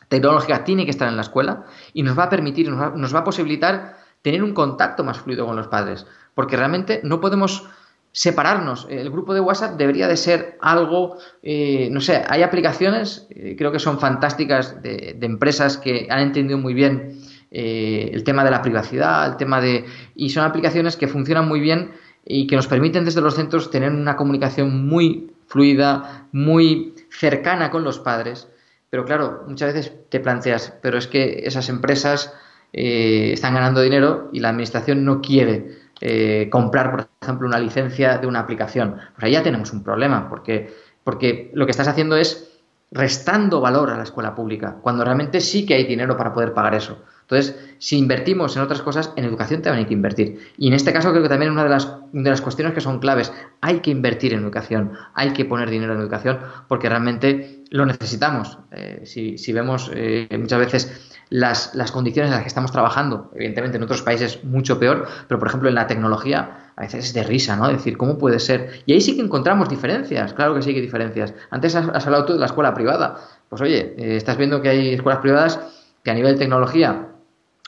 tecnológica 0.09 0.63
tiene 0.63 0.83
que 0.85 0.91
estar 0.91 1.07
en 1.07 1.15
la 1.15 1.21
escuela 1.21 1.65
y 1.93 2.03
nos 2.03 2.17
va 2.17 2.23
a 2.23 2.29
permitir, 2.29 2.69
nos 2.69 3.15
va, 3.15 3.19
a 3.19 3.23
posibilitar 3.23 3.98
tener 4.21 4.43
un 4.43 4.53
contacto 4.53 5.03
más 5.03 5.19
fluido 5.19 5.45
con 5.45 5.55
los 5.55 5.67
padres. 5.67 6.05
Porque 6.35 6.57
realmente 6.57 7.01
no 7.03 7.19
podemos 7.21 7.69
separarnos. 8.11 8.87
El 8.89 9.09
grupo 9.11 9.33
de 9.33 9.39
WhatsApp 9.39 9.77
debería 9.77 10.07
de 10.07 10.17
ser 10.17 10.57
algo, 10.61 11.17
eh, 11.43 11.89
no 11.91 12.01
sé, 12.01 12.23
hay 12.27 12.41
aplicaciones, 12.41 13.27
eh, 13.29 13.55
creo 13.57 13.71
que 13.71 13.79
son 13.79 13.99
fantásticas, 13.99 14.81
de, 14.81 15.17
empresas 15.21 15.77
que 15.77 16.07
han 16.09 16.19
entendido 16.19 16.57
muy 16.57 16.73
bien 16.73 17.19
eh, 17.51 18.09
el 18.13 18.23
tema 18.23 18.43
de 18.43 18.51
la 18.51 18.61
privacidad, 18.61 19.27
el 19.27 19.37
tema 19.37 19.61
de... 19.61 19.85
Y 20.15 20.29
son 20.29 20.43
aplicaciones 20.43 20.97
que 20.97 21.07
funcionan 21.07 21.47
muy 21.47 21.59
bien 21.59 21.91
y 22.25 22.47
que 22.47 22.55
nos 22.55 22.67
permiten 22.67 23.05
desde 23.05 23.21
los 23.21 23.35
centros 23.35 23.71
tener 23.71 23.91
una 23.91 24.15
comunicación 24.15 24.87
muy 24.87 25.31
fluida, 25.47 26.27
muy 26.31 26.95
cercana 27.11 27.69
con 27.69 27.83
los 27.83 27.99
padres. 27.99 28.49
Pero 28.89 29.05
claro, 29.05 29.43
muchas 29.47 29.73
veces 29.73 29.93
te 30.09 30.19
planteas, 30.19 30.73
pero 30.81 30.97
es 30.97 31.07
que 31.07 31.43
esas 31.45 31.69
empresas 31.69 32.33
están 32.73 33.53
ganando 33.53 33.81
dinero 33.81 34.29
y 34.31 34.39
la 34.39 34.49
administración 34.49 35.03
no 35.03 35.21
quiere 35.21 35.79
eh, 36.01 36.47
comprar, 36.51 36.91
por 36.91 37.07
ejemplo, 37.21 37.47
una 37.47 37.59
licencia 37.59 38.17
de 38.17 38.27
una 38.27 38.39
aplicación. 38.39 38.95
Pues 39.15 39.23
ahí 39.23 39.31
ya 39.33 39.43
tenemos 39.43 39.73
un 39.73 39.83
problema, 39.83 40.29
porque, 40.29 40.73
porque 41.03 41.51
lo 41.53 41.65
que 41.65 41.71
estás 41.71 41.87
haciendo 41.87 42.15
es 42.15 42.49
restando 42.91 43.61
valor 43.61 43.89
a 43.91 43.97
la 43.97 44.03
escuela 44.03 44.33
pública, 44.33 44.77
cuando 44.81 45.03
realmente 45.03 45.41
sí 45.41 45.65
que 45.65 45.75
hay 45.75 45.83
dinero 45.83 46.17
para 46.17 46.33
poder 46.33 46.53
pagar 46.53 46.73
eso. 46.73 47.03
Entonces, 47.21 47.55
si 47.77 47.99
invertimos 47.99 48.55
en 48.55 48.63
otras 48.63 48.81
cosas, 48.81 49.13
en 49.15 49.23
educación 49.23 49.61
también 49.61 49.83
hay 49.83 49.87
que 49.87 49.93
invertir. 49.93 50.39
Y 50.57 50.67
en 50.67 50.73
este 50.73 50.91
caso 50.91 51.11
creo 51.11 51.21
que 51.21 51.29
también 51.29 51.51
una 51.51 51.63
de 51.63 51.69
las, 51.69 51.93
de 52.11 52.27
las 52.27 52.41
cuestiones 52.41 52.73
que 52.73 52.81
son 52.81 52.97
claves, 52.97 53.31
hay 53.61 53.81
que 53.81 53.91
invertir 53.91 54.33
en 54.33 54.39
educación, 54.39 54.93
hay 55.13 55.33
que 55.33 55.45
poner 55.45 55.69
dinero 55.69 55.93
en 55.93 55.99
educación, 55.99 56.39
porque 56.67 56.89
realmente 56.89 57.58
lo 57.69 57.85
necesitamos. 57.85 58.57
Eh, 58.71 59.01
si, 59.05 59.37
si, 59.37 59.53
vemos 59.53 59.91
eh, 59.93 60.27
muchas 60.39 60.59
veces 60.59 61.11
las, 61.29 61.75
las, 61.75 61.91
condiciones 61.91 62.29
en 62.29 62.35
las 62.35 62.41
que 62.41 62.47
estamos 62.47 62.71
trabajando, 62.71 63.31
evidentemente 63.35 63.77
en 63.77 63.83
otros 63.83 64.01
países 64.01 64.43
mucho 64.43 64.79
peor, 64.79 65.07
pero 65.27 65.39
por 65.39 65.47
ejemplo 65.47 65.69
en 65.69 65.75
la 65.75 65.87
tecnología 65.87 66.71
a 66.75 66.81
veces 66.81 67.05
es 67.05 67.13
de 67.13 67.23
risa, 67.23 67.55
¿no? 67.55 67.67
decir, 67.67 67.97
¿cómo 67.97 68.17
puede 68.17 68.39
ser? 68.39 68.81
Y 68.85 68.93
ahí 68.93 69.01
sí 69.01 69.15
que 69.15 69.21
encontramos 69.21 69.69
diferencias, 69.69 70.33
claro 70.33 70.55
que 70.55 70.61
sí 70.61 70.71
que 70.71 70.77
hay 70.77 70.85
diferencias. 70.85 71.33
Antes 71.51 71.75
has, 71.75 72.05
hablado 72.05 72.25
tú 72.25 72.33
de 72.33 72.39
la 72.39 72.45
escuela 72.45 72.73
privada. 72.73 73.19
Pues 73.49 73.61
oye, 73.61 73.95
eh, 73.97 74.15
estás 74.15 74.37
viendo 74.37 74.61
que 74.61 74.69
hay 74.69 74.93
escuelas 74.93 75.21
privadas 75.21 75.59
que 76.03 76.11
a 76.11 76.13
nivel 76.13 76.33
de 76.33 76.39
tecnología 76.39 77.07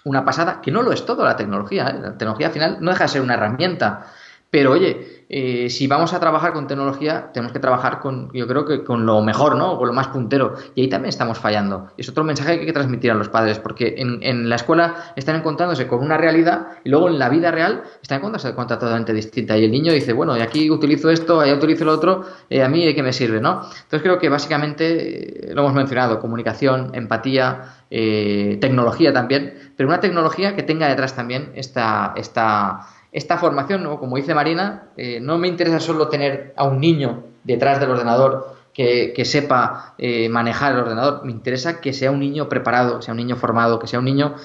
una 0.04 0.26
pasada, 0.26 0.62
que 0.62 0.72
no 0.72 0.82
lo 0.82 0.91
es 0.91 1.06
todo 1.06 1.24
la 1.24 1.36
tecnología. 1.36 1.91
La 1.93 2.18
tecnología 2.18 2.47
al 2.47 2.54
final 2.54 2.78
no 2.82 2.91
deja 2.91 3.04
de 3.04 3.10
ser 3.10 3.22
una 3.22 3.36
herramienta. 3.36 4.08
Pero 4.52 4.72
oye, 4.72 5.24
eh, 5.30 5.70
si 5.70 5.88
vamos 5.88 6.14
a 6.14 6.20
trabajar 6.20 6.52
con 6.52 6.68
tecnología, 6.68 7.32
tenemos 7.34 7.54
que 7.54 7.60
trabajar 7.60 8.02
con, 8.02 8.30
yo 8.34 8.45
creo 8.47 8.66
que 8.66 8.84
con 8.84 9.06
lo 9.06 9.22
mejor, 9.22 9.56
¿no? 9.56 9.78
Con 9.78 9.88
lo 9.88 9.93
más 9.93 10.10
puntero. 10.10 10.56
Y 10.76 10.82
ahí 10.82 10.89
también 10.89 11.08
estamos 11.08 11.39
fallando. 11.39 11.88
Es 11.97 12.10
otro 12.10 12.26
mensaje 12.26 12.56
que 12.56 12.60
hay 12.60 12.66
que 12.66 12.74
transmitir 12.74 13.12
a 13.12 13.14
los 13.14 13.30
padres, 13.30 13.60
porque 13.60 13.95
en, 13.97 14.49
la 14.49 14.56
escuela 14.58 15.14
están 15.16 15.38
encontrándose 15.38 15.88
con 15.88 16.04
una 16.04 16.18
realidad 16.18 16.68
y 16.84 16.89
luego 16.89 17.08
en 17.08 17.18
la 17.18 17.30
vida 17.30 17.49
real 17.49 17.84
están 18.02 18.18
encontrándose 18.18 18.54
con 18.54 18.68
totalmente 18.68 19.14
distinta. 19.14 19.58
Y 19.58 19.64
el 19.64 19.72
niño 19.72 19.93
dice, 19.93 20.12
bueno, 20.12 20.36
y 20.36 20.41
aquí 20.41 20.70
utilizo 20.70 21.10
esto, 21.10 21.39
allá 21.39 21.56
utilizo 21.56 21.86
lo 21.86 21.93
otro, 21.93 22.26
eh, 22.49 22.62
a 22.62 22.68
mí 22.68 22.86
¿de 22.86 22.93
qué 22.93 23.04
me 23.04 23.14
sirve, 23.14 23.39
no? 23.39 23.62
Entonces 23.62 24.02
creo 24.02 24.20
que 24.20 24.28
básicamente 24.28 25.52
lo 25.54 25.62
hemos 25.62 25.74
mencionado, 25.74 26.20
comunicación, 26.20 26.91
empatía, 26.93 27.86
eh, 27.89 28.58
tecnología 28.60 29.14
también, 29.14 29.74
pero 29.78 29.88
una 29.88 30.02
tecnología 30.02 30.58
que 30.58 30.64
tenga 30.64 30.89
detrás 30.89 31.16
también 31.16 31.52
esta, 31.56 32.14
esta, 32.18 32.88
esta 33.12 33.38
formación, 33.38 33.84
¿no? 33.84 33.99
como 33.99 34.16
dice 34.18 34.34
Marina, 34.34 34.89
eh, 34.97 35.20
no 35.20 35.38
me 35.38 35.47
interesa 35.47 35.80
solo 35.80 36.07
tener 36.07 36.53
a 36.55 36.64
un 36.64 36.80
niño 36.80 37.24
detrás 37.43 37.80
del 37.80 37.91
ordenador 37.91 38.55
que, 38.74 39.14
sepa 39.26 39.95
eh, 39.97 40.30
manejar 40.30 40.74
el 40.74 40.80
ordenador, 40.80 41.26
me 41.26 41.32
interesa 41.32 41.82
que 41.82 41.93
sea 41.93 42.09
un 42.09 42.20
niño 42.20 42.47
preparado, 42.49 43.01
sea 43.01 43.12
un 43.12 43.18
niño 43.18 43.36
formado, 43.36 43.80
que 43.80 43.88
sea 43.88 43.99
un 43.99 44.05
niño 44.05 44.36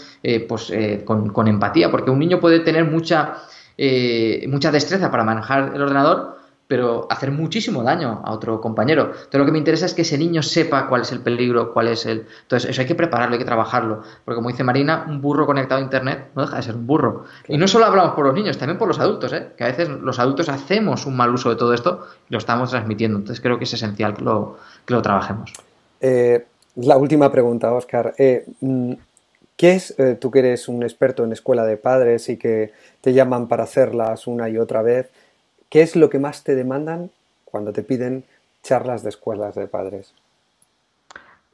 pues, 0.49 0.73
con, 1.05 1.31
con, 1.31 1.49
empatía, 1.49 1.91
porque 1.91 2.11
un 2.11 2.19
niño 2.19 2.41
puede 2.41 2.61
tener 2.61 2.85
mucha, 2.85 3.37
mucha 4.49 4.73
destreza 4.73 5.11
para 5.11 5.25
manejar 5.25 5.73
el 5.75 5.81
ordenador, 5.81 6.36
pero 6.69 7.07
hacer 7.11 7.31
muchísimo 7.31 7.83
daño 7.83 8.23
a 8.25 8.33
otro 8.33 8.61
compañero. 8.61 9.05
Entonces 9.07 9.39
lo 9.39 9.45
que 9.45 9.53
me 9.53 9.59
interesa 9.59 9.87
es 9.87 9.95
que 9.95 10.03
ese 10.03 10.19
niño 10.19 10.43
sepa 10.43 10.89
cuál 10.89 11.03
es 11.03 11.13
el 11.13 11.21
peligro, 11.21 11.73
cuál 11.73 11.89
es 11.89 12.07
el... 12.07 12.27
Entonces 12.43 12.71
eso 12.71 12.81
hay 12.81 12.87
que 12.87 12.95
prepararlo, 12.95 13.35
hay 13.35 13.39
que 13.39 13.45
trabajarlo. 13.45 14.03
Porque 14.25 14.37
como 14.37 14.51
dice 14.51 14.65
Marina, 14.65 15.05
un 15.09 15.21
burro 15.21 15.47
conectado 15.47 15.81
a 15.81 15.85
Internet 15.85 16.31
no 16.35 16.43
deja 16.43 16.57
de 16.57 16.63
ser 16.63 16.75
un 16.75 16.87
burro. 16.87 17.25
Y 17.47 17.57
no 17.57 17.69
solo 17.69 17.85
hablamos 17.87 18.15
por 18.15 18.27
los 18.27 18.35
niños, 18.35 18.59
también 18.59 18.79
por 18.79 18.89
los 18.89 18.99
adultos, 18.99 19.33
¿eh? 19.33 19.49
que 19.57 19.65
a 19.65 19.69
veces 19.69 19.89
los 19.89 20.19
adultos 20.19 20.49
hacemos 20.49 21.07
un 21.07 21.17
mal 21.17 21.33
uso 21.33 21.51
de 21.51 21.57
todo 21.57 21.73
esto 21.73 22.07
y 22.29 22.33
lo 22.33 22.39
estamos 22.39 22.71
transmitiendo. 22.71 23.19
Entonces 23.19 23.41
creo 23.41 23.59
que 23.59 23.65
es 23.65 23.73
esencial 23.73 24.15
que 24.15 24.25
lo, 24.25 24.59
que 24.85 24.95
lo 24.95 25.03
trabajemos. 25.03 25.53
Eh, 26.01 26.47
la 26.77 26.97
última 26.97 27.31
pregunta, 27.31 27.73
Oscar. 27.73 28.15
Eh, 28.19 28.45
mm, 28.61 28.95
¿Qué 29.57 29.73
es, 29.73 29.99
eh, 29.99 30.19
tú 30.21 30.31
que 30.31 30.41
eres 30.41 30.69
un 30.69 30.83
experto 30.83 31.25
en 31.25 31.33
escuela 31.33 31.65
de 31.65 31.79
padres 31.79 32.29
y 32.29 32.37
que 32.37 32.73
te 33.01 33.15
llaman 33.15 33.49
para 33.49 33.65
hacerlas 33.65 34.27
una 34.27 34.51
y 34.51 34.59
otra 34.59 34.83
vez, 34.83 35.09
¿Qué 35.71 35.83
es 35.83 35.97
lo 35.97 36.11
que 36.11 36.19
más 36.19 36.45
te 36.45 36.55
demandan 36.55 37.11
cuando 37.45 37.73
te 37.73 37.83
piden 37.83 38.25
charlas 38.63 39.03
de 39.03 39.11
escuelas 39.11 39.55
de 39.55 39.67
padres? 39.67 40.13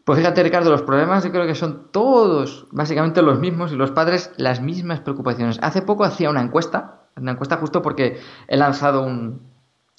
Pues 0.04 0.18
fíjate, 0.18 0.42
Ricardo, 0.42 0.70
los 0.70 0.82
problemas 0.82 1.22
yo 1.22 1.30
creo 1.30 1.46
que 1.46 1.54
son 1.54 1.88
todos 1.92 2.66
básicamente 2.72 3.22
los 3.22 3.38
mismos 3.38 3.70
y 3.72 3.76
los 3.76 3.92
padres 3.92 4.32
las 4.36 4.60
mismas 4.60 5.00
preocupaciones. 5.00 5.58
Hace 5.62 5.82
poco 5.82 6.04
hacía 6.04 6.28
una 6.28 6.42
encuesta, 6.42 7.02
una 7.16 7.32
encuesta 7.32 7.56
justo 7.58 7.82
porque 7.82 8.18
he 8.48 8.56
lanzado 8.56 9.06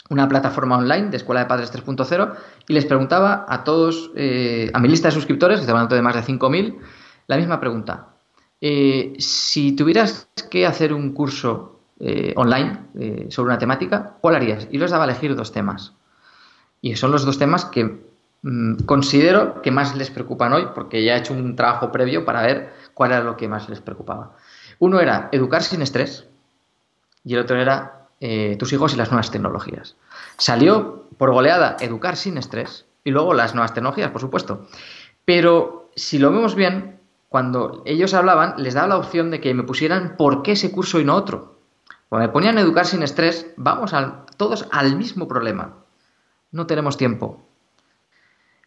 una 0.09 0.28
plataforma 0.28 0.78
online 0.78 1.09
de 1.09 1.18
Escuela 1.18 1.41
de 1.41 1.47
Padres 1.47 1.74
3.0 1.74 2.36
y 2.68 2.74
les 2.74 2.86
preguntaba 2.86 3.45
a 3.47 3.64
todos, 3.64 4.11
eh, 4.16 4.70
a 4.74 4.80
mi 4.80 4.89
lista 4.89 5.07
de 5.07 5.14
suscriptores, 5.14 5.61
que 5.61 5.72
hablando 5.72 5.95
de 5.95 6.01
más 6.01 6.16
de 6.16 6.34
5.000, 6.34 6.78
la 7.28 7.38
misma 7.38 7.61
pregunta. 7.61 8.09
Eh, 8.59 9.14
si 9.20 9.74
tuvieras 9.74 10.28
que 10.49 10.66
hacer 10.66 10.93
un 10.93 11.14
curso 11.14 11.80
eh, 11.99 12.33
online 12.35 12.79
eh, 12.99 13.27
sobre 13.29 13.49
una 13.49 13.57
temática, 13.57 14.17
¿cuál 14.21 14.35
harías? 14.35 14.67
Y 14.71 14.77
les 14.77 14.91
daba 14.91 15.05
a 15.05 15.07
elegir 15.07 15.35
dos 15.35 15.51
temas. 15.51 15.93
Y 16.81 16.95
son 16.95 17.11
los 17.11 17.25
dos 17.25 17.37
temas 17.37 17.65
que 17.65 18.01
mm, 18.41 18.83
considero 18.85 19.61
que 19.61 19.71
más 19.71 19.95
les 19.95 20.09
preocupan 20.09 20.53
hoy, 20.53 20.67
porque 20.73 21.03
ya 21.03 21.15
he 21.15 21.19
hecho 21.19 21.33
un 21.33 21.55
trabajo 21.55 21.91
previo 21.91 22.25
para 22.25 22.41
ver 22.41 22.73
cuál 22.93 23.11
era 23.11 23.23
lo 23.23 23.37
que 23.37 23.47
más 23.47 23.69
les 23.69 23.79
preocupaba. 23.79 24.35
Uno 24.79 24.99
era 24.99 25.29
educar 25.31 25.63
sin 25.63 25.81
estrés 25.81 26.27
y 27.23 27.35
el 27.35 27.39
otro 27.39 27.57
era 27.57 28.07
eh, 28.19 28.55
tus 28.57 28.73
hijos 28.73 28.93
y 28.93 28.97
las 28.97 29.11
nuevas 29.11 29.31
tecnologías. 29.31 29.95
Salió 30.37 31.07
por 31.17 31.31
goleada 31.31 31.77
educar 31.79 32.17
sin 32.17 32.37
estrés 32.37 32.85
y 33.03 33.11
luego 33.11 33.33
las 33.33 33.53
nuevas 33.53 33.73
tecnologías, 33.73 34.11
por 34.11 34.21
supuesto. 34.21 34.67
Pero 35.25 35.89
si 35.95 36.19
lo 36.19 36.31
vemos 36.31 36.55
bien, 36.55 36.99
cuando 37.29 37.81
ellos 37.85 38.13
hablaban, 38.13 38.55
les 38.57 38.73
daba 38.73 38.89
la 38.89 38.97
opción 38.97 39.31
de 39.31 39.41
que 39.41 39.53
me 39.53 39.63
pusieran 39.63 40.15
por 40.17 40.43
qué 40.43 40.53
ese 40.53 40.71
curso 40.71 40.99
y 40.99 41.05
no 41.05 41.15
otro. 41.15 41.53
Cuando 42.14 42.28
me 42.28 42.32
ponían 42.32 42.59
a 42.59 42.61
educar 42.61 42.86
sin 42.86 43.01
estrés, 43.01 43.47
vamos 43.57 43.91
todos 44.38 44.68
al 44.70 44.95
mismo 44.95 45.28
problema. 45.28 45.80
No 46.51 46.68
tenemos 46.68 46.95
tiempo. 46.95 47.43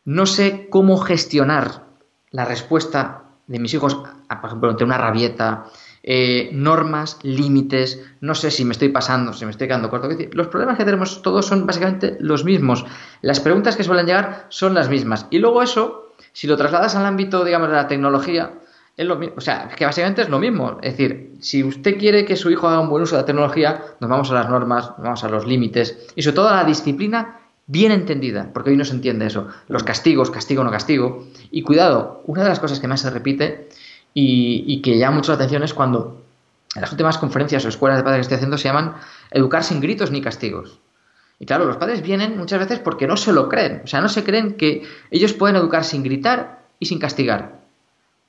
No 0.04 0.26
sé 0.26 0.66
cómo 0.68 0.96
gestionar 0.96 1.84
la 2.32 2.44
respuesta 2.44 3.22
de 3.46 3.60
mis 3.60 3.72
hijos, 3.72 3.94
por 3.94 4.46
ejemplo, 4.46 4.70
ante 4.70 4.82
una 4.82 4.98
rabieta, 4.98 5.66
eh, 6.02 6.50
normas, 6.54 7.20
límites, 7.22 8.02
no 8.20 8.34
sé 8.34 8.50
si 8.50 8.64
me 8.64 8.72
estoy 8.72 8.88
pasando, 8.88 9.32
si 9.32 9.44
me 9.44 9.52
estoy 9.52 9.68
quedando 9.68 9.90
corto. 9.90 10.08
Los 10.32 10.48
problemas 10.48 10.76
que 10.76 10.84
tenemos 10.84 11.22
todos 11.22 11.46
son 11.46 11.66
básicamente 11.66 12.16
los 12.18 12.44
mismos. 12.44 12.84
Las 13.22 13.38
preguntas 13.38 13.76
que 13.76 13.84
suelen 13.84 14.06
llegar 14.06 14.46
son 14.48 14.74
las 14.74 14.88
mismas. 14.88 15.28
Y 15.30 15.38
luego 15.38 15.62
eso, 15.62 16.08
si 16.32 16.48
lo 16.48 16.56
trasladas 16.56 16.96
al 16.96 17.06
ámbito, 17.06 17.44
digamos, 17.44 17.68
de 17.68 17.76
la 17.76 17.86
tecnología, 17.86 18.54
es 18.96 19.06
lo 19.06 19.16
mismo, 19.16 19.34
o 19.36 19.40
sea, 19.40 19.68
que 19.68 19.84
básicamente 19.84 20.22
es 20.22 20.28
lo 20.28 20.38
mismo. 20.38 20.78
Es 20.82 20.96
decir, 20.96 21.34
si 21.40 21.62
usted 21.62 21.98
quiere 21.98 22.24
que 22.24 22.34
su 22.34 22.50
hijo 22.50 22.66
haga 22.66 22.80
un 22.80 22.88
buen 22.88 23.02
uso 23.02 23.16
de 23.16 23.22
la 23.22 23.26
tecnología, 23.26 23.82
nos 24.00 24.08
vamos 24.08 24.30
a 24.30 24.34
las 24.34 24.48
normas, 24.48 24.90
nos 24.90 25.02
vamos 25.02 25.24
a 25.24 25.28
los 25.28 25.46
límites 25.46 26.08
y 26.14 26.22
sobre 26.22 26.36
todo 26.36 26.48
a 26.48 26.56
la 26.56 26.64
disciplina 26.64 27.40
bien 27.66 27.92
entendida, 27.92 28.50
porque 28.54 28.70
hoy 28.70 28.76
no 28.76 28.84
se 28.84 28.94
entiende 28.94 29.26
eso. 29.26 29.48
Los 29.68 29.82
castigos, 29.84 30.30
castigo, 30.30 30.64
no 30.64 30.70
castigo. 30.70 31.26
Y 31.50 31.62
cuidado, 31.62 32.22
una 32.24 32.42
de 32.42 32.48
las 32.48 32.60
cosas 32.60 32.80
que 32.80 32.88
más 32.88 33.02
se 33.02 33.10
repite 33.10 33.68
y, 34.14 34.80
que 34.80 34.96
llama 34.96 35.16
mucho 35.16 35.32
la 35.32 35.36
atención 35.36 35.62
es 35.62 35.74
cuando 35.74 36.22
en 36.74 36.80
las 36.80 36.90
últimas 36.90 37.18
conferencias 37.18 37.64
o 37.66 37.68
escuelas 37.68 37.98
de 37.98 38.04
padres 38.04 38.20
que 38.20 38.22
estoy 38.22 38.36
haciendo 38.36 38.56
se 38.56 38.68
llaman 38.68 38.94
educar 39.30 39.62
sin 39.62 39.80
gritos 39.80 40.10
ni 40.10 40.22
castigos. 40.22 40.78
Y 41.38 41.44
claro, 41.44 41.66
los 41.66 41.76
padres 41.76 42.00
vienen 42.00 42.38
muchas 42.38 42.60
veces 42.60 42.78
porque 42.78 43.06
no 43.06 43.18
se 43.18 43.34
lo 43.34 43.50
creen. 43.50 43.82
O 43.84 43.86
sea, 43.86 44.00
no 44.00 44.08
se 44.08 44.24
creen 44.24 44.54
que 44.54 44.84
ellos 45.10 45.34
pueden 45.34 45.56
educar 45.56 45.84
sin 45.84 46.02
gritar 46.02 46.62
y 46.78 46.86
sin 46.86 46.98
castigar 46.98 47.65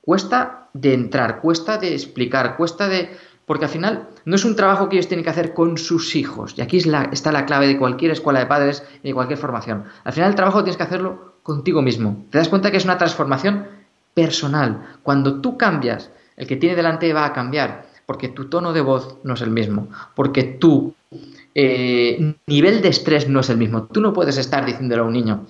cuesta 0.08 0.70
de 0.72 0.93
entrar, 0.93 1.41
cuesta 1.41 1.78
de 1.78 1.93
explicar, 1.93 2.55
cuesta 2.55 2.88
de... 2.88 3.10
Porque 3.45 3.66
al 3.66 3.72
final 3.72 4.08
no 4.24 4.38
es 4.38 4.45
un 4.45 4.55
trabajo 4.55 4.88
que 4.88 4.95
ellos 4.95 5.10
tienen 5.10 5.26
que 5.26 5.30
hacer 5.30 5.53
con 5.53 5.78
sus 5.78 6.16
hijos. 6.16 6.53
Y 6.55 6.62
aquí 6.62 6.78
está 6.78 7.34
la 7.34 7.45
clave 7.45 7.68
de 7.68 7.78
cualquier 7.78 8.12
escuela 8.12 8.39
de 8.39 8.45
padres 8.45 8.84
y 9.03 9.10
de 9.10 9.14
cualquier 9.14 9.38
formación. 9.38 9.84
Al 10.05 10.14
final 10.14 10.30
el 10.30 10.36
trabajo 10.36 10.64
tienes 10.64 10.78
que 10.78 10.84
hacerlo 10.84 11.34
contigo 11.43 11.82
mismo. 11.82 12.26
Te 12.30 12.38
das 12.38 12.47
cuenta 12.47 12.72
que 12.72 12.78
es 12.78 12.86
una 12.86 12.97
transformación 12.97 13.68
personal. 14.14 14.97
Cuando 15.03 15.41
tú 15.41 15.58
cambias, 15.58 16.10
el 16.38 16.47
que 16.47 16.55
tiene 16.55 16.78
delante 16.78 17.12
va 17.12 17.26
a 17.26 17.34
cambiar. 17.34 17.86
Porque 18.05 18.30
tu 18.30 18.45
tono 18.45 18.72
de 18.72 18.80
voz 18.80 19.18
no 19.26 19.34
es 19.34 19.41
el 19.41 19.49
mismo. 19.49 19.89
Porque 20.16 20.43
tu 20.43 20.93
eh, 21.53 22.34
nivel 22.45 22.82
de 22.82 22.88
estrés 22.88 23.28
no 23.28 23.41
es 23.41 23.49
el 23.49 23.58
mismo. 23.58 23.88
Tú 23.88 23.99
no 23.99 24.14
puedes 24.14 24.38
estar 24.38 24.66
diciéndole 24.66 25.01
a 25.01 25.05
un 25.05 25.12
niño 25.12 25.45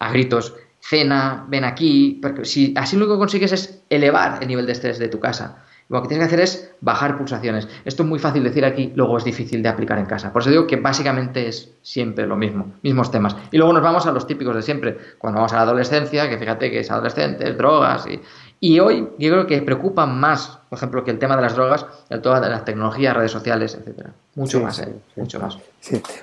a 0.00 0.10
gritos, 0.10 0.54
cena, 0.82 1.46
ven 1.48 1.64
aquí, 1.64 2.18
porque 2.20 2.44
si 2.44 2.74
así 2.76 2.96
lo 2.96 3.08
que 3.08 3.16
consigues 3.16 3.52
es 3.52 3.82
elevar 3.88 4.38
el 4.42 4.48
nivel 4.48 4.66
de 4.66 4.72
estrés 4.72 4.98
de 4.98 5.08
tu 5.08 5.20
casa. 5.20 5.64
Lo 5.88 6.00
que 6.00 6.08
tienes 6.08 6.26
que 6.26 6.34
hacer 6.34 6.40
es 6.40 6.74
bajar 6.80 7.18
pulsaciones. 7.18 7.68
Esto 7.84 8.02
es 8.02 8.08
muy 8.08 8.18
fácil 8.18 8.42
decir 8.42 8.64
aquí, 8.64 8.92
luego 8.94 9.18
es 9.18 9.24
difícil 9.24 9.62
de 9.62 9.68
aplicar 9.68 9.98
en 9.98 10.06
casa. 10.06 10.32
Por 10.32 10.40
eso 10.40 10.50
digo 10.50 10.66
que 10.66 10.76
básicamente 10.76 11.48
es 11.48 11.70
siempre 11.82 12.26
lo 12.26 12.34
mismo, 12.34 12.72
mismos 12.82 13.10
temas. 13.10 13.36
Y 13.50 13.58
luego 13.58 13.74
nos 13.74 13.82
vamos 13.82 14.06
a 14.06 14.12
los 14.12 14.26
típicos 14.26 14.56
de 14.56 14.62
siempre. 14.62 14.96
Cuando 15.18 15.38
vamos 15.38 15.52
a 15.52 15.56
la 15.56 15.62
adolescencia, 15.62 16.30
que 16.30 16.38
fíjate 16.38 16.70
que 16.70 16.80
es 16.80 16.90
adolescentes, 16.90 17.58
drogas 17.58 18.06
y, 18.06 18.20
y 18.58 18.80
hoy 18.80 19.08
yo 19.18 19.30
creo 19.32 19.46
que 19.46 19.60
preocupa 19.60 20.06
más, 20.06 20.60
por 20.70 20.78
ejemplo, 20.78 21.04
que 21.04 21.10
el 21.10 21.18
tema 21.18 21.36
de 21.36 21.42
las 21.42 21.54
drogas, 21.54 21.84
el 22.08 22.22
tema 22.22 22.40
de 22.40 22.48
las 22.48 22.64
tecnologías, 22.64 23.14
redes 23.14 23.32
sociales, 23.32 23.74
etcétera. 23.78 24.12
Mucho 24.34 24.60
más, 24.60 24.78
¿eh? 24.78 24.94
mucho 25.16 25.40
más. 25.40 25.58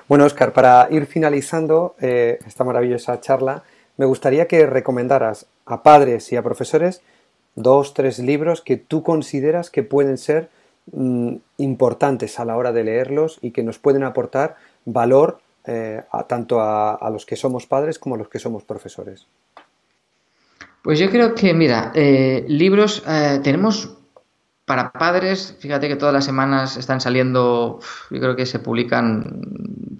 Bueno, 0.07 0.25
Oscar, 0.25 0.51
para 0.51 0.87
ir 0.89 1.05
finalizando 1.05 1.95
eh, 2.01 2.39
esta 2.43 2.63
maravillosa 2.63 3.21
charla, 3.21 3.61
me 3.99 4.05
gustaría 4.05 4.47
que 4.47 4.65
recomendaras 4.65 5.45
a 5.65 5.83
padres 5.83 6.31
y 6.31 6.37
a 6.37 6.41
profesores 6.41 7.01
dos, 7.55 7.93
tres 7.93 8.17
libros 8.17 8.61
que 8.61 8.77
tú 8.77 9.03
consideras 9.03 9.69
que 9.69 9.83
pueden 9.83 10.17
ser 10.17 10.49
mm, 10.93 11.35
importantes 11.57 12.39
a 12.39 12.45
la 12.45 12.55
hora 12.55 12.71
de 12.71 12.85
leerlos 12.85 13.39
y 13.41 13.51
que 13.51 13.61
nos 13.61 13.77
pueden 13.77 14.03
aportar 14.03 14.55
valor 14.85 15.41
eh, 15.65 16.01
tanto 16.29 16.61
a, 16.61 17.09
los 17.11 17.25
que 17.25 17.35
somos 17.35 17.67
padres 17.67 17.99
como 17.99 18.15
a 18.15 18.17
los 18.17 18.29
que 18.29 18.39
somos 18.39 18.63
profesores. 18.63 19.27
Pues 20.81 20.97
yo 20.97 21.09
creo 21.09 21.35
que, 21.35 21.53
mira, 21.53 21.91
eh, 21.93 22.45
libros 22.47 23.03
eh, 23.05 23.41
tenemos 23.43 23.97
para 24.63 24.93
padres, 24.93 25.57
fíjate 25.59 25.89
que 25.89 25.97
todas 25.97 26.13
las 26.13 26.23
semanas 26.23 26.77
están 26.77 27.01
saliendo, 27.01 27.81
yo 28.09 28.19
creo 28.21 28.37
que 28.37 28.45
se 28.45 28.59
publican 28.59 29.41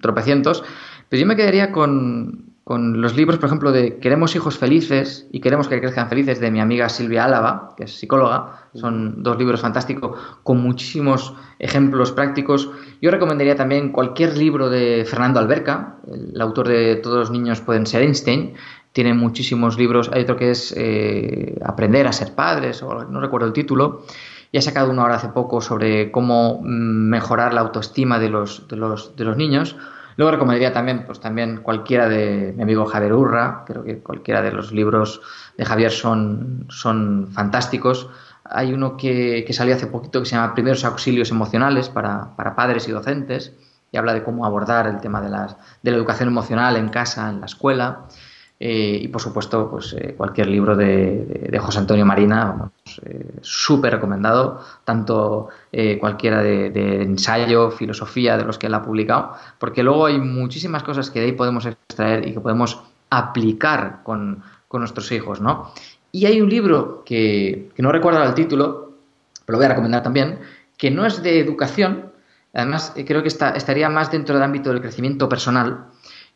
tropecientos, 0.00 0.64
pero 1.10 1.20
yo 1.20 1.26
me 1.26 1.36
quedaría 1.36 1.70
con, 1.70 2.49
con 2.70 3.00
los 3.00 3.16
libros, 3.16 3.40
por 3.40 3.48
ejemplo, 3.48 3.72
de 3.72 3.98
Queremos 3.98 4.36
hijos 4.36 4.56
felices 4.56 5.26
y 5.32 5.40
Queremos 5.40 5.66
que 5.66 5.80
crezcan 5.80 6.08
felices 6.08 6.38
de 6.38 6.52
mi 6.52 6.60
amiga 6.60 6.88
Silvia 6.88 7.24
Álava, 7.24 7.74
que 7.76 7.82
es 7.82 7.98
psicóloga. 7.98 8.68
Son 8.74 9.24
dos 9.24 9.36
libros 9.38 9.60
fantásticos 9.60 10.16
con 10.44 10.62
muchísimos 10.62 11.34
ejemplos 11.58 12.12
prácticos. 12.12 12.70
Yo 13.02 13.10
recomendaría 13.10 13.56
también 13.56 13.90
cualquier 13.90 14.38
libro 14.38 14.70
de 14.70 15.04
Fernando 15.04 15.40
Alberca, 15.40 15.96
el 16.06 16.40
autor 16.40 16.68
de 16.68 16.94
Todos 16.94 17.18
los 17.18 17.30
niños 17.32 17.60
pueden 17.60 17.86
ser 17.86 18.02
Einstein. 18.02 18.54
Tiene 18.92 19.14
muchísimos 19.14 19.76
libros. 19.76 20.08
Hay 20.12 20.22
otro 20.22 20.36
que 20.36 20.52
es 20.52 20.72
eh, 20.76 21.58
Aprender 21.64 22.06
a 22.06 22.12
ser 22.12 22.36
padres, 22.36 22.84
o 22.84 23.04
no 23.04 23.20
recuerdo 23.20 23.48
el 23.48 23.52
título. 23.52 24.04
Y 24.52 24.58
ha 24.58 24.62
sacado 24.62 24.92
uno 24.92 25.02
ahora 25.02 25.16
hace 25.16 25.30
poco 25.30 25.60
sobre 25.60 26.12
cómo 26.12 26.60
mm, 26.62 27.08
mejorar 27.08 27.52
la 27.52 27.62
autoestima 27.62 28.20
de 28.20 28.28
los, 28.28 28.62
niños. 29.36 29.74
Luego 30.20 30.32
recomendaría 30.32 30.70
también, 30.70 31.06
pues 31.06 31.18
también 31.18 31.62
cualquiera 31.62 32.06
de 32.06 32.52
mi 32.54 32.62
amigo 32.62 32.84
Javier 32.84 33.14
Urra, 33.14 33.64
creo 33.66 33.82
que 33.82 34.00
cualquiera 34.00 34.42
de 34.42 34.52
los 34.52 34.70
libros 34.70 35.22
de 35.56 35.64
Javier 35.64 35.90
son, 35.90 36.66
son 36.68 37.28
fantásticos. 37.32 38.10
Hay 38.44 38.74
uno 38.74 38.98
que, 38.98 39.46
salió 39.52 39.74
hace 39.74 39.86
poquito 39.86 40.20
que 40.20 40.26
se 40.26 40.36
llama 40.36 40.52
Primeros 40.52 40.84
Auxilios 40.84 41.30
Emocionales 41.30 41.88
para, 41.88 42.34
padres 42.54 42.86
y 42.86 42.92
docentes 42.92 43.54
y 43.90 43.96
habla 43.96 44.12
de 44.12 44.22
cómo 44.22 44.44
abordar 44.44 44.86
el 44.88 45.00
tema 45.00 45.22
de, 45.22 45.30
las, 45.30 45.56
de 45.82 45.90
la 45.90 45.96
educación 45.96 46.28
emocional 46.28 46.76
en 46.76 46.90
casa, 46.90 47.30
en 47.30 47.40
la 47.40 47.46
escuela. 47.46 48.00
Eh, 48.62 49.00
y 49.04 49.08
por 49.08 49.22
supuesto, 49.22 49.70
pues 49.70 49.94
eh, 49.94 50.14
cualquier 50.14 50.48
libro 50.48 50.76
de, 50.76 51.58
José 51.58 51.78
Antonio 51.78 52.04
Marina, 52.04 52.70
eh, 53.02 53.38
súper 53.40 53.94
recomendado, 53.94 54.62
tanto 54.84 55.48
cualquiera 55.98 56.42
de, 56.42 57.02
ensayo, 57.02 57.70
filosofía, 57.70 58.36
de 58.36 58.44
los 58.44 58.58
que 58.58 58.66
él 58.66 58.74
ha 58.74 58.82
publicado, 58.82 59.32
porque 59.58 59.82
luego 59.82 60.04
hay 60.06 60.18
muchísimas 60.18 60.82
cosas 60.82 61.10
que 61.10 61.20
de 61.20 61.26
ahí 61.26 61.32
podemos 61.32 61.64
extraer 61.64 62.28
y 62.28 62.34
que 62.34 62.40
podemos 62.40 62.82
aplicar 63.08 64.00
con, 64.02 64.42
nuestros 64.72 65.10
hijos, 65.10 65.40
¿no? 65.40 65.72
Y 66.12 66.26
hay 66.26 66.40
un 66.40 66.50
libro 66.50 67.02
que, 67.04 67.70
no 67.78 67.90
recuerdo 67.90 68.22
el 68.22 68.34
título, 68.34 68.92
pero 69.46 69.54
lo 69.54 69.58
voy 69.58 69.66
a 69.66 69.70
recomendar 69.70 70.02
también, 70.02 70.38
que 70.76 70.90
no 70.90 71.06
es 71.06 71.22
de 71.22 71.40
educación, 71.40 72.12
además 72.52 72.92
creo 73.06 73.22
que 73.22 73.28
estaría 73.28 73.88
más 73.88 74.12
dentro 74.12 74.34
del 74.34 74.44
ámbito 74.44 74.70
del 74.70 74.82
crecimiento 74.82 75.28
personal, 75.28 75.86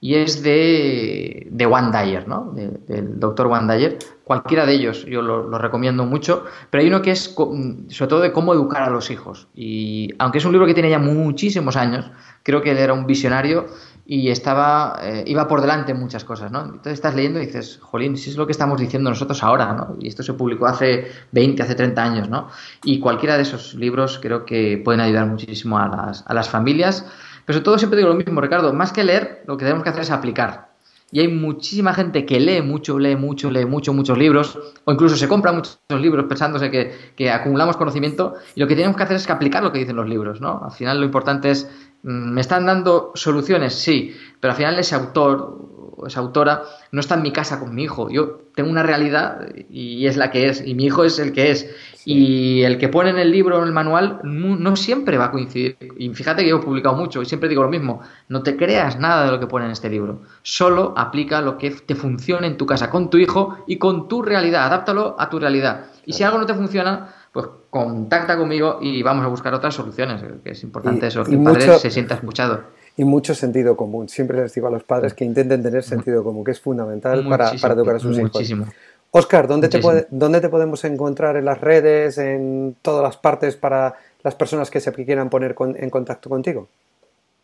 y 0.04 0.16
es 0.16 0.42
de, 0.42 1.48
de 1.50 1.64
One 1.64 1.90
¿no? 2.26 2.52
del 2.52 3.18
doctor 3.18 3.46
One. 3.46 3.96
Cualquiera 4.22 4.66
de 4.66 4.74
ellos 4.74 5.06
yo 5.06 5.22
lo, 5.22 5.56
recomiendo 5.56 6.04
mucho, 6.04 6.44
pero 6.68 6.82
hay 6.82 6.88
uno 6.88 7.00
que 7.00 7.12
es 7.12 7.34
sobre 7.34 8.08
todo 8.10 8.20
de 8.20 8.30
cómo 8.30 8.52
educar 8.52 8.82
a 8.82 8.90
los 8.90 9.10
hijos. 9.10 9.48
Y 9.54 10.10
aunque 10.18 10.38
es 10.38 10.44
un 10.44 10.52
libro 10.52 10.66
que 10.66 10.74
tiene 10.74 10.90
ya 10.90 10.98
muchísimos 10.98 11.76
años, 11.76 12.10
creo 12.42 12.60
que 12.60 12.72
era 12.72 12.92
un 12.92 13.06
visionario 13.06 13.64
y 14.04 14.28
estaba 14.28 14.98
eh, 15.00 15.24
iba 15.26 15.48
por 15.48 15.62
delante 15.62 15.92
en 15.92 16.00
muchas 16.00 16.22
cosas, 16.22 16.52
¿no? 16.52 16.60
Entonces 16.66 16.92
estás 16.92 17.14
leyendo 17.14 17.40
y 17.40 17.46
dices, 17.46 17.78
jolín, 17.80 18.18
si 18.18 18.28
es 18.28 18.36
lo 18.36 18.44
que 18.44 18.52
estamos 18.52 18.78
diciendo 18.78 19.08
nosotros 19.08 19.42
ahora, 19.42 19.72
¿no? 19.72 19.96
Y 19.98 20.08
esto 20.08 20.22
se 20.22 20.34
publicó 20.34 20.66
hace 20.66 21.10
20, 21.32 21.62
hace 21.62 21.74
30 21.74 22.02
años, 22.02 22.28
¿no? 22.28 22.48
Y 22.84 23.00
cualquiera 23.00 23.36
de 23.36 23.44
esos 23.44 23.72
libros 23.72 24.18
creo 24.20 24.44
que 24.44 24.76
pueden 24.84 25.00
ayudar 25.00 25.24
muchísimo 25.28 25.78
a 25.78 25.88
las, 25.88 26.24
a 26.26 26.34
las 26.34 26.50
familias 26.50 27.06
pero 27.44 27.58
sobre 27.58 27.64
todo 27.64 27.78
siempre 27.78 27.96
digo 27.98 28.08
lo 28.08 28.14
mismo, 28.14 28.40
Ricardo, 28.40 28.72
más 28.72 28.92
que 28.92 29.04
leer, 29.04 29.42
lo 29.46 29.56
que 29.56 29.64
tenemos 29.64 29.82
que 29.82 29.90
hacer 29.90 30.02
es 30.02 30.10
aplicar. 30.10 30.74
Y 31.10 31.20
hay 31.20 31.28
muchísima 31.28 31.94
gente 31.94 32.26
que 32.26 32.40
lee 32.40 32.60
mucho, 32.62 32.98
lee 32.98 33.14
mucho, 33.14 33.50
lee 33.50 33.66
mucho, 33.66 33.92
muchos 33.92 34.18
libros, 34.18 34.58
o 34.84 34.92
incluso 34.92 35.16
se 35.16 35.28
compra 35.28 35.52
muchos 35.52 35.78
libros 35.90 36.26
pensándose 36.26 36.70
que, 36.70 37.30
acumulamos 37.30 37.76
conocimiento, 37.76 38.34
y 38.54 38.60
lo 38.60 38.66
que 38.66 38.74
tenemos 38.74 38.96
que 38.96 39.04
hacer 39.04 39.16
es 39.16 39.26
que 39.26 39.32
aplicar 39.32 39.62
lo 39.62 39.70
que 39.70 39.78
dicen 39.78 39.96
los 39.96 40.08
libros, 40.08 40.40
¿no? 40.40 40.62
Al 40.64 40.72
final 40.72 40.98
lo 40.98 41.04
importante 41.04 41.50
es, 41.50 41.70
mm, 42.02 42.32
¿me 42.32 42.40
están 42.40 42.66
dando 42.66 43.12
soluciones? 43.14 43.74
Sí, 43.74 44.16
pero 44.40 44.52
al 44.52 44.56
final 44.56 44.78
ese 44.78 44.94
autor 44.94 45.73
o 45.96 46.06
esa 46.06 46.20
autora 46.20 46.62
no 46.92 47.00
está 47.00 47.14
en 47.14 47.22
mi 47.22 47.32
casa 47.32 47.60
con 47.60 47.74
mi 47.74 47.84
hijo. 47.84 48.10
Yo 48.10 48.40
tengo 48.54 48.70
una 48.70 48.82
realidad 48.82 49.48
y 49.70 50.06
es 50.06 50.16
la 50.16 50.30
que 50.30 50.48
es, 50.48 50.66
y 50.66 50.74
mi 50.74 50.86
hijo 50.86 51.04
es 51.04 51.18
el 51.18 51.32
que 51.32 51.50
es. 51.50 51.74
Y 52.06 52.62
el 52.62 52.76
que 52.78 52.88
pone 52.88 53.10
en 53.10 53.18
el 53.18 53.30
libro 53.30 53.56
o 53.56 53.62
en 53.62 53.68
el 53.68 53.72
manual 53.72 54.20
no, 54.24 54.76
siempre 54.76 55.16
va 55.16 55.26
a 55.26 55.30
coincidir. 55.30 55.76
Y 55.98 56.10
fíjate 56.10 56.42
que 56.42 56.50
yo 56.50 56.58
he 56.58 56.62
publicado 56.62 56.94
mucho 56.94 57.22
y 57.22 57.26
siempre 57.26 57.48
digo 57.48 57.62
lo 57.62 57.70
mismo, 57.70 58.00
no 58.28 58.42
te 58.42 58.56
creas 58.56 58.98
nada 58.98 59.24
de 59.24 59.32
lo 59.32 59.40
que 59.40 59.46
pone 59.46 59.64
en 59.64 59.70
este 59.70 59.88
libro. 59.88 60.20
Solo 60.42 60.92
aplica 60.96 61.40
lo 61.40 61.56
que 61.56 61.70
te 61.70 61.94
funcione 61.94 62.46
en 62.46 62.56
tu 62.56 62.66
casa, 62.66 62.90
con 62.90 63.08
tu 63.08 63.18
hijo 63.18 63.58
y 63.66 63.78
con 63.78 64.08
tu 64.08 64.22
realidad. 64.22 64.66
Adáptalo 64.66 65.16
a 65.18 65.30
tu 65.30 65.38
realidad. 65.38 65.86
Y 66.04 66.12
si 66.12 66.22
algo 66.22 66.38
no 66.38 66.46
te 66.46 66.54
funciona, 66.54 67.08
pues 67.32 67.46
contacta 67.70 68.36
conmigo 68.36 68.78
y 68.80 69.02
vamos 69.02 69.24
a 69.24 69.28
buscar 69.28 69.54
otras 69.54 69.74
soluciones, 69.74 70.22
que 70.44 70.50
es 70.50 70.62
importante 70.62 71.08
eso, 71.08 71.24
que 71.24 71.34
el 71.34 71.42
padre 71.42 71.78
se 71.78 71.90
sienta 71.90 72.14
escuchado. 72.14 72.64
Y 72.96 73.04
mucho 73.04 73.34
sentido 73.34 73.76
común. 73.76 74.08
Siempre 74.08 74.40
les 74.40 74.54
digo 74.54 74.68
a 74.68 74.70
los 74.70 74.84
padres 74.84 75.14
que 75.14 75.24
intenten 75.24 75.62
tener 75.62 75.82
sentido 75.82 76.22
común, 76.22 76.44
que 76.44 76.52
es 76.52 76.60
fundamental 76.60 77.28
para, 77.28 77.52
para, 77.60 77.74
educar 77.74 77.96
a 77.96 77.98
sus 77.98 78.16
muchísimo. 78.16 78.62
hijos. 78.62 78.74
Oscar, 79.16 79.46
¿dónde 79.46 79.68
te, 79.68 79.80
¿dónde 80.10 80.40
te 80.40 80.48
podemos 80.48 80.84
encontrar 80.84 81.36
en 81.36 81.44
las 81.44 81.60
redes, 81.60 82.18
en 82.18 82.74
todas 82.82 83.02
las 83.02 83.16
partes 83.16 83.56
para 83.56 83.94
las 84.24 84.34
personas 84.34 84.70
que 84.70 84.80
se 84.80 84.92
quieran 84.92 85.30
poner 85.30 85.54
en 85.76 85.88
contacto 85.88 86.28
contigo? 86.28 86.68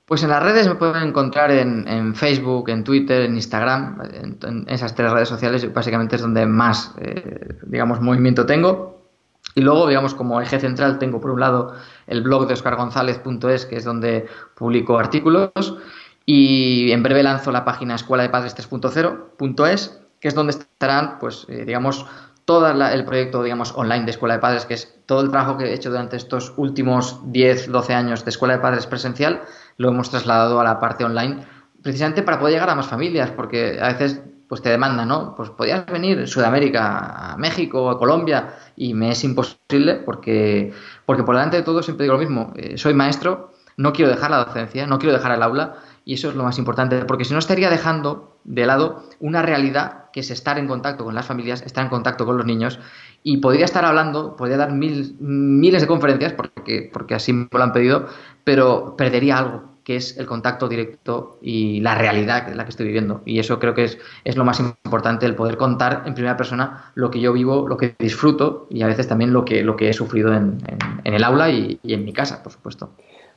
Pues 0.04 0.24
en 0.24 0.30
las 0.30 0.42
redes 0.42 0.66
me 0.66 0.74
pueden 0.74 1.04
encontrar 1.04 1.52
en, 1.52 2.16
Facebook, 2.16 2.70
en 2.70 2.82
Twitter, 2.82 3.22
en 3.22 3.36
Instagram, 3.36 4.00
en, 4.12 4.64
esas 4.66 4.96
tres 4.96 5.12
redes 5.12 5.28
sociales 5.28 5.72
básicamente 5.72 6.16
es 6.16 6.22
donde 6.22 6.46
más, 6.46 6.92
eh, 7.00 7.54
digamos, 7.62 8.00
movimiento 8.00 8.44
tengo. 8.44 8.99
Y 9.54 9.62
luego, 9.62 9.88
digamos, 9.88 10.14
como 10.14 10.40
eje 10.40 10.60
central 10.60 10.98
tengo 10.98 11.20
por 11.20 11.30
un 11.30 11.40
lado 11.40 11.74
el 12.06 12.22
blog 12.22 12.46
de 12.46 12.54
oscargonzalez.es, 12.54 13.66
que 13.66 13.76
es 13.76 13.84
donde 13.84 14.26
publico 14.54 14.98
artículos, 14.98 15.76
y 16.24 16.92
en 16.92 17.02
breve 17.02 17.22
lanzo 17.22 17.50
la 17.50 17.64
página 17.64 17.96
escuela 17.96 18.22
de 18.22 18.28
padres 18.28 18.56
3.0.es, 18.56 20.00
que 20.20 20.28
es 20.28 20.34
donde 20.34 20.52
estarán, 20.52 21.18
pues, 21.18 21.46
eh, 21.48 21.64
digamos, 21.64 22.06
todo 22.44 22.68
el 22.68 23.04
proyecto, 23.04 23.42
digamos, 23.42 23.72
online 23.76 24.04
de 24.04 24.10
Escuela 24.10 24.34
de 24.34 24.40
Padres, 24.40 24.64
que 24.66 24.74
es 24.74 24.98
todo 25.06 25.20
el 25.20 25.30
trabajo 25.30 25.56
que 25.56 25.66
he 25.66 25.72
hecho 25.72 25.90
durante 25.90 26.16
estos 26.16 26.52
últimos 26.56 27.20
10, 27.30 27.70
12 27.70 27.94
años 27.94 28.24
de 28.24 28.30
Escuela 28.30 28.54
de 28.54 28.60
Padres 28.60 28.86
presencial, 28.86 29.42
lo 29.76 29.90
hemos 29.90 30.10
trasladado 30.10 30.60
a 30.60 30.64
la 30.64 30.80
parte 30.80 31.04
online, 31.04 31.46
precisamente 31.80 32.22
para 32.22 32.40
poder 32.40 32.54
llegar 32.54 32.70
a 32.70 32.74
más 32.74 32.88
familias, 32.88 33.30
porque 33.30 33.78
a 33.80 33.92
veces 33.92 34.20
pues 34.50 34.62
te 34.62 34.68
demandan, 34.68 35.06
¿no? 35.06 35.36
Pues 35.36 35.48
podías 35.50 35.86
venir 35.86 36.18
a 36.18 36.26
Sudamérica, 36.26 37.34
a 37.34 37.36
México, 37.36 37.88
a 37.88 37.96
Colombia, 37.96 38.56
y 38.74 38.94
me 38.94 39.12
es 39.12 39.22
imposible 39.22 39.94
porque, 40.04 40.72
porque 41.06 41.22
por 41.22 41.36
delante 41.36 41.58
de 41.58 41.62
todo 41.62 41.84
siempre 41.84 42.02
digo 42.02 42.14
lo 42.14 42.18
mismo, 42.18 42.52
eh, 42.56 42.76
soy 42.76 42.92
maestro, 42.92 43.52
no 43.76 43.92
quiero 43.92 44.10
dejar 44.10 44.32
la 44.32 44.44
docencia, 44.44 44.88
no 44.88 44.98
quiero 44.98 45.12
dejar 45.12 45.30
el 45.36 45.44
aula, 45.44 45.76
y 46.04 46.14
eso 46.14 46.30
es 46.30 46.34
lo 46.34 46.42
más 46.42 46.58
importante, 46.58 47.04
porque 47.04 47.24
si 47.24 47.32
no 47.32 47.38
estaría 47.38 47.70
dejando 47.70 48.40
de 48.42 48.66
lado 48.66 49.04
una 49.20 49.40
realidad 49.40 50.10
que 50.12 50.18
es 50.18 50.32
estar 50.32 50.58
en 50.58 50.66
contacto 50.66 51.04
con 51.04 51.14
las 51.14 51.26
familias, 51.26 51.62
estar 51.62 51.84
en 51.84 51.90
contacto 51.90 52.26
con 52.26 52.36
los 52.36 52.44
niños 52.44 52.80
y 53.22 53.36
podría 53.36 53.66
estar 53.66 53.84
hablando, 53.84 54.34
podría 54.34 54.56
dar 54.56 54.72
mil, 54.72 55.14
miles 55.20 55.82
de 55.82 55.86
conferencias 55.86 56.32
porque, 56.32 56.90
porque 56.92 57.14
así 57.14 57.32
me 57.32 57.46
lo 57.52 57.62
han 57.62 57.72
pedido, 57.72 58.08
pero 58.42 58.96
perdería 58.96 59.38
algo 59.38 59.69
que 59.90 59.96
es 59.96 60.16
el 60.18 60.26
contacto 60.26 60.68
directo 60.68 61.40
y 61.42 61.80
la 61.80 61.96
realidad 61.96 62.48
en 62.48 62.56
la 62.56 62.62
que 62.62 62.70
estoy 62.70 62.86
viviendo. 62.86 63.22
Y 63.24 63.40
eso 63.40 63.58
creo 63.58 63.74
que 63.74 63.82
es, 63.82 63.98
es 64.22 64.36
lo 64.36 64.44
más 64.44 64.60
importante, 64.60 65.26
el 65.26 65.34
poder 65.34 65.56
contar 65.56 66.04
en 66.06 66.14
primera 66.14 66.36
persona 66.36 66.92
lo 66.94 67.10
que 67.10 67.18
yo 67.18 67.32
vivo, 67.32 67.66
lo 67.66 67.76
que 67.76 67.96
disfruto 67.98 68.68
y 68.70 68.82
a 68.82 68.86
veces 68.86 69.08
también 69.08 69.32
lo 69.32 69.44
que, 69.44 69.64
lo 69.64 69.74
que 69.74 69.88
he 69.88 69.92
sufrido 69.92 70.32
en, 70.32 70.58
el 71.02 71.24
aula 71.24 71.50
y, 71.50 71.80
y 71.82 71.94
en 71.94 72.04
mi 72.04 72.12
casa, 72.12 72.40
por 72.40 72.52
supuesto. 72.52 72.90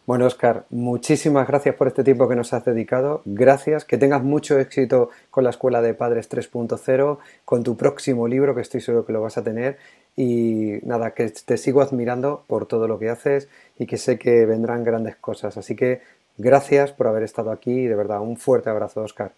Bueno, 0.06 0.28
Oscar, 0.28 0.66
muchísimas 0.70 1.48
gracias 1.48 1.74
por 1.74 1.88
este 1.88 2.04
tiempo 2.04 2.30
que 2.30 2.36
nos 2.36 2.54
has 2.54 2.64
dedicado. 2.66 3.24
Gracias, 3.26 3.84
que 3.84 3.98
tengas 3.98 4.22
mucho 4.22 4.60
éxito 4.60 5.10
con 5.32 5.46
la 5.46 5.50
Escuela 5.50 5.82
de 5.82 5.96
Padres 5.96 6.30
3.0, 6.30 7.18
con 7.46 7.64
tu 7.64 7.78
próximo 7.78 8.28
libro, 8.28 8.54
que 8.54 8.62
estoy 8.62 8.82
seguro 8.82 9.08
que 9.08 9.14
lo 9.14 9.22
vas 9.22 9.40
a 9.40 9.44
tener. 9.44 9.80
Y 10.16 10.74
nada, 10.84 11.12
que 11.16 11.30
te 11.30 11.58
sigo 11.58 11.82
admirando 11.82 12.44
por 12.46 12.68
todo 12.68 12.88
lo 12.88 13.00
que 13.00 13.10
haces 13.10 13.48
y 13.80 13.88
que 13.88 13.98
sé 13.98 14.20
que 14.20 14.46
vendrán 14.46 14.84
grandes 14.84 15.16
cosas. 15.16 15.58
Así 15.58 15.76
que 15.76 16.02
gracias 16.38 16.92
por 16.92 17.08
haber 17.08 17.24
estado 17.24 17.52
aquí 17.52 17.72
y 17.72 17.88
de 17.88 17.96
verdad 17.96 18.22
un 18.22 18.38
fuerte 18.38 18.70
abrazo, 18.70 19.02
Oscar. 19.02 19.34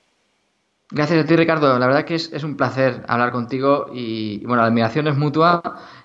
Gracias 0.91 1.23
a 1.23 1.27
ti, 1.27 1.35
Ricardo. 1.35 1.79
La 1.79 1.87
verdad 1.87 2.05
que 2.05 2.13
es, 2.13 2.43
un 2.43 2.57
placer 2.57 3.03
hablar 3.07 3.31
contigo 3.31 3.87
y, 3.91 4.45
bueno, 4.45 4.61
la 4.61 4.67
admiración 4.67 5.07
es 5.07 5.17
mutua 5.17 5.61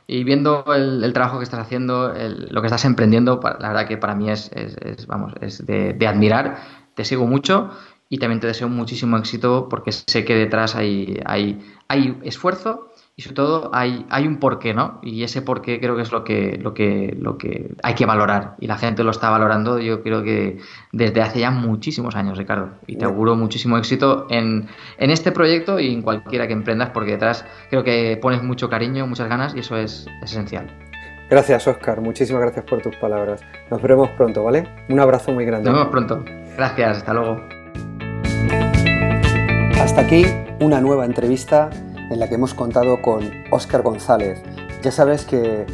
y 0.06 0.24
viendo 0.24 0.64
el, 0.74 1.12
trabajo 1.12 1.38
que 1.38 1.44
estás 1.44 1.60
haciendo, 1.60 2.14
lo 2.14 2.60
que 2.62 2.66
estás 2.66 2.86
emprendiendo, 2.86 3.40
la 3.42 3.68
verdad 3.68 3.86
que 3.86 3.98
para 3.98 4.14
mí 4.14 4.30
es, 4.30 4.50
vamos, 5.06 5.34
es 5.42 5.66
de, 5.66 6.06
admirar. 6.06 6.58
Te 6.94 7.04
sigo 7.04 7.26
mucho 7.26 7.70
y 8.08 8.18
también 8.18 8.40
te 8.40 8.46
deseo 8.46 8.70
muchísimo 8.70 9.18
éxito 9.18 9.68
porque 9.68 9.92
sé 9.92 10.24
que 10.24 10.34
detrás 10.34 10.74
hay, 10.74 11.20
hay 11.26 12.18
esfuerzo 12.22 12.89
y 13.20 13.22
sobre 13.22 13.34
todo 13.34 13.70
hay, 13.74 14.06
hay 14.08 14.26
un 14.26 14.38
porqué, 14.38 14.72
¿no? 14.72 14.98
Y 15.02 15.22
ese 15.24 15.42
porqué 15.42 15.78
creo 15.78 15.94
que 15.94 16.00
es 16.00 16.10
lo 16.10 16.24
que, 16.24 16.58
lo, 16.58 16.72
que, 16.72 17.14
lo 17.20 17.36
que 17.36 17.74
hay 17.82 17.94
que 17.94 18.06
valorar 18.06 18.54
y 18.60 18.66
la 18.66 18.78
gente 18.78 19.04
lo 19.04 19.10
está 19.10 19.28
valorando 19.28 19.78
yo 19.78 20.02
creo 20.02 20.22
que 20.22 20.56
desde 20.90 21.20
hace 21.20 21.40
ya 21.40 21.50
muchísimos 21.50 22.16
años, 22.16 22.38
Ricardo. 22.38 22.70
Y 22.86 22.96
te 22.96 23.04
auguro 23.04 23.36
muchísimo 23.36 23.76
éxito 23.76 24.26
en, 24.30 24.68
en 24.96 25.10
este 25.10 25.32
proyecto 25.32 25.78
y 25.78 25.92
en 25.92 26.00
cualquiera 26.00 26.46
que 26.46 26.54
emprendas 26.54 26.92
porque 26.94 27.10
detrás 27.10 27.44
creo 27.68 27.84
que 27.84 28.18
pones 28.22 28.42
mucho 28.42 28.70
cariño, 28.70 29.06
muchas 29.06 29.28
ganas 29.28 29.54
y 29.54 29.58
eso 29.58 29.76
es, 29.76 30.06
esencial. 30.22 30.74
Gracias, 31.28 31.68
Oscar. 31.68 32.00
Muchísimas 32.00 32.40
gracias 32.40 32.64
por 32.64 32.80
tus 32.80 32.96
palabras. 32.96 33.42
Nos 33.70 33.82
veremos 33.82 34.08
pronto, 34.16 34.44
¿vale? 34.44 34.66
Un 34.88 34.98
abrazo 34.98 35.30
muy 35.30 35.44
grande. 35.44 35.68
Nos 35.68 35.78
vemos 35.78 35.90
pronto. 35.90 36.24
Gracias, 36.56 36.96
hasta 36.96 37.12
luego. 37.12 37.38
Hasta 39.78 40.00
aquí 40.00 40.24
una 40.60 40.80
nueva 40.80 41.04
entrevista 41.04 41.68
en 42.10 42.18
la 42.18 42.28
que 42.28 42.34
hemos 42.34 42.54
contado 42.54 43.00
con 43.00 43.30
Óscar 43.50 43.82
González. 43.82 44.42
Ya 44.82 44.90
sabes 44.90 45.24
que 45.24 45.64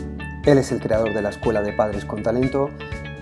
él 0.44 0.58
es 0.58 0.70
el 0.70 0.80
creador 0.80 1.12
de 1.12 1.22
la 1.22 1.30
Escuela 1.30 1.62
de 1.62 1.72
Padres 1.72 2.04
con 2.04 2.22
Talento. 2.22 2.70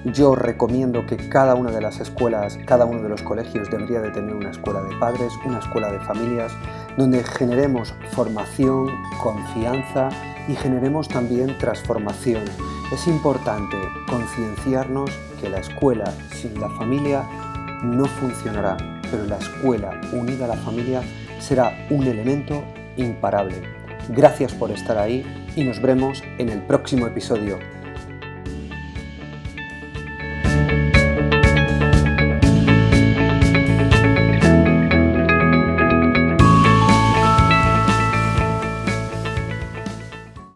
Yo 0.04 0.34
recomiendo 0.34 1.06
que 1.06 1.16
cada 1.16 1.54
una 1.54 1.70
de 1.70 1.80
las 1.80 2.00
escuelas, 2.00 2.58
cada 2.66 2.84
uno 2.84 3.02
de 3.02 3.08
los 3.08 3.22
colegios 3.22 3.70
debería 3.70 4.00
de 4.00 4.10
tener 4.10 4.34
una 4.34 4.50
escuela 4.50 4.82
de 4.82 4.94
padres, 4.96 5.32
una 5.46 5.60
escuela 5.60 5.90
de 5.90 5.98
familias, 6.00 6.52
donde 6.98 7.24
generemos 7.24 7.94
formación, 8.10 8.88
confianza 9.22 10.10
y 10.46 10.54
generemos 10.56 11.08
también 11.08 11.56
transformación. 11.56 12.42
Es 12.92 13.06
importante 13.06 13.78
concienciarnos 14.10 15.10
que 15.40 15.48
la 15.48 15.60
escuela 15.60 16.12
sin 16.32 16.60
la 16.60 16.68
familia 16.70 17.22
no 17.82 18.04
funcionará, 18.04 18.76
pero 19.10 19.24
la 19.24 19.38
escuela 19.38 19.98
unida 20.12 20.44
a 20.44 20.48
la 20.48 20.56
familia 20.56 21.00
será 21.38 21.86
un 21.88 22.06
elemento 22.06 22.62
imparable. 22.96 23.56
Gracias 24.08 24.52
por 24.52 24.70
estar 24.70 24.98
ahí 24.98 25.24
y 25.56 25.64
nos 25.64 25.80
vemos 25.80 26.22
en 26.38 26.48
el 26.48 26.62
próximo 26.62 27.06
episodio. 27.06 27.58